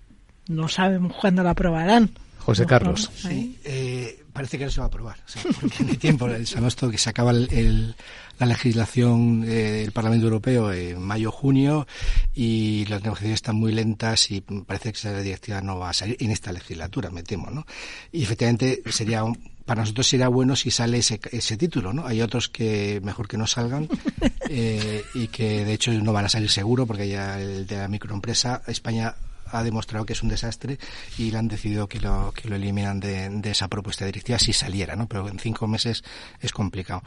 no 0.47 0.69
sabemos 0.69 1.13
cuándo 1.21 1.43
la 1.43 1.51
aprobarán. 1.51 2.13
José 2.47 2.65
Carlos. 2.65 3.11
Sí, 3.17 3.59
eh, 3.65 4.23
parece 4.33 4.57
que 4.57 4.67
no 4.67 4.71
se 4.71 4.79
va 4.79 4.85
a 4.85 4.87
aprobar. 4.87 5.17
porque 5.61 5.83
en 5.83 5.97
tiempo, 5.97 6.29
sabemos 6.45 6.77
que 6.77 6.97
se 6.97 7.11
acaba 7.11 7.33
la 7.33 8.47
legislación 8.47 9.43
eh, 9.43 9.83
del 9.83 9.91
Parlamento 9.91 10.27
Europeo 10.27 10.73
en 10.73 11.03
mayo-junio 11.03 11.89
y 12.37 12.85
las 12.87 13.03
negociaciones 13.03 13.39
están 13.39 13.57
muy 13.57 13.73
lentas 13.73 14.31
y 14.31 14.43
parece 14.43 14.93
que 14.93 14.99
esa 14.99 15.19
directiva 15.19 15.61
no 15.61 15.81
va 15.81 15.91
a 15.91 15.93
salir 15.93 16.17
en 16.21 16.31
esta 16.31 16.53
legislatura, 16.53 17.11
me 17.11 17.25
temo, 17.25 17.51
¿no? 17.51 17.67
Y 18.13 18.23
efectivamente 18.23 18.81
sería 18.91 19.25
para 19.65 19.81
nosotros 19.81 20.07
sería 20.07 20.29
bueno 20.29 20.55
si 20.55 20.71
sale 20.71 20.99
ese, 20.99 21.19
ese 21.33 21.57
título, 21.57 21.93
¿no? 21.93 22.07
Hay 22.07 22.23
otros 22.23 22.49
que 22.49 23.01
mejor 23.03 23.27
que 23.27 23.39
no 23.39 23.49
salgan 23.49 23.89
eh, 24.49 25.03
y 25.15 25.27
que 25.27 25.65
de 25.65 25.73
hecho 25.73 25.91
no 25.91 26.13
van 26.13 26.27
a 26.27 26.29
salir 26.29 26.49
seguro 26.49 26.87
porque 26.87 27.09
ya 27.09 27.41
el 27.41 27.67
de 27.67 27.77
la 27.77 27.89
microempresa 27.89 28.63
España 28.69 29.17
ha 29.51 29.63
demostrado 29.63 30.05
que 30.05 30.13
es 30.13 30.23
un 30.23 30.29
desastre 30.29 30.79
y 31.19 31.31
le 31.31 31.39
han 31.39 31.49
decidido 31.49 31.89
que 31.89 32.01
lo, 32.01 32.33
que 32.33 32.49
lo 32.49 32.57
eliminan 32.57 33.01
de, 33.01 33.29
de, 33.29 33.51
esa 33.51 33.69
propuesta 33.69 34.05
directiva 34.05 34.39
si 34.39 34.53
saliera, 34.53 34.97
¿no? 34.97 35.07
Pero 35.07 35.29
en 35.29 35.39
cinco 35.39 35.67
meses 35.67 36.03
es 36.41 36.53
complicado. 36.53 37.03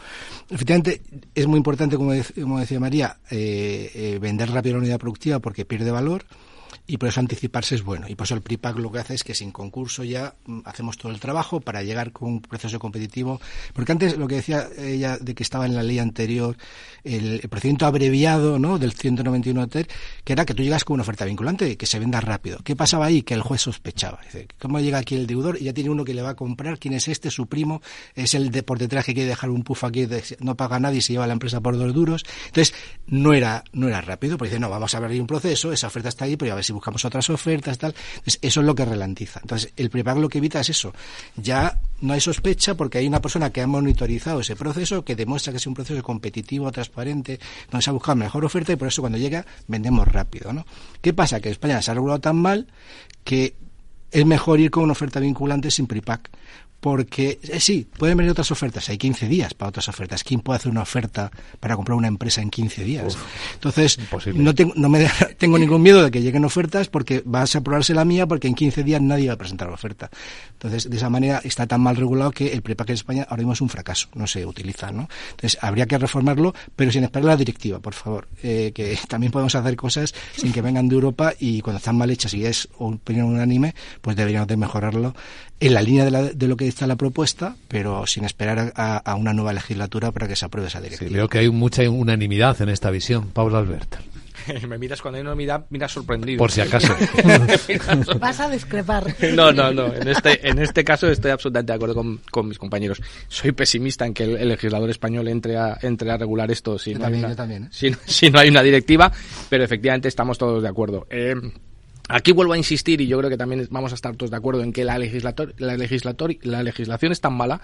Efectivamente, 0.50 1.02
es 1.36 1.48
muy 1.48 1.58
importante, 1.58 1.98
como, 1.98 2.14
como 2.40 2.60
decía 2.60 2.80
María, 2.80 3.18
eh, 3.30 3.92
eh, 3.94 4.20
vender 4.20 4.52
rápido 4.52 4.76
la 4.76 4.82
unidad 4.82 5.00
productiva 5.00 5.40
porque 5.40 5.66
pierde 5.66 5.92
valor 5.92 6.26
y 6.90 6.98
por 6.98 7.10
eso 7.10 7.20
anticiparse 7.20 7.76
es 7.76 7.84
bueno. 7.84 8.08
Y 8.10 8.16
por 8.16 8.26
eso 8.26 8.34
el 8.34 8.42
PRIPAC 8.42 8.80
lo 8.80 8.92
que 8.92 8.98
hace 8.98 9.14
es 9.14 9.24
que 9.24 9.36
sin 9.36 9.52
concurso 9.52 10.04
ya 10.04 10.34
mm, 10.48 10.62
hacemos 10.66 10.98
todo 10.98 11.12
el 11.12 11.20
trabajo 11.20 11.62
para 11.62 11.84
llegar 11.84 12.12
con 12.12 12.30
un 12.30 12.42
proceso 12.42 12.80
competitivo. 12.80 13.40
Porque 13.74 13.92
antes 13.92 14.18
lo 14.18 14.28
que 14.28 14.36
decía 14.36 14.68
ella 14.76 15.20
de 15.20 15.36
que 15.36 15.44
estaba 15.44 15.68
en 15.68 15.76
la 15.76 15.84
ley 15.84 16.00
anterior 16.00 16.58
el, 17.04 17.48
procedimiento 17.48 17.86
abreviado 17.86 18.58
¿no? 18.58 18.80
del 18.80 18.94
191 18.94 19.68
TER, 19.68 19.88
que 20.24 20.34
era 20.34 20.46
que 20.46 20.56
tú 20.56 20.64
llegas 20.64 20.84
con 20.84 20.96
una 20.96 21.04
oferta 21.04 21.26
vinculante 21.26 21.78
que 21.78 21.86
se 21.86 22.00
venda 22.00 22.22
rápido. 22.22 22.58
¿Qué 22.64 22.76
pasaba 22.76 23.06
ahí? 23.06 23.22
Que 23.22 23.36
el 23.36 23.44
juez 23.44 23.62
sospechaba. 23.62 24.22
Dice, 24.24 24.48
¿Cómo 24.58 24.80
llega 24.80 24.98
aquí 24.98 25.14
el 25.14 25.28
deudor? 25.28 25.62
Y 25.62 25.66
ya 25.66 25.74
tiene 25.74 25.92
uno 25.92 26.04
que 26.04 26.16
le 26.16 26.24
va 26.24 26.30
a 26.30 26.36
comprar. 26.36 26.80
¿Quién 26.80 26.96
es 26.96 27.08
este? 27.08 27.30
Su 27.30 27.46
primo. 27.46 27.84
Es 28.16 28.34
el 28.34 28.50
de 28.50 28.64
por 28.64 28.80
detrás 28.80 29.06
que 29.06 29.14
quiere 29.14 29.30
dejar 29.30 29.52
un 29.52 29.62
puff 29.62 29.84
aquí, 29.84 30.08
no 30.40 30.56
paga 30.56 30.80
nadie 30.80 30.98
y 30.98 31.02
se 31.02 31.14
lleva 31.14 31.28
la 31.28 31.34
empresa 31.34 31.62
por 31.62 31.78
dos 31.78 31.94
duros. 31.94 32.26
Entonces, 32.48 32.74
no 33.06 33.34
era, 33.34 33.64
no 33.74 33.88
era 33.88 34.02
rápido. 34.02 34.40
Porque 34.40 34.50
dice, 34.50 34.60
no, 34.60 34.72
vamos 34.72 34.96
a 34.96 34.98
abrir 34.98 35.22
un 35.22 35.28
proceso, 35.28 35.72
esa 35.72 35.86
oferta 35.86 36.10
está 36.10 36.26
ahí, 36.26 36.36
pero 36.36 36.54
a 36.54 36.56
ver 36.56 36.64
si 36.64 36.79
buscamos 36.80 37.04
otras 37.06 37.30
ofertas, 37.30 37.78
tal. 37.78 37.94
Entonces, 38.16 38.40
eso 38.42 38.60
es 38.62 38.66
lo 38.66 38.74
que 38.74 38.86
ralentiza. 38.86 39.40
Entonces, 39.42 39.72
el 39.76 39.90
prepago 39.90 40.20
lo 40.20 40.30
que 40.30 40.40
evita 40.40 40.60
es 40.62 40.70
eso. 40.70 40.94
Ya 41.36 41.80
no 42.02 42.14
hay 42.14 42.22
sospecha 42.22 42.76
porque 42.76 42.98
hay 42.98 43.08
una 43.08 43.22
persona 43.22 43.52
que 43.52 43.62
ha 43.62 43.68
monitorizado 43.68 44.40
ese 44.40 44.56
proceso, 44.56 45.04
que 45.04 45.16
demuestra 45.16 45.52
que 45.52 45.58
es 45.58 45.68
un 45.68 45.74
proceso 45.74 46.02
competitivo, 46.02 46.72
transparente, 46.72 47.40
donde 47.70 47.84
se 47.84 47.90
ha 47.90 47.94
buscado 47.94 48.16
mejor 48.16 48.46
oferta 48.46 48.74
y 48.74 48.76
por 48.76 48.88
eso 48.88 49.02
cuando 49.02 49.18
llega 49.18 49.46
vendemos 49.68 50.08
rápido, 50.08 50.54
¿no? 50.54 50.66
¿Qué 51.02 51.14
pasa? 51.14 51.40
Que 51.40 51.50
España 51.50 51.82
se 51.82 51.92
ha 51.92 51.94
regulado 51.94 52.20
tan 52.20 52.38
mal 52.38 52.68
que 53.24 53.56
es 54.12 54.26
mejor 54.26 54.60
ir 54.60 54.72
con 54.72 54.84
una 54.84 54.94
oferta 54.94 55.20
vinculante 55.20 55.70
sin 55.70 55.86
prepack 55.86 56.30
porque 56.80 57.40
eh, 57.44 57.60
sí, 57.60 57.88
pueden 57.98 58.18
venir 58.18 58.32
otras 58.32 58.52
ofertas, 58.52 58.90
hay 58.90 58.98
15 58.98 59.28
días 59.28 59.54
para 59.54 59.70
otras 59.70 59.88
ofertas. 59.90 60.24
¿Quién 60.24 60.40
puede 60.42 60.58
hacer 60.58 60.72
una 60.72 60.82
oferta 60.82 61.32
para 61.60 61.76
comprar 61.76 61.98
una 61.98 62.08
empresa 62.08 62.42
en 62.42 62.50
15 62.50 62.84
días? 62.84 63.18
Entonces, 63.54 64.00
no, 64.34 64.56
tengo, 64.56 64.74
no 64.76 64.90
me 64.90 65.10
tengo 65.38 65.58
ningún 65.58 65.82
miedo 65.82 66.04
de 66.04 66.12
que 66.12 66.22
lleguen 66.22 66.46
ofertas 66.46 66.88
porque 66.88 67.22
va 67.22 67.42
a 67.42 67.46
aprobarse 67.54 67.94
la 67.94 68.06
mía 68.06 68.28
porque 68.28 68.48
en 68.48 68.56
15 68.56 68.84
días 68.84 69.02
nadie 69.02 69.28
va 69.28 69.34
a 69.34 69.38
presentar 69.38 69.68
la 69.68 69.74
oferta. 69.74 70.10
Entonces, 70.54 70.90
de 70.90 70.98
esa 70.98 71.10
manera 71.10 71.42
está 71.44 71.68
tan 71.68 71.82
mal 71.82 71.96
regulado 71.96 72.32
que 72.32 72.54
el 72.54 72.62
prepack 72.62 72.90
en 72.90 72.96
España 72.96 73.28
ahora 73.30 73.42
mismo 73.42 73.54
es 73.54 73.62
un 73.62 73.70
fracaso, 73.70 74.08
no 74.14 74.28
se 74.28 74.46
utiliza, 74.46 74.92
¿no? 74.92 75.10
Entonces, 75.32 75.58
habría 75.62 75.86
que 75.86 75.98
reformarlo, 75.98 76.54
pero 76.76 76.92
sin 76.92 77.04
esperar 77.04 77.26
la 77.26 77.38
directiva, 77.38 77.80
por 77.80 77.94
favor, 77.94 78.28
eh, 78.44 78.72
que 78.74 78.98
también 79.08 79.32
podemos 79.32 79.54
hacer 79.56 79.76
cosas 79.76 80.14
sin 80.36 80.54
que 80.54 80.62
vengan 80.62 80.88
de 80.88 80.96
Europa 80.96 81.34
y 81.40 81.62
cuando 81.62 81.78
están 81.78 81.98
mal 81.98 82.10
hechas 82.10 82.34
y 82.34 82.46
es 82.46 82.70
opinión 82.78 83.28
unánime, 83.28 83.76
pues 84.02 84.16
deberíamos 84.16 84.48
de 84.48 84.58
mejorarlo 84.58 85.16
en 85.60 85.74
la 85.74 85.82
línea 85.82 86.06
de, 86.06 86.34
de 86.34 86.48
lo 86.48 86.58
que 86.58 86.68
está 86.68 86.88
la 86.88 86.96
propuesta, 86.96 87.56
pero 87.68 88.06
sin 88.08 88.24
esperar 88.24 88.72
a, 88.76 89.16
una 89.16 89.34
nueva 89.34 89.54
legislatura 89.54 90.12
para 90.12 90.28
que 90.28 90.36
se 90.36 90.46
apruebe 90.46 90.68
esa 90.68 90.82
directiva. 90.82 91.10
Sí, 91.10 91.16
veo 91.16 91.28
que 91.28 91.40
hay 91.40 91.50
mucha 91.50 91.88
unanimidad 91.90 92.62
en 92.62 92.70
esta 92.70 92.90
visión. 92.92 93.30
Pablo 93.30 93.58
Albert. 93.58 93.96
Me 94.68 94.78
miras 94.78 95.02
cuando 95.02 95.18
hay 95.18 95.22
unanimidad, 95.22 95.66
miras 95.70 95.92
sorprendido. 95.92 96.38
Por 96.38 96.52
si 96.52 96.62
acaso. 96.62 96.96
Vas 98.20 98.40
a 98.40 98.50
discrepar. 98.50 99.16
No, 99.34 99.52
no, 99.52 99.72
no. 99.72 99.94
En 99.94 100.08
este, 100.08 100.48
en 100.48 100.60
este 100.60 100.84
caso 100.84 101.08
estoy 101.08 101.32
absolutamente 101.32 101.74
de 101.74 101.76
acuerdo 101.76 102.20
con, 102.32 102.48
mis 102.48 102.58
compañeros. 102.58 103.02
Soy 103.28 103.52
pesimista 103.52 104.06
en 104.06 104.14
que 104.14 104.24
el, 104.24 104.48
legislador 104.48 104.90
español 104.90 105.28
entre 105.28 105.58
a, 105.58 105.78
entre 105.82 106.10
a 106.12 106.18
regular 106.18 106.50
esto 106.52 106.80
si, 106.80 106.96
no, 106.96 107.06
hay 107.06 107.14
una, 107.16 107.34
¿eh? 107.34 107.68
si, 108.06 108.32
no 108.32 108.40
hay 108.40 108.50
una 108.50 108.64
directiva, 108.64 109.12
pero 109.50 109.64
efectivamente 109.64 110.08
estamos 110.08 110.38
todos 110.38 110.64
de 110.64 110.70
acuerdo. 110.70 111.06
Eh, 111.10 111.36
Aquí 112.12 112.32
vuelvo 112.32 112.54
a 112.54 112.58
insistir 112.58 113.02
y 113.02 113.08
yo 113.08 113.20
creo 113.20 113.30
que 113.30 113.38
también 113.38 113.68
vamos 113.70 113.92
a 113.92 113.96
estar 113.96 114.16
todos 114.16 114.32
de 114.32 114.38
acuerdo 114.38 114.64
en 114.64 114.74
que 114.74 114.84
la, 114.84 114.98
legislator, 114.98 115.54
la, 115.60 115.78
legislator, 115.78 116.36
la 116.42 116.64
legislación 116.64 117.12
es 117.12 117.22
tan 117.22 117.34
mala 117.34 117.62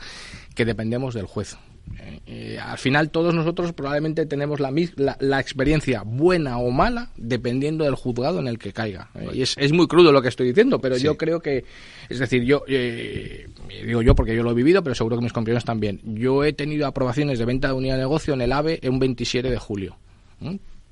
que 0.53 0.65
dependemos 0.65 1.15
del 1.15 1.25
juez. 1.25 1.57
Eh, 1.99 2.19
eh, 2.27 2.59
al 2.59 2.77
final 2.77 3.09
todos 3.09 3.33
nosotros 3.33 3.73
probablemente 3.73 4.27
tenemos 4.27 4.59
la, 4.59 4.71
la, 5.19 5.39
experiencia 5.39 6.03
buena 6.03 6.59
o 6.59 6.69
mala 6.69 7.09
dependiendo 7.15 7.85
del 7.85 7.95
juzgado 7.95 8.39
en 8.39 8.47
el 8.47 8.59
que 8.59 8.71
caiga. 8.71 9.09
Eh, 9.15 9.29
y 9.33 9.41
es, 9.41 9.55
es, 9.57 9.71
muy 9.71 9.87
crudo 9.87 10.11
lo 10.11 10.21
que 10.21 10.29
estoy 10.29 10.47
diciendo, 10.47 10.79
pero 10.79 10.95
yo 10.97 11.17
creo 11.17 11.39
que, 11.39 11.65
es 12.07 12.19
decir, 12.19 12.43
yo 12.43 12.63
digo 12.67 14.03
yo 14.03 14.13
porque 14.13 14.35
yo 14.35 14.43
lo 14.43 14.51
he 14.51 14.55
vivido, 14.55 14.83
pero 14.83 14.93
seguro 14.93 15.17
que 15.17 15.23
mis 15.23 15.33
compañeros 15.33 15.65
también. 15.65 16.01
Yo 16.03 16.43
he 16.43 16.53
tenido 16.53 16.85
aprobaciones 16.85 17.39
de 17.39 17.45
venta 17.45 17.69
de 17.69 17.73
unidad 17.73 17.95
de 17.95 18.01
negocio 18.01 18.35
en 18.35 18.41
el 18.41 18.51
AVE 18.51 18.79
en 18.83 18.93
un 18.93 18.99
27 18.99 19.49
de 19.49 19.57
julio 19.57 19.97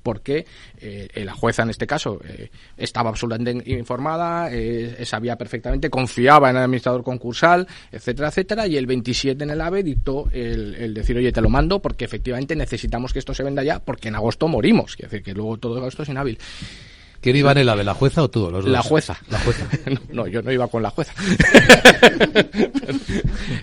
porque 0.04 0.46
eh, 0.78 1.08
la 1.24 1.32
jueza 1.32 1.62
en 1.62 1.70
este 1.70 1.86
caso 1.86 2.20
eh, 2.24 2.50
estaba 2.76 3.10
absolutamente 3.10 3.72
informada, 3.72 4.50
eh, 4.52 5.04
sabía 5.04 5.36
perfectamente, 5.36 5.90
confiaba 5.90 6.50
en 6.50 6.56
el 6.56 6.62
administrador 6.62 7.02
concursal, 7.02 7.66
etcétera, 7.90 8.28
etcétera, 8.28 8.66
y 8.68 8.76
el 8.76 8.86
27 8.86 9.42
en 9.42 9.50
el 9.50 9.60
AVE 9.60 9.82
dictó 9.82 10.28
el, 10.30 10.94
decir, 10.94 11.16
oye, 11.16 11.32
te 11.32 11.40
lo 11.40 11.48
mando 11.48 11.80
porque 11.80 12.04
efectivamente 12.04 12.54
necesitamos 12.54 13.12
que 13.12 13.18
esto 13.18 13.34
se 13.34 13.42
venda 13.42 13.64
ya 13.64 13.80
porque 13.80 14.08
en 14.08 14.14
agosto 14.14 14.46
morimos, 14.46 14.92
es 14.92 15.10
decir, 15.10 15.22
que 15.22 15.32
luego 15.32 15.56
todo 15.56 15.78
agosto 15.78 16.02
es 16.02 16.08
inhábil. 16.10 16.38
¿Quién 17.24 17.36
iba 17.36 17.52
en 17.52 17.56
el 17.56 17.68
AVE, 17.70 17.84
la 17.84 17.94
jueza 17.94 18.22
o 18.22 18.28
tú? 18.28 18.50
Los 18.50 18.64
dos? 18.64 18.70
La 18.70 18.82
jueza. 18.82 19.16
La 19.30 19.38
jueza. 19.38 19.66
no, 20.12 20.26
yo 20.26 20.42
no 20.42 20.52
iba 20.52 20.68
con 20.68 20.82
la 20.82 20.90
jueza. 20.90 21.14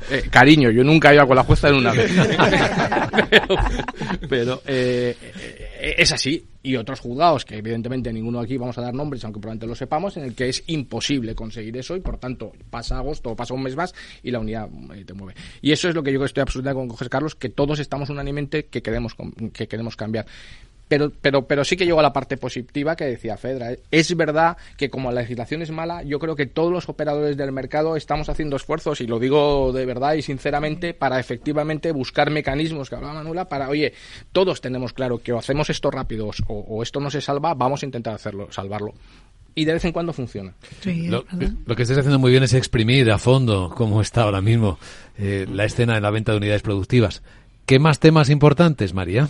Eh, 0.09 0.27
cariño, 0.29 0.69
yo 0.71 0.83
nunca 0.83 1.13
iba 1.13 1.25
con 1.25 1.35
la 1.35 1.43
jueza 1.43 1.69
en 1.69 1.75
una 1.75 1.91
vez. 1.93 2.11
pero, 3.29 3.55
pero, 4.29 4.61
eh, 4.65 5.15
eh, 5.21 5.95
es 5.97 6.11
así. 6.11 6.45
Y 6.63 6.75
otros 6.75 6.99
juzgados, 6.99 7.45
que 7.45 7.57
evidentemente 7.57 8.11
ninguno 8.11 8.39
aquí 8.39 8.57
vamos 8.57 8.77
a 8.77 8.81
dar 8.81 8.93
nombres, 8.93 9.23
aunque 9.23 9.39
probablemente 9.39 9.67
lo 9.67 9.75
sepamos, 9.75 10.17
en 10.17 10.23
el 10.23 10.35
que 10.35 10.49
es 10.49 10.63
imposible 10.67 11.33
conseguir 11.33 11.77
eso 11.77 11.95
y 11.95 12.01
por 12.01 12.17
tanto 12.17 12.51
pasa 12.69 12.97
agosto 12.97 13.31
o 13.31 13.35
pasa 13.35 13.53
un 13.53 13.63
mes 13.63 13.75
más 13.75 13.93
y 14.21 14.31
la 14.31 14.39
unidad 14.39 14.69
te 15.05 15.13
mueve. 15.13 15.39
Y 15.61 15.71
eso 15.71 15.87
es 15.87 15.95
lo 15.95 16.03
que 16.03 16.11
yo 16.11 16.23
estoy 16.23 16.41
absolutamente 16.41 16.87
con 16.87 16.89
José 16.89 17.09
Carlos, 17.09 17.35
que 17.35 17.49
todos 17.49 17.79
estamos 17.79 18.09
unánimemente 18.09 18.65
que 18.65 18.81
queremos, 18.81 19.15
que 19.53 19.67
queremos 19.67 19.95
cambiar 19.95 20.25
pero, 20.91 21.09
pero, 21.09 21.47
pero 21.47 21.63
sí 21.63 21.77
que 21.77 21.85
llego 21.85 22.01
a 22.01 22.03
la 22.03 22.11
parte 22.11 22.35
positiva 22.35 22.97
que 22.97 23.05
decía 23.05 23.37
Fedra. 23.37 23.77
Es 23.91 24.13
verdad 24.13 24.57
que 24.75 24.89
como 24.89 25.09
la 25.09 25.21
legislación 25.21 25.61
es 25.61 25.71
mala, 25.71 26.03
yo 26.03 26.19
creo 26.19 26.35
que 26.35 26.47
todos 26.47 26.69
los 26.69 26.89
operadores 26.89 27.37
del 27.37 27.53
mercado 27.53 27.95
estamos 27.95 28.27
haciendo 28.27 28.57
esfuerzos, 28.57 28.99
y 28.99 29.07
lo 29.07 29.17
digo 29.17 29.71
de 29.71 29.85
verdad 29.85 30.15
y 30.15 30.21
sinceramente, 30.21 30.93
para 30.93 31.17
efectivamente 31.17 31.93
buscar 31.93 32.29
mecanismos 32.29 32.89
que 32.89 32.95
hablaba 32.95 33.13
Manuela, 33.13 33.45
para, 33.45 33.69
oye, 33.69 33.93
todos 34.33 34.59
tenemos 34.59 34.91
claro 34.91 35.19
que 35.19 35.31
o 35.31 35.37
hacemos 35.37 35.69
esto 35.69 35.91
rápido 35.91 36.29
o, 36.47 36.53
o 36.53 36.83
esto 36.83 36.99
no 36.99 37.09
se 37.09 37.21
salva, 37.21 37.53
vamos 37.53 37.83
a 37.83 37.85
intentar 37.85 38.13
hacerlo, 38.13 38.51
salvarlo 38.51 38.93
y 39.55 39.63
de 39.63 39.71
vez 39.71 39.85
en 39.85 39.93
cuando 39.93 40.11
funciona. 40.11 40.53
Sí, 40.81 41.07
Lo, 41.07 41.23
lo 41.65 41.75
que 41.77 41.83
estáis 41.83 41.99
haciendo 41.99 42.19
muy 42.19 42.31
bien 42.31 42.43
es 42.43 42.53
exprimir 42.53 43.11
a 43.11 43.17
fondo, 43.17 43.69
como 43.69 44.01
está 44.01 44.23
ahora 44.23 44.41
mismo, 44.41 44.77
eh, 45.17 45.45
la 45.49 45.63
escena 45.63 45.93
de 45.93 46.01
la 46.01 46.09
venta 46.09 46.33
de 46.33 46.39
unidades 46.39 46.61
productivas. 46.61 47.21
¿Qué 47.65 47.79
más 47.79 47.99
temas 47.99 48.29
importantes, 48.29 48.93
María? 48.93 49.29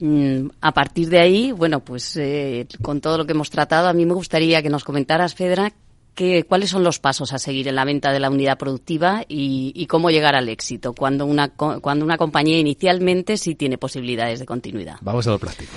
Mm, 0.00 0.48
A 0.60 0.72
partir 0.72 1.08
de 1.08 1.18
ahí, 1.20 1.52
bueno, 1.52 1.80
pues 1.80 2.16
eh, 2.16 2.66
con 2.82 3.00
todo 3.00 3.18
lo 3.18 3.26
que 3.26 3.32
hemos 3.32 3.50
tratado, 3.50 3.88
a 3.88 3.92
mí 3.92 4.06
me 4.06 4.14
gustaría 4.14 4.62
que 4.62 4.70
nos 4.70 4.84
comentaras, 4.84 5.34
Fedra, 5.34 5.72
que, 6.14 6.44
cuáles 6.44 6.70
son 6.70 6.82
los 6.82 6.98
pasos 6.98 7.32
a 7.32 7.38
seguir 7.38 7.68
en 7.68 7.76
la 7.76 7.84
venta 7.84 8.12
de 8.12 8.20
la 8.20 8.30
unidad 8.30 8.58
productiva 8.58 9.24
y, 9.28 9.72
y 9.74 9.86
cómo 9.86 10.10
llegar 10.10 10.34
al 10.34 10.48
éxito 10.48 10.92
cuando 10.92 11.26
una, 11.26 11.50
cuando 11.50 12.04
una 12.04 12.16
compañía 12.18 12.58
inicialmente 12.58 13.36
sí 13.36 13.54
tiene 13.54 13.78
posibilidades 13.78 14.40
de 14.40 14.46
continuidad. 14.46 14.96
Vamos 15.00 15.26
a 15.26 15.30
lo 15.30 15.38
práctico. 15.38 15.72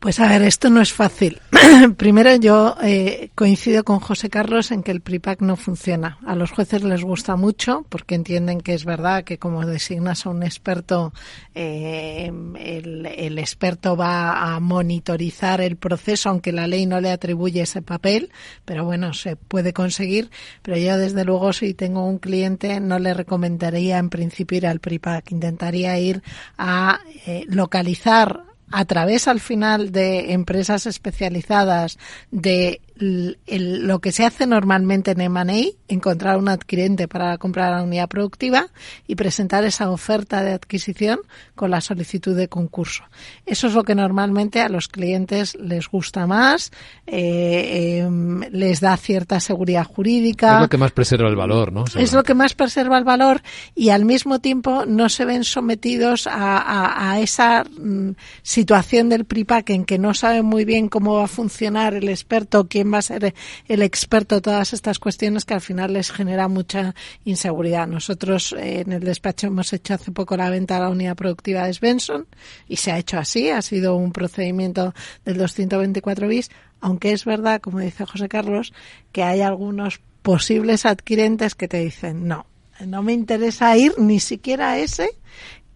Pues 0.00 0.18
a 0.18 0.28
ver, 0.30 0.40
esto 0.40 0.70
no 0.70 0.80
es 0.80 0.94
fácil. 0.94 1.42
Primero 1.98 2.34
yo 2.36 2.74
eh, 2.82 3.28
coincido 3.34 3.84
con 3.84 4.00
José 4.00 4.30
Carlos 4.30 4.70
en 4.70 4.82
que 4.82 4.92
el 4.92 5.02
PRIPAC 5.02 5.42
no 5.42 5.56
funciona. 5.56 6.18
A 6.24 6.34
los 6.34 6.52
jueces 6.52 6.82
les 6.82 7.04
gusta 7.04 7.36
mucho 7.36 7.84
porque 7.86 8.14
entienden 8.14 8.62
que 8.62 8.72
es 8.72 8.86
verdad 8.86 9.24
que 9.24 9.36
como 9.36 9.66
designas 9.66 10.24
a 10.24 10.30
un 10.30 10.42
experto, 10.42 11.12
eh, 11.54 12.32
el, 12.58 13.38
experto 13.38 13.94
va 13.94 14.54
a 14.54 14.58
monitorizar 14.58 15.60
el 15.60 15.76
proceso, 15.76 16.30
aunque 16.30 16.52
la 16.52 16.66
ley 16.66 16.86
no 16.86 17.02
le 17.02 17.10
atribuye 17.10 17.60
ese 17.60 17.82
papel, 17.82 18.32
pero 18.64 18.86
bueno, 18.86 19.12
se 19.12 19.36
puede 19.36 19.74
conseguir. 19.74 20.30
Pero 20.62 20.78
yo 20.78 20.96
desde 20.96 21.26
luego 21.26 21.52
si 21.52 21.74
tengo 21.74 22.06
un 22.06 22.18
cliente 22.18 22.80
no 22.80 22.98
le 22.98 23.12
recomendaría 23.12 23.98
en 23.98 24.08
principio 24.08 24.56
ir 24.56 24.66
al 24.66 24.80
PRIPAC. 24.80 25.32
Intentaría 25.32 25.98
ir 25.98 26.22
a 26.56 27.00
eh, 27.26 27.44
localizar 27.48 28.49
a 28.70 28.84
través 28.84 29.28
al 29.28 29.40
final 29.40 29.92
de 29.92 30.32
empresas 30.32 30.86
especializadas 30.86 31.98
de 32.30 32.80
el- 33.00 33.86
lo 33.86 33.98
que 34.00 34.12
se 34.12 34.24
hace 34.24 34.46
normalmente 34.46 35.10
en 35.12 35.20
M&A, 35.22 35.64
encontrar 35.88 36.36
un 36.38 36.48
adquirente 36.48 37.08
para 37.08 37.36
comprar 37.38 37.72
la 37.72 37.82
unidad 37.82 38.08
productiva 38.08 38.66
y 39.06 39.14
presentar 39.16 39.64
esa 39.64 39.90
oferta 39.90 40.42
de 40.44 40.52
adquisición 40.52 41.18
con 41.54 41.70
la 41.70 41.80
solicitud 41.80 42.36
de 42.36 42.48
concurso. 42.48 43.04
Eso 43.46 43.66
es 43.66 43.74
lo 43.74 43.82
que 43.84 43.94
normalmente 43.94 44.60
a 44.60 44.68
los 44.68 44.88
clientes 44.88 45.56
les 45.60 45.88
gusta 45.88 46.26
más, 46.26 46.70
eh, 47.06 47.98
em, 48.04 48.40
les 48.52 48.80
da 48.80 48.96
cierta 48.96 49.40
seguridad 49.40 49.84
jurídica. 49.84 50.54
Es 50.56 50.60
lo 50.62 50.68
que 50.68 50.78
más 50.78 50.92
preserva 50.92 51.28
el 51.28 51.36
valor, 51.36 51.72
¿no? 51.72 51.84
Es 51.96 52.12
lo 52.12 52.22
que 52.22 52.34
más 52.34 52.54
preserva 52.54 52.98
el 52.98 53.04
valor 53.04 53.42
y 53.74 53.90
al 53.90 54.04
mismo 54.04 54.38
tiempo 54.40 54.84
no 54.86 55.08
se 55.08 55.24
ven 55.24 55.44
sometidos 55.44 56.26
a, 56.26 56.58
a- 56.58 57.12
a 57.12 57.20
esa 57.20 57.64
mm, 57.64 58.10
situación 58.42 59.08
del 59.08 59.24
PRIPAC 59.24 59.70
en 59.70 59.84
que 59.84 59.98
no 59.98 60.14
saben 60.14 60.44
muy 60.44 60.64
bien 60.64 60.88
cómo 60.88 61.14
va 61.14 61.24
a 61.24 61.28
funcionar 61.28 61.94
el 61.94 62.08
experto, 62.08 62.66
quién 62.68 62.89
va 62.92 62.98
a 62.98 63.02
ser 63.02 63.34
el 63.68 63.82
experto, 63.82 64.40
todas 64.40 64.72
estas 64.72 64.98
cuestiones 64.98 65.44
que 65.44 65.54
al 65.54 65.60
final 65.60 65.92
les 65.92 66.10
genera 66.10 66.48
mucha 66.48 66.94
inseguridad. 67.24 67.86
Nosotros 67.86 68.52
eh, 68.52 68.80
en 68.80 68.92
el 68.92 69.04
despacho 69.04 69.46
hemos 69.48 69.72
hecho 69.72 69.94
hace 69.94 70.12
poco 70.12 70.36
la 70.36 70.50
venta 70.50 70.76
a 70.76 70.80
la 70.80 70.88
unidad 70.88 71.16
productiva 71.16 71.66
de 71.66 71.74
Svensson 71.74 72.26
y 72.68 72.76
se 72.76 72.92
ha 72.92 72.98
hecho 72.98 73.18
así, 73.18 73.50
ha 73.50 73.62
sido 73.62 73.96
un 73.96 74.12
procedimiento 74.12 74.94
del 75.24 75.38
224 75.38 76.28
bis, 76.28 76.50
aunque 76.80 77.12
es 77.12 77.24
verdad, 77.24 77.60
como 77.60 77.80
dice 77.80 78.06
José 78.06 78.28
Carlos, 78.28 78.72
que 79.12 79.22
hay 79.22 79.40
algunos 79.40 80.00
posibles 80.22 80.86
adquirentes 80.86 81.54
que 81.54 81.68
te 81.68 81.78
dicen 81.78 82.28
no, 82.28 82.46
no 82.86 83.02
me 83.02 83.12
interesa 83.12 83.76
ir 83.76 83.94
ni 83.98 84.20
siquiera 84.20 84.72
a 84.72 84.78
ese 84.78 85.10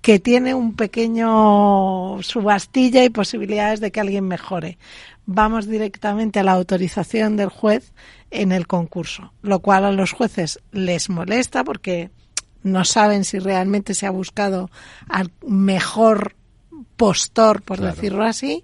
que 0.05 0.19
tiene 0.19 0.53
un 0.53 0.75
pequeño 0.75 2.23
subastilla 2.23 3.05
y 3.05 3.09
posibilidades 3.09 3.81
de 3.81 3.91
que 3.91 4.01
alguien 4.01 4.29
mejore. 4.29 4.77
Vamos 5.25 5.67
directamente 5.67 6.39
a 6.41 6.43
la 6.43 6.53
autorización 6.53 7.39
del 7.39 7.49
juez 7.49 7.95
en 8.31 8.53
el 8.53 8.67
concurso, 8.67 9.33
lo 9.41 9.61
cual 9.61 9.87
a 9.87 9.93
los 9.93 10.13
jueces 10.13 10.61
les 10.73 11.09
molesta 11.09 11.65
porque 11.65 12.11
no 12.63 12.85
saben 12.85 13.25
si 13.25 13.39
realmente 13.39 13.95
se 13.95 14.05
ha 14.05 14.11
buscado 14.11 14.71
al 15.09 15.33
mejor 15.47 16.37
postor, 16.99 17.63
por 17.63 17.79
Claro. 17.79 17.95
decirlo 17.95 18.25
así, 18.25 18.63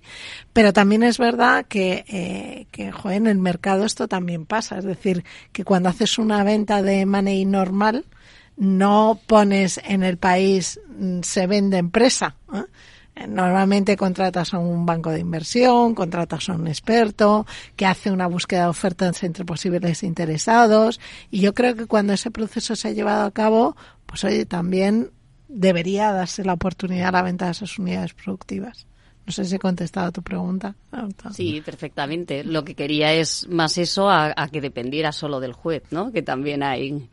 pero 0.52 0.74
también 0.74 1.02
es 1.02 1.16
verdad 1.16 1.64
que, 1.66 2.04
eh, 2.06 2.66
que 2.70 2.92
en 3.14 3.26
el 3.26 3.38
mercado 3.38 3.86
esto 3.86 4.08
también 4.08 4.44
pasa. 4.44 4.76
Es 4.76 4.84
decir, 4.84 5.24
que 5.52 5.64
cuando 5.64 5.88
haces 5.88 6.18
una 6.18 6.44
venta 6.44 6.82
de 6.82 7.06
money 7.06 7.46
normal, 7.46 8.04
no 8.60 9.18
pones 9.26 9.80
en 9.84 10.02
el 10.02 10.18
país 10.18 10.78
mm, 10.86 11.20
se 11.22 11.46
vende 11.46 11.78
empresa. 11.78 12.36
¿eh? 12.52 13.26
Normalmente 13.26 13.96
contratas 13.96 14.52
a 14.52 14.58
un 14.58 14.84
banco 14.84 15.10
de 15.10 15.20
inversión, 15.20 15.94
contratas 15.94 16.50
a 16.50 16.52
un 16.52 16.68
experto 16.68 17.46
que 17.74 17.86
hace 17.86 18.10
una 18.10 18.26
búsqueda 18.26 18.64
de 18.64 18.68
ofertas 18.68 19.22
entre 19.22 19.46
posibles 19.46 20.02
interesados 20.02 21.00
y 21.30 21.40
yo 21.40 21.54
creo 21.54 21.74
que 21.74 21.86
cuando 21.86 22.12
ese 22.12 22.30
proceso 22.30 22.76
se 22.76 22.88
ha 22.88 22.92
llevado 22.92 23.24
a 23.24 23.30
cabo, 23.30 23.76
pues 24.04 24.24
oye, 24.24 24.44
también 24.44 25.10
debería 25.48 26.12
darse 26.12 26.44
la 26.44 26.52
oportunidad 26.52 27.08
a 27.08 27.12
la 27.12 27.22
venta 27.22 27.46
de 27.46 27.52
esas 27.52 27.78
unidades 27.78 28.12
productivas. 28.12 28.86
No 29.24 29.32
sé 29.32 29.46
si 29.46 29.56
he 29.56 29.58
contestado 29.58 30.08
a 30.08 30.12
tu 30.12 30.22
pregunta. 30.22 30.74
Sí, 31.32 31.62
perfectamente. 31.64 32.44
Lo 32.44 32.64
que 32.64 32.74
quería 32.74 33.14
es 33.14 33.48
más 33.48 33.78
eso 33.78 34.10
a, 34.10 34.34
a 34.36 34.48
que 34.48 34.60
dependiera 34.60 35.12
solo 35.12 35.40
del 35.40 35.54
juez, 35.54 35.82
¿no? 35.90 36.12
Que 36.12 36.20
también 36.20 36.62
hay. 36.62 37.08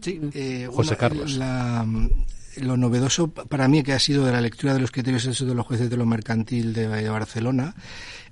Sí, 0.00 0.20
eh, 0.34 0.68
José 0.72 0.96
Carlos. 0.96 1.32
la- 1.36 1.86
lo 2.58 2.76
novedoso 2.76 3.28
pa- 3.28 3.44
para 3.44 3.68
mí 3.68 3.82
que 3.82 3.92
ha 3.92 3.98
sido 4.00 4.24
de 4.26 4.32
la 4.32 4.40
lectura 4.40 4.74
de 4.74 4.80
los 4.80 4.90
criterios 4.90 5.24
de 5.38 5.54
los 5.54 5.66
jueces 5.66 5.90
de 5.90 5.96
lo 5.96 6.06
mercantil 6.06 6.72
de, 6.72 6.88
de 6.88 7.08
Barcelona 7.08 7.74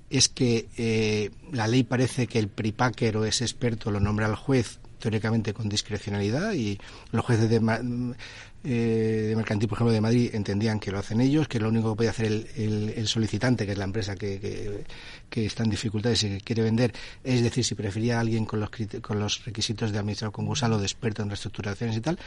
es 0.09 0.27
que 0.29 0.67
eh, 0.77 1.31
la 1.51 1.67
ley 1.67 1.83
parece 1.83 2.27
que 2.27 2.39
el 2.39 2.47
pripacker 2.47 3.17
o 3.17 3.25
ese 3.25 3.43
experto 3.45 3.91
lo 3.91 3.99
nombra 3.99 4.25
al 4.25 4.35
juez 4.35 4.79
teóricamente 4.99 5.53
con 5.53 5.69
discrecionalidad 5.69 6.53
y 6.53 6.77
los 7.11 7.23
jueces 7.23 7.49
de, 7.49 7.59
ma- 7.59 7.79
eh, 8.63 9.25
de 9.29 9.35
mercantil, 9.35 9.69
por 9.69 9.77
ejemplo, 9.77 9.93
de 9.93 10.01
Madrid 10.01 10.29
entendían 10.33 10.79
que 10.79 10.91
lo 10.91 10.99
hacen 10.99 11.21
ellos, 11.21 11.47
que 11.47 11.59
lo 11.59 11.69
único 11.69 11.91
que 11.91 11.97
puede 11.97 12.09
hacer 12.09 12.25
el, 12.25 12.47
el- 12.55 12.89
el 12.97 13.07
solicitante, 13.07 13.65
que 13.65 13.71
es 13.73 13.77
la 13.77 13.85
empresa 13.85 14.15
que, 14.15 14.83
que, 15.29 15.45
está 15.45 15.63
en 15.63 15.69
dificultades 15.69 16.23
y 16.23 16.29
que 16.29 16.41
quiere 16.41 16.63
vender, 16.63 16.93
es 17.23 17.41
decir, 17.41 17.63
si 17.63 17.75
prefería 17.75 18.17
a 18.17 18.21
alguien 18.21 18.45
con 18.45 18.59
los, 18.59 18.69
con 19.01 19.19
los 19.19 19.45
requisitos 19.45 19.91
de 19.91 19.99
administrador 19.99 20.33
concursal 20.33 20.73
o 20.73 20.77
de 20.79 20.85
experto 20.85 21.21
en 21.23 21.29
reestructuraciones 21.29 21.95
y 21.97 22.01
tal. 22.01 22.17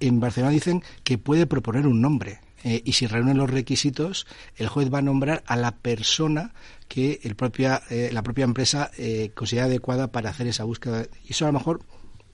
En 0.00 0.20
Barcelona 0.20 0.52
dicen 0.52 0.82
que 1.04 1.18
puede 1.18 1.46
proponer 1.46 1.86
un 1.86 2.00
nombre. 2.00 2.40
eh, 2.64 2.82
y 2.84 2.92
si 2.94 3.06
reúnen 3.06 3.36
los 3.36 3.48
requisitos, 3.50 4.26
el 4.56 4.68
juez 4.68 4.92
va 4.92 4.98
a 4.98 5.02
nombrar 5.02 5.42
a 5.46 5.56
la 5.56 5.72
persona 5.76 6.52
que 6.88 7.20
el 7.22 7.36
propia, 7.36 7.82
eh, 7.90 8.10
la 8.12 8.22
propia 8.22 8.44
empresa 8.44 8.90
eh, 8.98 9.30
considera 9.34 9.66
adecuada 9.66 10.08
para 10.10 10.30
hacer 10.30 10.46
esa 10.48 10.64
búsqueda. 10.64 11.06
Y 11.28 11.32
eso 11.32 11.44
a 11.44 11.48
lo 11.48 11.58
mejor 11.58 11.80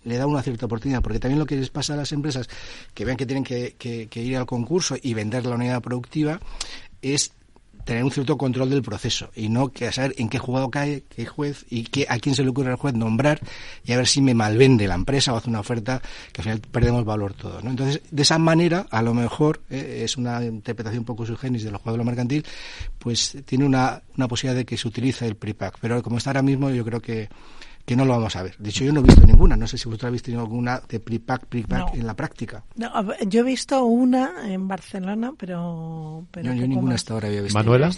le 0.05 0.17
da 0.17 0.27
una 0.27 0.43
cierta 0.43 0.67
oportunidad, 0.67 1.03
porque 1.03 1.19
también 1.19 1.39
lo 1.39 1.47
que 1.47 1.57
les 1.57 1.71
pasa 1.71 1.95
a 1.95 1.97
las 1.97 2.13
empresas 2.13 2.49
que 2.95 3.05
ven 3.05 3.17
que 3.17 3.27
tienen 3.27 3.45
que, 3.45 3.75
que- 3.79 4.09
que 4.09 4.23
ir 4.23 4.37
al 4.37 4.47
concurso 4.47 4.97
y 5.01 5.15
vender 5.15 5.47
la 5.47 5.55
unidad 5.57 5.81
productiva 5.83 6.41
es 7.03 7.33
tener 7.85 8.05
un 8.05 8.13
cierto 8.13 8.39
control 8.39 8.71
del 8.71 8.81
proceso 8.83 9.31
y 9.35 9.49
no 9.49 9.71
que 9.73 9.91
saber 9.91 10.15
en 10.17 10.29
qué 10.29 10.39
jugado 10.39 10.71
cae, 10.71 11.03
qué 11.09 11.27
juez 11.27 11.67
y 11.69 11.83
qué, 11.83 12.07
a 12.09 12.21
quién 12.21 12.37
se 12.37 12.45
le 12.45 12.51
ocurre 12.51 12.71
al 12.71 12.77
juez 12.77 12.95
nombrar 12.95 13.41
y 13.85 13.91
a 13.91 13.97
ver 13.97 14.07
si 14.07 14.23
me 14.23 14.35
malvende 14.35 14.87
la 14.87 14.95
empresa 14.95 15.33
o 15.33 15.37
hace 15.37 15.51
una 15.51 15.59
oferta 15.59 16.01
que 16.33 16.43
al 16.43 16.45
final 16.45 16.61
perdemos 16.61 17.05
valor 17.05 17.35
todos. 17.35 17.65
¿no? 17.65 17.71
Entonces, 17.71 18.01
de 18.09 18.23
esa 18.23 18.39
manera, 18.39 18.87
a 18.89 19.03
lo 19.03 19.15
mejor, 19.15 19.63
eh, 19.69 20.03
es 20.05 20.17
una 20.17 20.45
interpretación 20.45 21.01
un 21.01 21.07
poco 21.07 21.27
subgenis 21.27 21.65
de 21.65 21.73
los 21.73 21.81
lo 21.85 22.05
mercantil, 22.05 22.47
pues 23.01 23.37
tiene 23.45 23.65
una, 23.65 24.01
una 24.17 24.29
posibilidad 24.29 24.59
de 24.59 24.65
que 24.65 24.77
se 24.77 24.87
utilice 24.87 25.27
el 25.27 25.35
PRIPAC. 25.35 25.79
Pero 25.81 26.01
como 26.05 26.19
está 26.19 26.31
ahora 26.31 26.43
mismo, 26.43 26.71
yo 26.71 26.85
creo 26.85 27.01
que 27.01 27.29
que 27.85 27.97
no 27.97 28.05
lo 28.05 28.13
vamos 28.13 28.37
a 28.37 28.43
ver. 28.43 28.57
De 28.59 28.71
hecho, 28.71 28.85
yo 28.85 28.93
no 28.93 29.01
he 29.01 29.03
visto 29.03 29.27
ninguna. 29.27 29.57
No 29.57 29.67
sé 29.67 29.77
si 29.77 29.87
vosotros 29.87 30.09
habéis 30.09 30.23
tenido 30.23 30.43
alguna 30.43 30.81
de 30.89 31.01
pre-pack, 31.01 31.47
pre-pack 31.47 31.95
en 31.95 32.07
la 32.07 32.15
práctica. 32.15 32.63
yo 33.27 33.41
he 33.41 33.43
visto 33.43 33.85
una 33.85 34.53
en 34.53 34.69
Barcelona, 34.69 35.33
pero... 35.37 36.25
pero 36.31 36.53
yo, 36.55 36.67
ninguna 36.67 36.95
hasta 36.95 37.15
ahora 37.15 37.29
había 37.29 37.43
visto. 37.43 37.59
¿Manuela? 37.59 37.91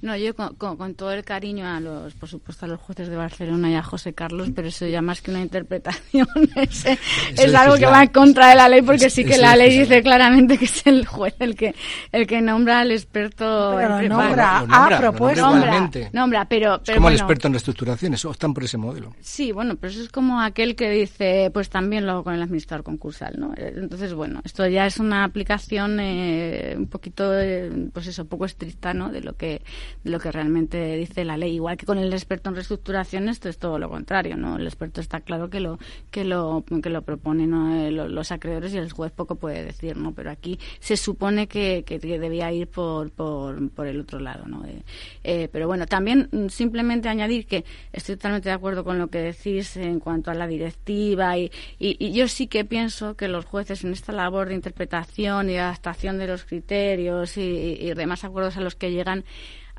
No, 0.00 0.16
yo 0.16 0.34
con, 0.34 0.94
todo 0.94 1.12
el 1.12 1.24
cariño 1.24 1.66
a 1.66 1.80
los, 1.80 2.14
por 2.14 2.28
supuesto, 2.28 2.64
a 2.64 2.68
los 2.68 2.80
jueces 2.80 3.08
de 3.08 3.16
Barcelona 3.16 3.70
y 3.70 3.74
a 3.74 3.82
José 3.82 4.14
Carlos, 4.14 4.48
pero 4.54 4.68
eso 4.68 4.86
ya 4.86 5.02
más 5.02 5.20
que 5.20 5.30
una 5.30 5.40
interpretación 5.40 6.26
es, 6.56 6.86
es 6.86 7.54
algo 7.54 7.76
que 7.76 7.86
va 7.86 8.02
en 8.02 8.08
contra 8.08 8.48
de 8.48 8.54
la 8.54 8.68
ley, 8.68 8.82
porque 8.82 9.10
sí 9.10 9.24
que 9.24 9.36
la 9.36 9.54
ley 9.54 9.78
dice 9.78 10.02
claramente 10.02 10.56
que 10.56 10.64
es 10.64 10.86
el 10.86 11.06
juez 11.06 11.34
el 11.38 11.54
que 11.56 11.74
el 12.12 12.26
que 12.26 12.40
nombra 12.40 12.80
al 12.80 12.92
experto... 12.92 13.74
Pero 13.76 14.02
nombra, 14.08 14.64
a 14.68 14.98
propuesta. 14.98 15.42
Nombra, 16.12 16.44
pero, 16.46 16.80
pero... 16.84 16.92
Es 16.92 16.94
como 16.94 17.08
el 17.08 17.14
experto 17.14 17.48
en 17.48 17.54
reestructuraciones, 17.54 18.24
optan 18.24 18.54
por 18.54 18.64
ese 18.64 18.76
modelo. 18.76 19.09
Sí, 19.20 19.52
bueno, 19.52 19.76
pero 19.76 19.92
eso 19.92 20.02
es 20.02 20.08
como 20.08 20.40
aquel 20.40 20.76
que 20.76 20.90
dice, 20.90 21.50
pues 21.52 21.70
también 21.70 22.06
lo 22.06 22.12
hago 22.12 22.24
con 22.24 22.34
el 22.34 22.42
administrador 22.42 22.84
concursal, 22.84 23.34
¿no? 23.38 23.52
Entonces, 23.56 24.14
bueno, 24.14 24.40
esto 24.44 24.66
ya 24.66 24.86
es 24.86 24.98
una 24.98 25.24
aplicación 25.24 25.98
eh, 26.00 26.74
un 26.76 26.86
poquito, 26.86 27.38
eh, 27.38 27.70
pues 27.92 28.06
eso, 28.06 28.26
poco 28.26 28.44
estricta, 28.44 28.94
¿no? 28.94 29.10
De 29.10 29.20
lo 29.20 29.34
que 29.34 29.62
de 30.04 30.10
lo 30.10 30.20
que 30.20 30.30
realmente 30.32 30.96
dice 30.96 31.24
la 31.24 31.36
ley. 31.36 31.54
Igual 31.54 31.76
que 31.76 31.86
con 31.86 31.98
el 31.98 32.12
experto 32.12 32.50
en 32.50 32.56
reestructuraciones, 32.56 33.36
esto 33.36 33.48
es 33.48 33.58
todo 33.58 33.78
lo 33.78 33.88
contrario, 33.88 34.36
¿no? 34.36 34.56
El 34.56 34.66
experto 34.66 35.00
está 35.00 35.20
claro 35.20 35.50
que 35.50 35.60
lo 35.60 35.78
que 36.10 36.24
lo 36.24 36.64
que 36.82 36.90
lo 36.90 37.02
proponen 37.02 37.52
eh, 37.54 37.90
los 37.90 38.32
acreedores 38.32 38.72
y 38.74 38.78
el 38.78 38.92
juez 38.92 39.12
poco 39.12 39.34
puede 39.34 39.64
decir, 39.64 39.96
¿no? 39.96 40.12
Pero 40.12 40.30
aquí 40.30 40.58
se 40.78 40.96
supone 40.96 41.48
que, 41.48 41.84
que, 41.86 41.98
debía 41.98 42.52
ir 42.52 42.68
por, 42.68 43.10
por, 43.10 43.70
por, 43.70 43.86
el 43.86 44.00
otro 44.00 44.18
lado, 44.18 44.46
¿no? 44.46 44.64
pero 45.22 45.66
bueno, 45.66 45.86
también 45.86 46.28
simplemente 46.50 47.08
añadir 47.08 47.46
que 47.46 47.64
estoy 47.92 48.16
totalmente 48.16 48.48
de 48.48 48.54
acuerdo 48.54 48.84
con 48.84 48.99
lo 49.00 49.08
que 49.08 49.18
decís 49.18 49.76
en 49.76 49.98
cuanto 49.98 50.30
a 50.30 50.34
la 50.34 50.46
directiva 50.46 51.36
y, 51.36 51.50
y, 51.78 52.12
yo 52.12 52.28
sí 52.28 52.46
que 52.46 52.64
pienso 52.64 53.16
que 53.16 53.28
los 53.28 53.44
jueces 53.44 53.84
en 53.84 53.92
esta 53.92 54.12
labor 54.12 54.48
de 54.48 54.54
interpretación 54.54 55.50
y 55.50 55.56
adaptación 55.56 56.18
de 56.18 56.26
los 56.26 56.44
criterios 56.44 57.36
y, 57.36 57.40
y 57.80 57.94
demás 57.94 58.24
acuerdos 58.24 58.56
a 58.56 58.60
los 58.60 58.76
que 58.76 58.92
llegan 58.92 59.24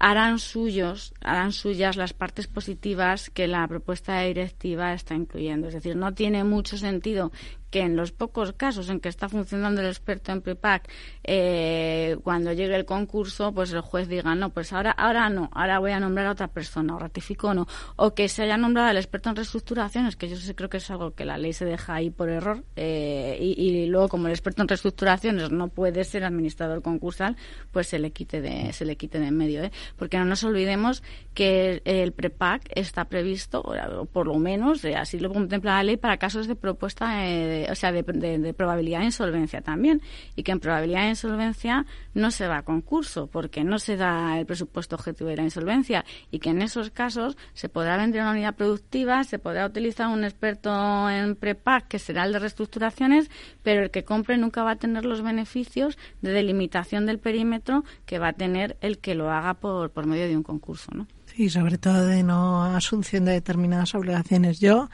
harán 0.02 0.40
suyos, 0.40 1.14
harán 1.22 1.52
suyas 1.52 1.96
las 1.96 2.14
partes 2.14 2.48
positivas 2.48 3.30
que 3.30 3.48
la 3.48 3.68
propuesta 3.68 4.18
de 4.18 4.30
directiva 4.30 4.94
está 4.94 5.14
incluyendo. 5.14 5.68
Es 5.68 5.76
decir, 5.76 5.96
no 5.96 6.16
tiene 6.16 6.44
mucho 6.44 6.76
sentido 6.76 7.32
que 7.72 7.80
en 7.80 7.96
los 7.96 8.12
pocos 8.12 8.52
casos 8.54 8.90
en 8.90 9.00
que 9.00 9.10
está 9.10 9.30
funcionando 9.30 9.82
el 9.82 9.88
experto 9.88 10.32
en 10.32 10.42
prepack, 10.42 10.92
eh, 11.24 12.18
cuando 12.24 12.52
llegue 12.52 12.76
el 12.76 12.86
concurso, 12.86 13.54
pues 13.54 13.72
el 13.72 13.82
juez 13.82 14.10
diga, 14.10 14.36
no, 14.36 14.50
pues 14.50 14.74
ahora, 14.74 14.92
ahora 14.92 15.30
no, 15.30 15.50
ahora 15.54 15.80
voy 15.80 15.92
a 15.92 16.00
nombrar 16.00 16.28
a 16.28 16.32
otra 16.32 16.48
persona, 16.50 16.96
o 16.96 17.00
ratifico 17.00 17.48
o 17.48 17.54
no, 17.54 17.68
o 17.96 18.14
que 18.14 18.28
se 18.28 18.44
haya 18.44 18.58
nombrado 18.58 18.90
al 18.90 18.98
experto 18.98 19.30
en 19.30 19.38
reestructuraciones, 19.38 20.18
que 20.18 20.28
yo 20.28 20.36
sí 20.36 20.54
creo 20.54 20.70
que 20.70 20.78
es 20.78 20.92
algo 20.92 21.12
que 21.12 21.24
la 21.24 21.38
ley 21.38 21.54
se 21.54 21.66
deja 21.66 21.96
ahí 21.96 22.10
por 22.10 22.30
error, 22.30 22.64
eh, 22.76 23.38
y, 23.40 23.86
luego 23.88 24.10
como 24.10 24.28
el 24.28 24.34
experto 24.34 24.62
en 24.62 24.68
reestructuraciones 24.68 25.52
no 25.52 25.70
puede 25.70 26.04
ser 26.04 26.26
administrador 26.26 26.82
concursal, 26.82 27.38
pues 27.72 27.88
se 27.88 28.00
le 28.00 28.12
quite 28.12 28.42
de, 28.42 28.74
se 28.74 28.84
le 28.84 28.98
quite 28.98 29.20
de 29.20 29.28
en 29.28 29.38
medio, 29.38 29.64
¿eh? 29.64 29.72
porque 29.96 30.18
no 30.18 30.26
nos 30.26 30.44
olvidemos 30.44 31.04
que 31.34 31.82
el, 31.86 32.12
prepack 32.12 32.70
está 32.76 33.06
previsto, 33.06 33.64
por 34.12 34.28
lo 34.28 34.36
menos, 34.40 34.84
eh, 34.84 34.96
así 34.96 35.20
lo 35.20 35.32
contempla 35.32 35.76
la 35.76 35.84
ley, 35.84 35.98
para 35.98 36.18
casos 36.18 36.48
de 36.48 36.56
propuesta 36.56 37.22
de 37.22 37.61
o 37.70 37.76
sea, 37.76 37.92
de, 37.92 38.04
probabilidad 38.54 39.00
de 39.00 39.06
insolvencia 39.06 39.62
también, 39.62 40.02
y 40.36 40.44
que 40.44 40.52
en 40.52 40.60
probabilidad 40.60 41.04
de 41.04 41.10
insolvencia 41.10 41.86
no 42.14 42.32
se 42.32 42.48
va 42.48 42.58
a 42.58 42.64
concurso, 42.64 43.28
porque 43.28 43.64
no 43.64 43.80
se 43.80 43.98
da 43.98 44.40
el 44.40 44.46
presupuesto 44.46 44.96
objetivo 44.96 45.30
de 45.30 45.38
la 45.38 45.44
insolvencia, 45.44 46.06
y 46.32 46.40
que 46.40 46.50
en 46.50 46.62
esos 46.62 46.90
casos 46.90 47.38
se 47.54 47.70
podrá 47.70 47.98
vender 47.98 48.22
una 48.22 48.32
unidad 48.32 48.56
productiva, 48.56 49.24
se 49.24 49.40
podrá 49.40 49.66
utilizar 49.66 50.08
un 50.08 50.24
experto 50.24 51.10
en 51.10 51.36
prepack, 51.36 51.88
que 51.88 52.00
será 52.00 52.26
el 52.26 52.34
de 52.34 52.40
reestructuraciones, 52.40 53.30
pero 53.64 53.84
el 53.84 53.92
que 53.92 54.04
compre 54.04 54.38
nunca 54.38 54.64
va 54.64 54.72
a 54.72 54.76
tener 54.76 55.06
los 55.06 55.22
beneficios 55.22 55.98
de 56.22 56.32
delimitación 56.32 57.06
del 57.06 57.20
perímetro 57.20 57.84
que 58.06 58.20
va 58.20 58.30
a 58.30 58.34
tener 58.34 58.78
el 58.82 59.00
que 59.00 59.16
lo 59.16 59.32
haga 59.32 59.56
por, 59.56 59.92
por 59.92 60.06
medio 60.06 60.28
de 60.28 60.38
un 60.38 60.44
concurso, 60.44 60.92
¿no? 60.94 61.08
Sí, 61.36 61.50
sobre 61.50 61.78
todo 61.78 62.06
de 62.06 62.24
no 62.24 62.64
asunción 62.64 63.24
de 63.24 63.32
determinadas 63.32 63.96
obligaciones. 63.96 64.60
Yo 64.60 64.90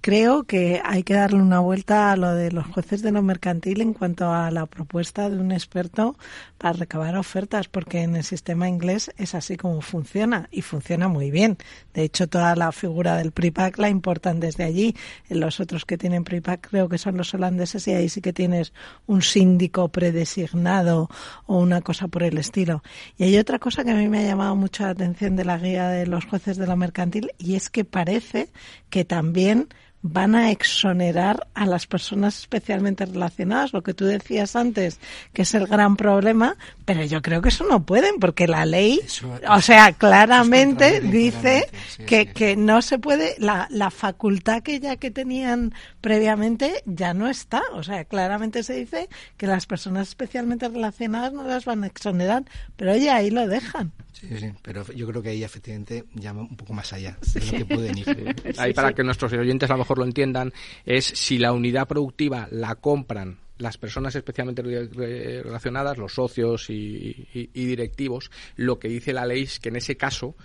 creo 0.00 0.44
que 0.44 0.80
hay 0.82 1.02
que 1.02 1.12
darle 1.12 1.42
una 1.42 1.60
vuelta 1.60 2.12
a 2.12 2.16
lo 2.16 2.32
de 2.34 2.50
los 2.50 2.66
jueces 2.66 3.02
de 3.02 3.12
lo 3.12 3.22
mercantil 3.22 3.82
en 3.82 3.92
cuanto 3.92 4.32
a 4.32 4.50
la 4.50 4.64
propuesta 4.64 5.28
de 5.28 5.38
un 5.38 5.52
experto 5.52 6.16
para 6.56 6.72
recabar 6.72 7.14
ofertas, 7.16 7.68
porque 7.68 8.02
en 8.02 8.16
el 8.16 8.24
sistema 8.24 8.68
inglés 8.68 9.12
es 9.18 9.34
así 9.34 9.58
como 9.58 9.82
funciona 9.82 10.48
y 10.50 10.62
funciona 10.62 11.08
muy 11.08 11.30
bien. 11.30 11.58
De 11.92 12.04
hecho, 12.04 12.26
toda 12.26 12.56
la 12.56 12.72
figura 12.72 13.16
del 13.16 13.32
PRIPAC 13.32 13.76
la 13.78 13.90
importan 13.90 14.40
desde 14.40 14.64
allí. 14.64 14.96
Los 15.28 15.60
otros 15.60 15.84
que 15.84 15.98
tienen 15.98 16.24
PRIPAC 16.24 16.66
creo 16.70 16.88
que 16.88 16.96
son 16.96 17.18
los 17.18 17.34
holandeses 17.34 17.86
y 17.86 17.92
ahí 17.92 18.08
sí 18.08 18.22
que 18.22 18.32
tienes 18.32 18.72
un 19.06 19.20
síndico 19.20 19.88
predesignado 19.88 21.10
o 21.44 21.58
una 21.58 21.82
cosa 21.82 22.08
por 22.08 22.22
el 22.22 22.38
estilo. 22.38 22.82
Y 23.18 23.24
hay 23.24 23.36
otra 23.36 23.58
cosa 23.58 23.84
que 23.84 23.90
a 23.90 23.94
mí 23.94 24.08
me 24.08 24.20
ha 24.20 24.26
llamado 24.26 24.56
mucho 24.56 24.84
la 24.84 24.90
atención 24.90 25.36
de 25.36 25.44
la 25.44 25.58
guía 25.58 25.88
de 25.88 26.06
los 26.06 26.24
jueces 26.24 26.56
de 26.56 26.66
lo 26.66 26.76
mercantil 26.76 27.30
y 27.36 27.56
es 27.56 27.68
que 27.68 27.84
parece 27.84 28.48
que 28.88 29.04
también 29.04 29.17
también 29.18 29.68
van 30.02 30.34
a 30.34 30.50
exonerar 30.50 31.48
a 31.54 31.66
las 31.66 31.86
personas 31.86 32.38
especialmente 32.38 33.04
relacionadas, 33.04 33.72
lo 33.72 33.82
que 33.82 33.94
tú 33.94 34.04
decías 34.04 34.54
antes, 34.54 35.00
que 35.32 35.42
es 35.42 35.54
el 35.54 35.66
gran 35.66 35.96
problema, 35.96 36.56
pero 36.84 37.04
yo 37.04 37.20
creo 37.20 37.42
que 37.42 37.48
eso 37.48 37.64
no 37.64 37.84
pueden, 37.84 38.20
porque 38.20 38.46
la 38.46 38.64
ley, 38.64 39.00
o 39.48 39.60
sea, 39.60 39.92
claramente 39.92 41.00
dice 41.00 41.68
que, 42.06 42.26
que 42.26 42.56
no 42.56 42.80
se 42.80 42.98
puede, 42.98 43.34
la, 43.38 43.66
la 43.70 43.90
facultad 43.90 44.62
que 44.62 44.78
ya 44.80 44.96
que 44.96 45.10
tenían 45.10 45.74
previamente 46.00 46.82
ya 46.86 47.12
no 47.12 47.28
está, 47.28 47.62
o 47.72 47.82
sea, 47.82 48.04
claramente 48.04 48.62
se 48.62 48.74
dice 48.74 49.08
que 49.36 49.46
las 49.46 49.66
personas 49.66 50.08
especialmente 50.08 50.68
relacionadas 50.68 51.32
no 51.32 51.42
las 51.42 51.64
van 51.64 51.82
a 51.84 51.88
exonerar, 51.88 52.44
pero 52.76 52.92
oye, 52.92 53.10
ahí 53.10 53.30
lo 53.30 53.46
dejan. 53.48 53.92
Sí, 54.12 54.26
sí, 54.36 54.52
pero 54.62 54.84
yo 54.92 55.06
creo 55.06 55.22
que 55.22 55.28
ahí 55.28 55.44
efectivamente 55.44 56.04
llama 56.14 56.40
un 56.40 56.56
poco 56.56 56.72
más 56.72 56.92
allá 56.92 57.16
de 57.34 57.40
lo 57.40 57.52
que 57.52 57.64
pueden 57.64 57.98
ir. 57.98 58.36
Ahí 58.58 58.74
para 58.74 58.92
que 58.92 59.04
nuestros 59.04 59.32
oyentes 59.32 59.70
a 59.70 59.76
lo 59.76 59.84
mejor 59.88 59.98
lo 59.98 60.04
entiendan, 60.04 60.52
es 60.84 61.06
si 61.06 61.38
la 61.38 61.52
unidad 61.54 61.88
productiva 61.88 62.46
la 62.50 62.74
compran 62.74 63.38
las 63.56 63.78
personas 63.78 64.14
especialmente 64.14 64.62
relacionadas, 64.62 65.96
los 65.96 66.12
socios 66.12 66.68
y, 66.68 67.26
directivos, 67.54 68.30
lo 68.54 68.78
que 68.78 68.88
dice 68.88 69.12
la 69.12 69.24
ley 69.24 69.44
es 69.44 69.58
que 69.58 69.70
en 69.70 69.76
ese 69.76 69.96
caso 69.96 70.36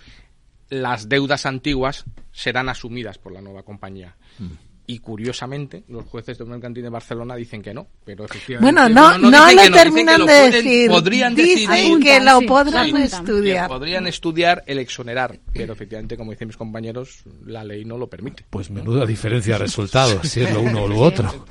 las 0.69 1.09
deudas 1.09 1.45
antiguas 1.45 2.05
serán 2.31 2.69
asumidas 2.69 3.19
por 3.19 3.33
la 3.33 3.41
nueva 3.41 3.63
compañía. 3.63 4.15
Mm 4.39 4.62
y 4.86 4.99
curiosamente 4.99 5.84
los 5.88 6.05
jueces 6.05 6.38
de 6.38 6.43
un 6.43 6.51
mercantil 6.51 6.84
de 6.84 6.89
Barcelona 6.89 7.36
dicen 7.36 7.61
que 7.61 7.73
no, 7.73 7.88
pero 8.03 8.25
efectivamente 8.25 8.81
bueno 8.81 8.89
no 8.89 9.17
no, 9.17 9.29
lo 9.29 9.71
terminan 9.71 10.25
de 10.25 10.51
decir 10.51 10.89
podrían 10.89 11.36
dicen 11.36 11.99
que 11.99 12.19
lo 12.19 12.41
podrán 12.41 12.95
estudiar 12.97 13.67
podrían 13.67 14.07
estudiar 14.07 14.63
el 14.67 14.79
exonerar, 14.79 15.39
pero 15.53 15.73
efectivamente 15.73 16.17
como 16.17 16.31
dicen 16.31 16.47
mis 16.47 16.57
compañeros 16.57 17.23
la 17.45 17.63
ley 17.63 17.86
no 17.86 17.97
lo 17.97 18.07
permite. 18.07 18.45
Pues 18.49 18.69
menuda 18.69 19.05
diferencia 19.05 19.53
de 19.53 19.59
resultados 19.59 20.27
si 20.27 20.41
es 20.41 20.53
lo 20.53 20.61
uno 20.61 20.84
o 20.84 20.88
lo 20.88 20.99
otro. 20.99 21.45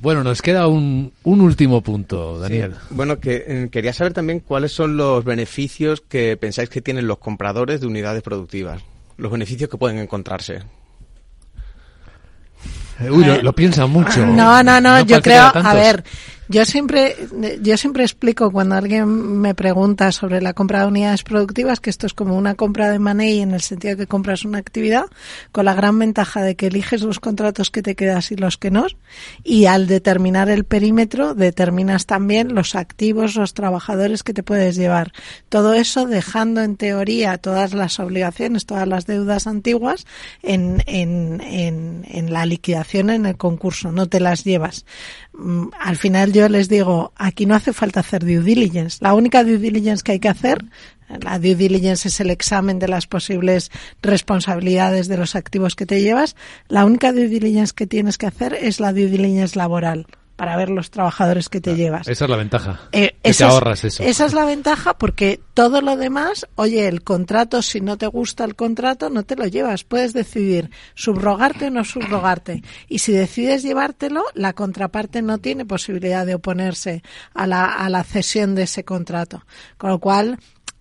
Bueno, 0.00 0.22
nos 0.22 0.42
queda 0.42 0.66
un, 0.66 1.12
un 1.24 1.40
último 1.40 1.80
punto, 1.82 2.38
Daniel. 2.38 2.74
Bueno, 2.90 3.18
que 3.18 3.44
eh, 3.46 3.68
quería 3.70 3.92
saber 3.92 4.12
también 4.12 4.40
cuáles 4.40 4.72
son 4.72 4.96
los 4.96 5.24
beneficios 5.24 6.00
que 6.00 6.36
pensáis 6.36 6.68
que 6.68 6.80
tienen 6.80 7.06
los 7.06 7.18
compradores 7.18 7.80
de 7.80 7.86
unidades 7.86 8.22
productivas, 8.22 8.82
los 9.16 9.30
beneficios 9.32 9.70
que 9.70 9.76
pueden 9.76 9.98
encontrarse. 9.98 10.62
Uy, 13.00 13.24
lo, 13.24 13.42
lo 13.42 13.52
piensan 13.52 13.90
mucho. 13.90 14.26
No, 14.26 14.62
no, 14.62 14.80
no, 14.80 15.00
yo 15.02 15.22
creo, 15.22 15.52
a 15.54 15.74
ver, 15.74 16.02
yo 16.48 16.64
siempre, 16.64 17.14
yo 17.60 17.76
siempre 17.76 18.04
explico 18.04 18.50
cuando 18.50 18.74
alguien 18.74 19.40
me 19.40 19.54
pregunta 19.54 20.12
sobre 20.12 20.40
la 20.40 20.54
compra 20.54 20.80
de 20.80 20.86
unidades 20.86 21.22
productivas 21.22 21.80
que 21.80 21.90
esto 21.90 22.06
es 22.06 22.14
como 22.14 22.36
una 22.36 22.54
compra 22.54 22.90
de 22.90 22.98
money 22.98 23.40
en 23.40 23.52
el 23.52 23.60
sentido 23.60 23.96
de 23.96 24.04
que 24.04 24.06
compras 24.06 24.44
una 24.44 24.58
actividad 24.58 25.04
con 25.52 25.64
la 25.64 25.74
gran 25.74 25.98
ventaja 25.98 26.42
de 26.42 26.56
que 26.56 26.68
eliges 26.68 27.02
los 27.02 27.20
contratos 27.20 27.70
que 27.70 27.82
te 27.82 27.94
quedas 27.94 28.32
y 28.32 28.36
los 28.36 28.56
que 28.56 28.70
no 28.70 28.86
y 29.42 29.66
al 29.66 29.86
determinar 29.86 30.48
el 30.48 30.64
perímetro 30.64 31.34
determinas 31.34 32.06
también 32.06 32.54
los 32.54 32.74
activos, 32.74 33.34
los 33.34 33.54
trabajadores 33.54 34.22
que 34.22 34.32
te 34.32 34.42
puedes 34.42 34.76
llevar. 34.76 35.12
Todo 35.48 35.74
eso 35.74 36.06
dejando 36.06 36.62
en 36.62 36.76
teoría 36.76 37.38
todas 37.38 37.74
las 37.74 37.98
obligaciones, 37.98 38.66
todas 38.66 38.86
las 38.86 39.06
deudas 39.06 39.46
antiguas 39.46 40.06
en, 40.42 40.82
en, 40.86 41.40
en, 41.40 42.06
en 42.08 42.32
la 42.32 42.46
liquidación 42.46 43.10
en 43.10 43.26
el 43.26 43.36
concurso, 43.36 43.92
no 43.92 44.08
te 44.08 44.20
las 44.20 44.44
llevas. 44.44 44.84
Mm, 45.32 45.68
al 45.78 45.96
final 45.96 46.32
yo 46.38 46.48
les 46.48 46.68
digo, 46.68 47.12
aquí 47.16 47.46
no 47.46 47.54
hace 47.54 47.72
falta 47.72 48.00
hacer 48.00 48.24
due 48.24 48.40
diligence. 48.40 48.98
La 49.00 49.14
única 49.14 49.44
due 49.44 49.58
diligence 49.58 50.02
que 50.02 50.12
hay 50.12 50.20
que 50.20 50.28
hacer, 50.28 50.64
la 51.08 51.38
due 51.38 51.54
diligence 51.54 52.08
es 52.08 52.20
el 52.20 52.30
examen 52.30 52.78
de 52.78 52.88
las 52.88 53.06
posibles 53.06 53.70
responsabilidades 54.02 55.08
de 55.08 55.16
los 55.16 55.34
activos 55.34 55.74
que 55.74 55.86
te 55.86 56.00
llevas, 56.00 56.36
la 56.68 56.84
única 56.84 57.12
due 57.12 57.28
diligence 57.28 57.72
que 57.74 57.86
tienes 57.86 58.18
que 58.18 58.26
hacer 58.26 58.54
es 58.54 58.78
la 58.78 58.92
due 58.92 59.06
diligence 59.06 59.58
laboral. 59.58 60.06
Para 60.38 60.56
ver 60.56 60.70
los 60.70 60.92
trabajadores 60.92 61.48
que 61.48 61.60
te 61.60 61.74
llevas. 61.74 62.06
Esa 62.06 62.24
es 62.26 62.30
la 62.30 62.36
ventaja. 62.36 62.80
Eh, 62.92 63.08
que 63.14 63.18
te 63.22 63.30
es- 63.30 63.40
ahorras 63.40 63.82
eso. 63.82 64.04
Esa 64.04 64.24
es 64.24 64.34
la 64.34 64.44
ventaja 64.44 64.96
porque 64.96 65.40
todo 65.52 65.80
lo 65.80 65.96
demás, 65.96 66.46
oye, 66.54 66.86
el 66.86 67.02
contrato, 67.02 67.60
si 67.60 67.80
no 67.80 67.98
te 67.98 68.06
gusta 68.06 68.44
el 68.44 68.54
contrato, 68.54 69.10
no 69.10 69.24
te 69.24 69.34
lo 69.34 69.46
llevas. 69.48 69.82
Puedes 69.82 70.12
decidir 70.12 70.70
subrogarte 70.94 71.66
o 71.66 71.70
no 71.70 71.84
subrogarte. 71.84 72.62
Y 72.88 73.00
si 73.00 73.10
decides 73.10 73.64
llevártelo, 73.64 74.22
la 74.34 74.52
contraparte 74.52 75.22
no 75.22 75.38
tiene 75.38 75.64
posibilidad 75.66 76.24
de 76.24 76.36
oponerse 76.36 77.02
a 77.34 77.48
la, 77.48 77.64
a 77.64 77.88
la 77.90 78.04
cesión 78.04 78.54
de 78.54 78.62
ese 78.62 78.84
contrato. 78.84 79.44
Con 79.76 79.90
lo 79.90 79.98
cual, 79.98 80.38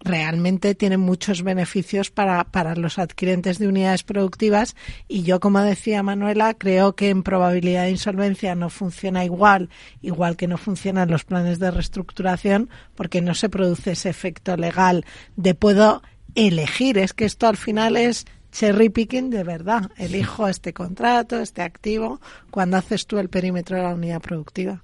realmente 0.08 0.74
tiene 0.74 0.98
muchos 0.98 1.44
beneficios 1.44 2.10
para, 2.10 2.44
para 2.46 2.76
los 2.76 2.98
adquirentes 2.98 3.60
de 3.60 3.68
unidades 3.68 4.04
productivas 4.04 4.76
y 5.08 5.24
yo, 5.24 5.40
como 5.40 5.62
decía 5.62 6.02
Manuela, 6.02 6.54
creo 6.54 6.96
que 6.96 7.10
en 7.10 7.24
probabilidad 7.24 7.84
de 7.84 7.92
insolvencia 7.92 8.56
no 8.56 8.70
funciona 8.70 9.26
igual, 9.26 9.70
igual 10.02 10.38
que 10.38 10.48
no 10.48 10.58
funcionan 10.58 11.12
los 11.12 11.26
planes 11.26 11.60
de 11.60 11.72
reestructuración, 11.72 12.70
porque 12.96 13.22
no 13.22 13.36
se 13.36 13.50
produce 13.50 13.92
ese 13.92 14.10
efecto 14.10 14.58
legal 14.58 15.06
de 15.36 15.54
puedo 15.54 16.02
elegir. 16.36 16.98
Es 16.98 17.14
que 17.14 17.26
esto 17.26 17.48
al 17.48 17.58
final 17.58 17.98
es 17.98 18.26
cherry 18.52 18.90
picking 18.90 19.30
de 19.30 19.44
verdad. 19.44 19.92
Elijo 19.98 20.48
este 20.48 20.74
contrato, 20.74 21.40
este 21.40 21.62
activo, 21.62 22.22
cuando 22.50 22.78
haces 22.78 23.08
tú 23.08 23.20
el 23.20 23.30
perímetro 23.30 23.78
de 23.78 23.84
la 23.84 23.94
unidad 23.94 24.22
productiva. 24.22 24.82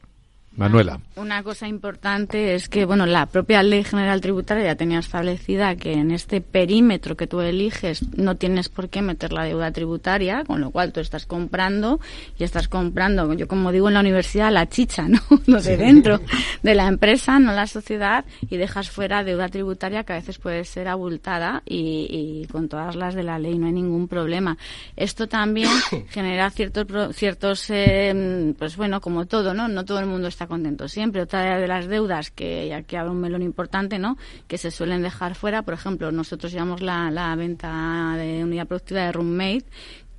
Manuela. 0.56 1.00
Una 1.16 1.42
cosa 1.42 1.68
importante 1.68 2.54
es 2.54 2.70
que, 2.70 2.86
bueno, 2.86 3.06
la 3.06 3.26
propia 3.26 3.64
Ley 3.64 3.84
General 3.84 4.22
Tributaria 4.22 4.64
ya 4.66 4.76
tenía 4.76 5.00
establecida 5.00 5.76
que 5.76 5.94
en 5.94 6.12
este 6.12 6.42
perímetro 6.42 7.18
que 7.18 7.26
tú 7.28 7.42
eliges 7.42 8.06
no 8.18 8.36
tienes 8.38 8.70
por 8.70 8.90
qué 8.90 9.02
meter 9.02 9.34
la 9.34 9.46
deuda 9.46 9.72
tributaria, 9.72 10.44
con 10.46 10.62
lo 10.62 10.70
cual 10.70 10.94
tú 10.94 11.00
estás 11.00 11.26
comprando 11.26 12.00
y 12.38 12.44
estás 12.44 12.68
comprando, 12.68 13.34
yo 13.34 13.48
como 13.48 13.72
digo 13.72 13.88
en 13.88 13.96
la 13.96 14.00
universidad, 14.02 14.52
la 14.52 14.70
chicha, 14.70 15.08
¿no? 15.08 15.20
Lo 15.48 15.62
de 15.62 15.76
dentro 15.78 16.20
de 16.62 16.76
la 16.76 16.88
empresa, 16.88 17.40
no 17.40 17.52
la 17.54 17.66
sociedad, 17.68 18.26
y 18.50 18.58
dejas 18.58 18.90
fuera 18.92 19.24
deuda 19.24 19.50
tributaria 19.50 20.04
que 20.04 20.14
a 20.14 20.18
veces 20.18 20.38
puede 20.38 20.64
ser 20.66 20.88
abultada 20.88 21.64
y, 21.66 22.44
y 22.44 22.48
con 22.52 22.70
todas 22.70 22.96
las 22.96 23.16
de 23.16 23.24
la 23.24 23.40
ley 23.40 23.58
no 23.58 23.66
hay 23.68 23.74
ningún 23.74 24.08
problema. 24.08 24.58
Esto 24.96 25.28
también 25.28 25.70
genera 26.10 26.50
ciertos, 26.52 26.86
pro- 26.86 27.12
ciertos 27.14 27.66
eh, 27.70 28.54
pues 28.60 28.78
bueno, 28.78 29.02
como 29.02 29.26
todo, 29.26 29.54
¿no? 29.54 29.68
No 29.68 29.84
todo 29.86 30.00
el 30.00 30.06
mundo 30.06 30.28
está 30.28 30.43
contento 30.48 30.88
siempre. 30.88 31.22
Otra 31.22 31.58
de 31.58 31.68
las 31.68 31.88
deudas 31.88 32.32
que, 32.32 32.74
aquí 32.74 32.96
abre 32.96 33.12
un 33.12 33.22
melón 33.22 33.42
importante, 33.42 34.00
¿no? 34.00 34.18
Que 34.48 34.58
se 34.58 34.72
suelen 34.72 35.02
dejar 35.02 35.36
fuera, 35.36 35.64
por 35.64 35.74
ejemplo, 35.74 36.12
nosotros 36.12 36.52
llevamos 36.52 36.82
la, 36.82 37.12
la 37.12 37.36
venta 37.36 38.16
de 38.18 38.44
unidad 38.44 38.68
productiva 38.68 39.02
de 39.02 39.12
Roommate, 39.12 39.66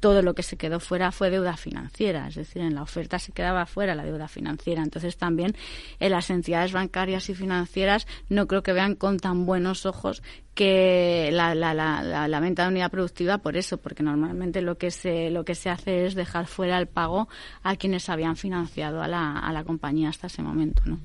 todo 0.05 0.21
lo 0.21 0.35
que 0.35 0.43
se 0.43 0.59
quedó 0.59 0.81
fuera 0.81 1.13
fue 1.13 1.31
deuda 1.31 1.57
financiera, 1.57 2.29
es 2.29 2.35
decir, 2.35 2.61
en 2.61 2.75
la 2.75 2.83
oferta 2.83 3.19
se 3.19 3.33
quedaba 3.33 3.65
fuera 3.65 3.95
la 3.95 4.05
deuda 4.05 4.29
financiera. 4.29 4.83
Entonces 4.83 5.17
también 5.17 5.57
en 5.99 6.11
las 6.11 6.29
entidades 6.29 6.73
bancarias 6.75 7.31
y 7.31 7.35
financieras 7.35 8.07
no 8.29 8.47
creo 8.47 8.63
que 8.63 8.75
vean 8.75 8.97
con 8.97 9.19
tan 9.19 9.47
buenos 9.47 9.87
ojos 9.87 10.23
que 10.53 11.31
la, 11.33 11.55
la, 11.55 11.73
la, 11.73 12.29
la, 12.29 12.41
venta 12.41 12.65
de 12.65 12.69
unidad 12.69 12.91
productiva 12.91 13.39
por 13.39 13.57
eso, 13.57 13.79
porque 13.79 14.03
normalmente 14.03 14.61
lo 14.61 14.77
que 14.77 14.91
se 14.91 15.31
lo 15.31 15.47
que 15.47 15.55
se 15.55 15.71
hace 15.71 16.05
es 16.05 16.15
dejar 16.15 16.49
fuera 16.49 16.77
el 16.77 16.87
pago 16.87 17.27
a 17.63 17.75
quienes 17.77 18.11
habían 18.11 18.37
financiado 18.37 19.01
a 19.01 19.09
la, 19.09 19.39
a 19.39 19.55
la 19.55 19.65
compañía 19.65 20.11
hasta 20.11 20.27
ese 20.27 20.43
momento, 20.43 20.83
¿no? 20.85 21.01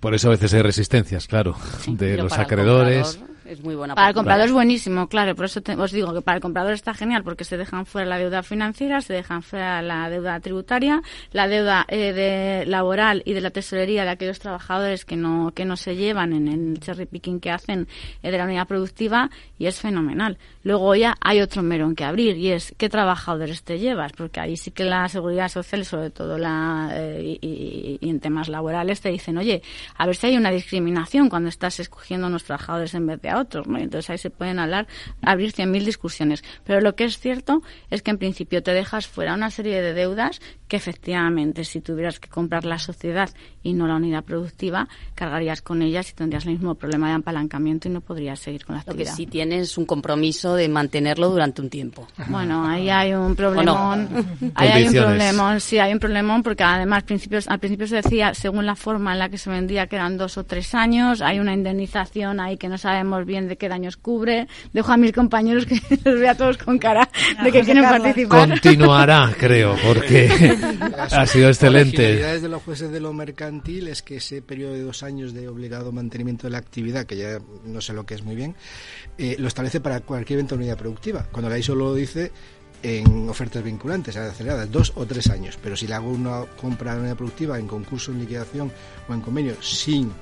Por 0.00 0.12
eso 0.12 0.26
a 0.26 0.32
veces 0.32 0.52
hay 0.54 0.62
resistencias, 0.62 1.28
claro, 1.28 1.54
de 1.86 2.16
los 2.16 2.32
acreedores. 2.32 3.14
comprador 3.14 3.33
Es 3.46 3.62
muy 3.62 3.74
buena 3.74 3.94
Para 3.94 4.08
el 4.08 4.14
comprador 4.14 4.46
es 4.46 4.52
buenísimo, 4.52 5.08
claro. 5.08 5.34
Por 5.34 5.44
eso 5.44 5.60
te- 5.60 5.74
os 5.76 5.92
digo 5.92 6.12
que 6.14 6.22
para 6.22 6.36
el 6.36 6.42
comprador 6.42 6.72
está 6.72 6.94
genial 6.94 7.22
porque 7.24 7.44
se 7.44 7.56
dejan 7.56 7.84
fuera 7.86 8.06
la 8.06 8.18
deuda 8.18 8.42
financiera, 8.42 9.00
se 9.00 9.12
dejan 9.12 9.42
fuera 9.42 9.82
la 9.82 10.08
deuda 10.08 10.40
tributaria, 10.40 11.02
la 11.32 11.46
deuda 11.46 11.84
eh, 11.88 12.12
de 12.12 12.66
laboral 12.66 13.22
y 13.26 13.32
de 13.34 13.40
la 13.40 13.50
tesorería 13.50 14.04
de 14.04 14.10
aquellos 14.10 14.38
trabajadores 14.38 15.04
que 15.04 15.16
no 15.16 15.52
que 15.54 15.64
no 15.64 15.76
se 15.76 15.94
llevan 15.96 16.32
en 16.32 16.48
el 16.48 16.80
cherry 16.80 17.06
picking 17.06 17.40
que 17.40 17.50
hacen 17.50 17.86
eh, 18.22 18.30
de 18.30 18.38
la 18.38 18.44
unidad 18.44 18.66
productiva 18.66 19.30
y 19.58 19.66
es 19.66 19.78
fenomenal. 19.80 20.38
Luego 20.62 20.94
ya 20.94 21.14
hay 21.20 21.40
otro 21.42 21.62
melón 21.62 21.94
que 21.94 22.04
abrir 22.04 22.38
y 22.38 22.50
es 22.50 22.74
qué 22.78 22.88
trabajadores 22.88 23.62
te 23.62 23.78
llevas, 23.78 24.12
porque 24.12 24.40
ahí 24.40 24.56
sí 24.56 24.70
que 24.70 24.84
la 24.84 25.06
seguridad 25.08 25.48
social 25.50 25.82
y 25.82 25.84
sobre 25.84 26.10
todo 26.10 26.38
la 26.38 26.88
eh, 26.94 27.38
y, 27.42 27.46
y- 27.46 27.98
y 28.00 28.08
en 28.10 28.20
temas 28.20 28.48
laborales 28.48 29.00
te 29.02 29.10
dicen, 29.10 29.36
oye, 29.38 29.62
a 29.96 30.06
ver 30.06 30.16
si 30.16 30.28
hay 30.28 30.36
una 30.36 30.50
discriminación 30.50 31.28
cuando 31.28 31.48
estás 31.50 31.78
escogiendo 31.80 32.26
a 32.26 32.30
unos 32.30 32.44
trabajadores 32.44 32.94
en 32.94 33.06
vez 33.06 33.20
de 33.20 33.33
a 33.34 33.40
otros, 33.40 33.66
¿no? 33.66 33.78
Y 33.78 33.82
entonces 33.82 34.10
ahí 34.10 34.18
se 34.18 34.30
pueden 34.30 34.58
hablar, 34.58 34.86
abrir 35.22 35.52
100.000 35.52 35.84
discusiones. 35.84 36.42
Pero 36.64 36.80
lo 36.80 36.94
que 36.94 37.04
es 37.04 37.18
cierto 37.18 37.62
es 37.90 38.02
que 38.02 38.10
en 38.10 38.18
principio 38.18 38.62
te 38.62 38.72
dejas 38.72 39.06
fuera 39.06 39.34
una 39.34 39.50
serie 39.50 39.80
de 39.82 39.92
deudas 39.94 40.40
que 40.68 40.76
efectivamente 40.76 41.64
si 41.64 41.80
tuvieras 41.80 42.18
que 42.18 42.28
comprar 42.28 42.64
la 42.64 42.78
sociedad 42.78 43.30
y 43.62 43.74
no 43.74 43.86
la 43.86 43.96
unidad 43.96 44.24
productiva, 44.24 44.88
cargarías 45.14 45.62
con 45.62 45.82
ellas 45.82 46.10
y 46.10 46.14
tendrías 46.14 46.46
el 46.46 46.52
mismo 46.52 46.74
problema 46.74 47.08
de 47.08 47.14
apalancamiento 47.14 47.88
y 47.88 47.90
no 47.90 48.00
podrías 48.00 48.40
seguir 48.40 48.64
con 48.64 48.74
la 48.76 48.80
Lo 48.80 48.84
que 48.86 48.90
actividad. 49.02 49.14
sí 49.14 49.26
tienes 49.26 49.76
un 49.78 49.86
compromiso 49.86 50.54
de 50.54 50.68
mantenerlo 50.68 51.28
durante 51.30 51.60
un 51.62 51.70
tiempo. 51.70 52.06
Bueno, 52.28 52.66
ahí 52.66 52.88
hay 52.88 53.14
un 53.14 53.36
problemón. 53.36 54.08
no? 54.10 54.24
Ahí 54.54 54.68
hay 54.68 54.88
un 54.88 54.94
problemón, 54.94 55.60
sí, 55.60 55.78
hay 55.78 55.92
un 55.92 55.98
problemón 55.98 56.42
porque 56.42 56.62
además 56.62 57.02
principios, 57.04 57.48
al 57.48 57.58
principio 57.58 57.86
se 57.86 57.96
decía, 57.96 58.34
según 58.34 58.66
la 58.66 58.74
forma 58.74 59.12
en 59.12 59.18
la 59.18 59.28
que 59.28 59.38
se 59.38 59.50
vendía, 59.50 59.86
que 59.86 59.96
eran 59.96 60.16
dos 60.16 60.38
o 60.38 60.44
tres 60.44 60.74
años. 60.74 61.20
Hay 61.22 61.38
una 61.40 61.52
indemnización 61.52 62.40
ahí 62.40 62.56
que 62.56 62.68
no 62.68 62.78
sabemos 62.78 63.23
bien 63.24 63.48
de 63.48 63.56
qué 63.56 63.68
daños 63.68 63.96
cubre. 63.96 64.48
Dejo 64.72 64.92
a 64.92 64.96
mis 64.96 65.12
compañeros 65.12 65.66
que 65.66 65.80
los 66.04 66.20
vea 66.20 66.36
todos 66.36 66.58
con 66.58 66.78
cara 66.78 67.08
de 67.42 67.52
que 67.52 67.62
quieren 67.62 67.84
participar. 67.84 68.48
Continuará, 68.48 69.34
creo, 69.38 69.76
porque 69.86 70.28
ha 71.10 71.26
sido 71.26 71.48
Las 71.48 71.56
excelente. 71.56 71.96
finalidades 71.96 72.42
de 72.42 72.48
los 72.48 72.62
jueces 72.62 72.90
de 72.90 73.00
lo 73.00 73.12
mercantil 73.12 73.88
es 73.88 74.02
que 74.02 74.16
ese 74.16 74.42
periodo 74.42 74.74
de 74.74 74.82
dos 74.82 75.02
años 75.02 75.32
de 75.32 75.48
obligado 75.48 75.92
mantenimiento 75.92 76.46
de 76.46 76.52
la 76.52 76.58
actividad, 76.58 77.06
que 77.06 77.16
ya 77.16 77.38
no 77.64 77.80
sé 77.80 77.92
lo 77.92 78.04
que 78.04 78.14
es 78.14 78.22
muy 78.22 78.36
bien, 78.36 78.54
eh, 79.18 79.36
lo 79.38 79.48
establece 79.48 79.80
para 79.80 80.00
cualquier 80.00 80.38
venta 80.38 80.54
de 80.54 80.62
unidad 80.62 80.78
productiva. 80.78 81.26
Cuando 81.30 81.48
la 81.48 81.62
solo 81.62 81.86
lo 81.86 81.94
dice 81.94 82.30
en 82.84 83.28
ofertas 83.30 83.62
vinculantes, 83.62 84.16
aceleradas, 84.16 84.70
dos 84.70 84.92
o 84.96 85.06
tres 85.06 85.30
años. 85.30 85.58
Pero 85.62 85.74
si 85.76 85.86
le 85.86 85.94
hago 85.94 86.10
una 86.10 86.44
compra 86.60 86.94
de 86.94 87.00
unidad 87.00 87.16
productiva 87.16 87.58
en 87.58 87.66
concurso, 87.66 88.12
en 88.12 88.20
liquidación 88.20 88.70
o 89.08 89.14
en 89.14 89.20
convenio 89.22 89.54
sin 89.62 90.12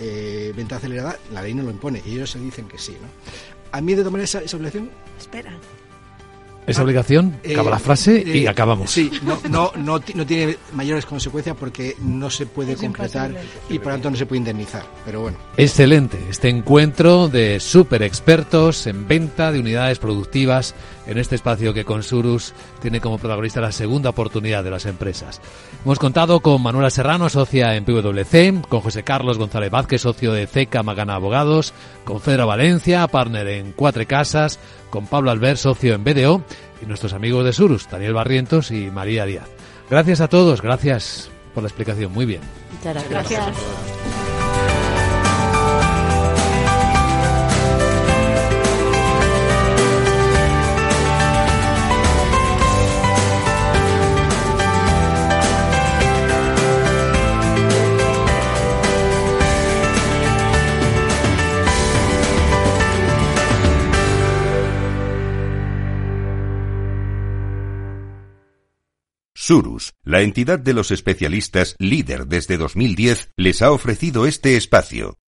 eh, 0.00 0.52
venta 0.56 0.76
acelerada, 0.76 1.18
la 1.32 1.42
ley 1.42 1.54
no 1.54 1.62
lo 1.62 1.70
impone 1.70 2.02
y 2.04 2.14
ellos 2.14 2.30
se 2.30 2.38
dicen 2.38 2.68
que 2.68 2.78
sí. 2.78 2.96
¿no? 3.00 3.08
A 3.72 3.80
mí, 3.80 3.94
de 3.94 4.04
tomar 4.04 4.20
esa, 4.20 4.40
esa 4.40 4.56
obligación, 4.56 4.90
Espera. 5.18 5.52
Esa 6.66 6.82
obligación, 6.82 7.36
eh, 7.42 7.52
acaba 7.52 7.70
la 7.70 7.78
frase 7.78 8.22
y 8.26 8.44
eh, 8.44 8.48
acabamos. 8.48 8.90
Sí, 8.90 9.10
no, 9.22 9.38
no, 9.50 9.72
no, 9.76 10.00
no 10.14 10.26
tiene 10.26 10.56
mayores 10.72 11.04
consecuencias 11.04 11.56
porque 11.58 11.94
no 12.00 12.30
se 12.30 12.46
puede 12.46 12.72
Es 12.72 12.80
concretar 12.80 13.30
imposible. 13.30 13.52
y 13.68 13.78
por 13.78 13.92
tanto 13.92 14.10
no 14.10 14.16
se 14.16 14.26
puede 14.26 14.38
indemnizar. 14.38 14.82
Pero 15.04 15.20
bueno, 15.20 15.36
Excelente 15.56 16.18
este 16.30 16.48
encuentro 16.48 17.28
de 17.28 17.60
super 17.60 18.02
expertos 18.02 18.86
en 18.86 19.06
venta 19.06 19.52
de 19.52 19.60
unidades 19.60 19.98
productivas 19.98 20.74
en 21.06 21.18
este 21.18 21.34
espacio 21.34 21.74
que 21.74 21.84
con 21.84 22.02
Surus 22.02 22.54
tiene 22.80 23.00
como 23.00 23.18
protagonista 23.18 23.60
la 23.60 23.72
segunda 23.72 24.08
oportunidad 24.10 24.64
de 24.64 24.70
las 24.70 24.86
empresas. 24.86 25.42
Hemos 25.84 25.98
contado 25.98 26.40
con 26.40 26.62
Manuela 26.62 26.88
Serrano, 26.88 27.28
socia 27.28 27.76
en 27.76 27.84
PwC, 27.84 28.62
con 28.68 28.80
José 28.80 29.02
Carlos 29.02 29.36
González 29.36 29.70
Vázquez, 29.70 30.00
socio 30.00 30.32
de 30.32 30.46
CECA 30.46 30.82
Magana 30.82 31.14
Abogados, 31.16 31.74
con 32.04 32.22
Fedra 32.22 32.46
Valencia, 32.46 33.06
partner 33.08 33.46
en 33.48 33.72
Cuatro 33.72 34.02
Casas, 34.06 34.58
con 34.94 35.08
Pablo 35.08 35.32
Albert, 35.32 35.58
socio 35.58 35.92
en 35.92 36.04
BDO, 36.04 36.44
y 36.80 36.86
nuestros 36.86 37.14
amigos 37.14 37.44
de 37.44 37.52
Surus, 37.52 37.90
Daniel 37.90 38.12
Barrientos 38.14 38.70
y 38.70 38.92
María 38.92 39.26
Díaz. 39.26 39.48
Gracias 39.90 40.20
a 40.20 40.28
todos, 40.28 40.62
gracias 40.62 41.30
por 41.52 41.64
la 41.64 41.68
explicación. 41.68 42.12
Muy 42.12 42.26
bien. 42.26 42.40
Muchas 42.70 43.10
gracias. 43.10 43.40
Gracias. 43.40 44.23
Surus, 69.46 69.92
la 70.04 70.22
entidad 70.22 70.58
de 70.58 70.72
los 70.72 70.90
especialistas 70.90 71.76
líder 71.78 72.28
desde 72.28 72.56
2010, 72.56 73.32
les 73.36 73.60
ha 73.60 73.72
ofrecido 73.72 74.24
este 74.24 74.56
espacio. 74.56 75.18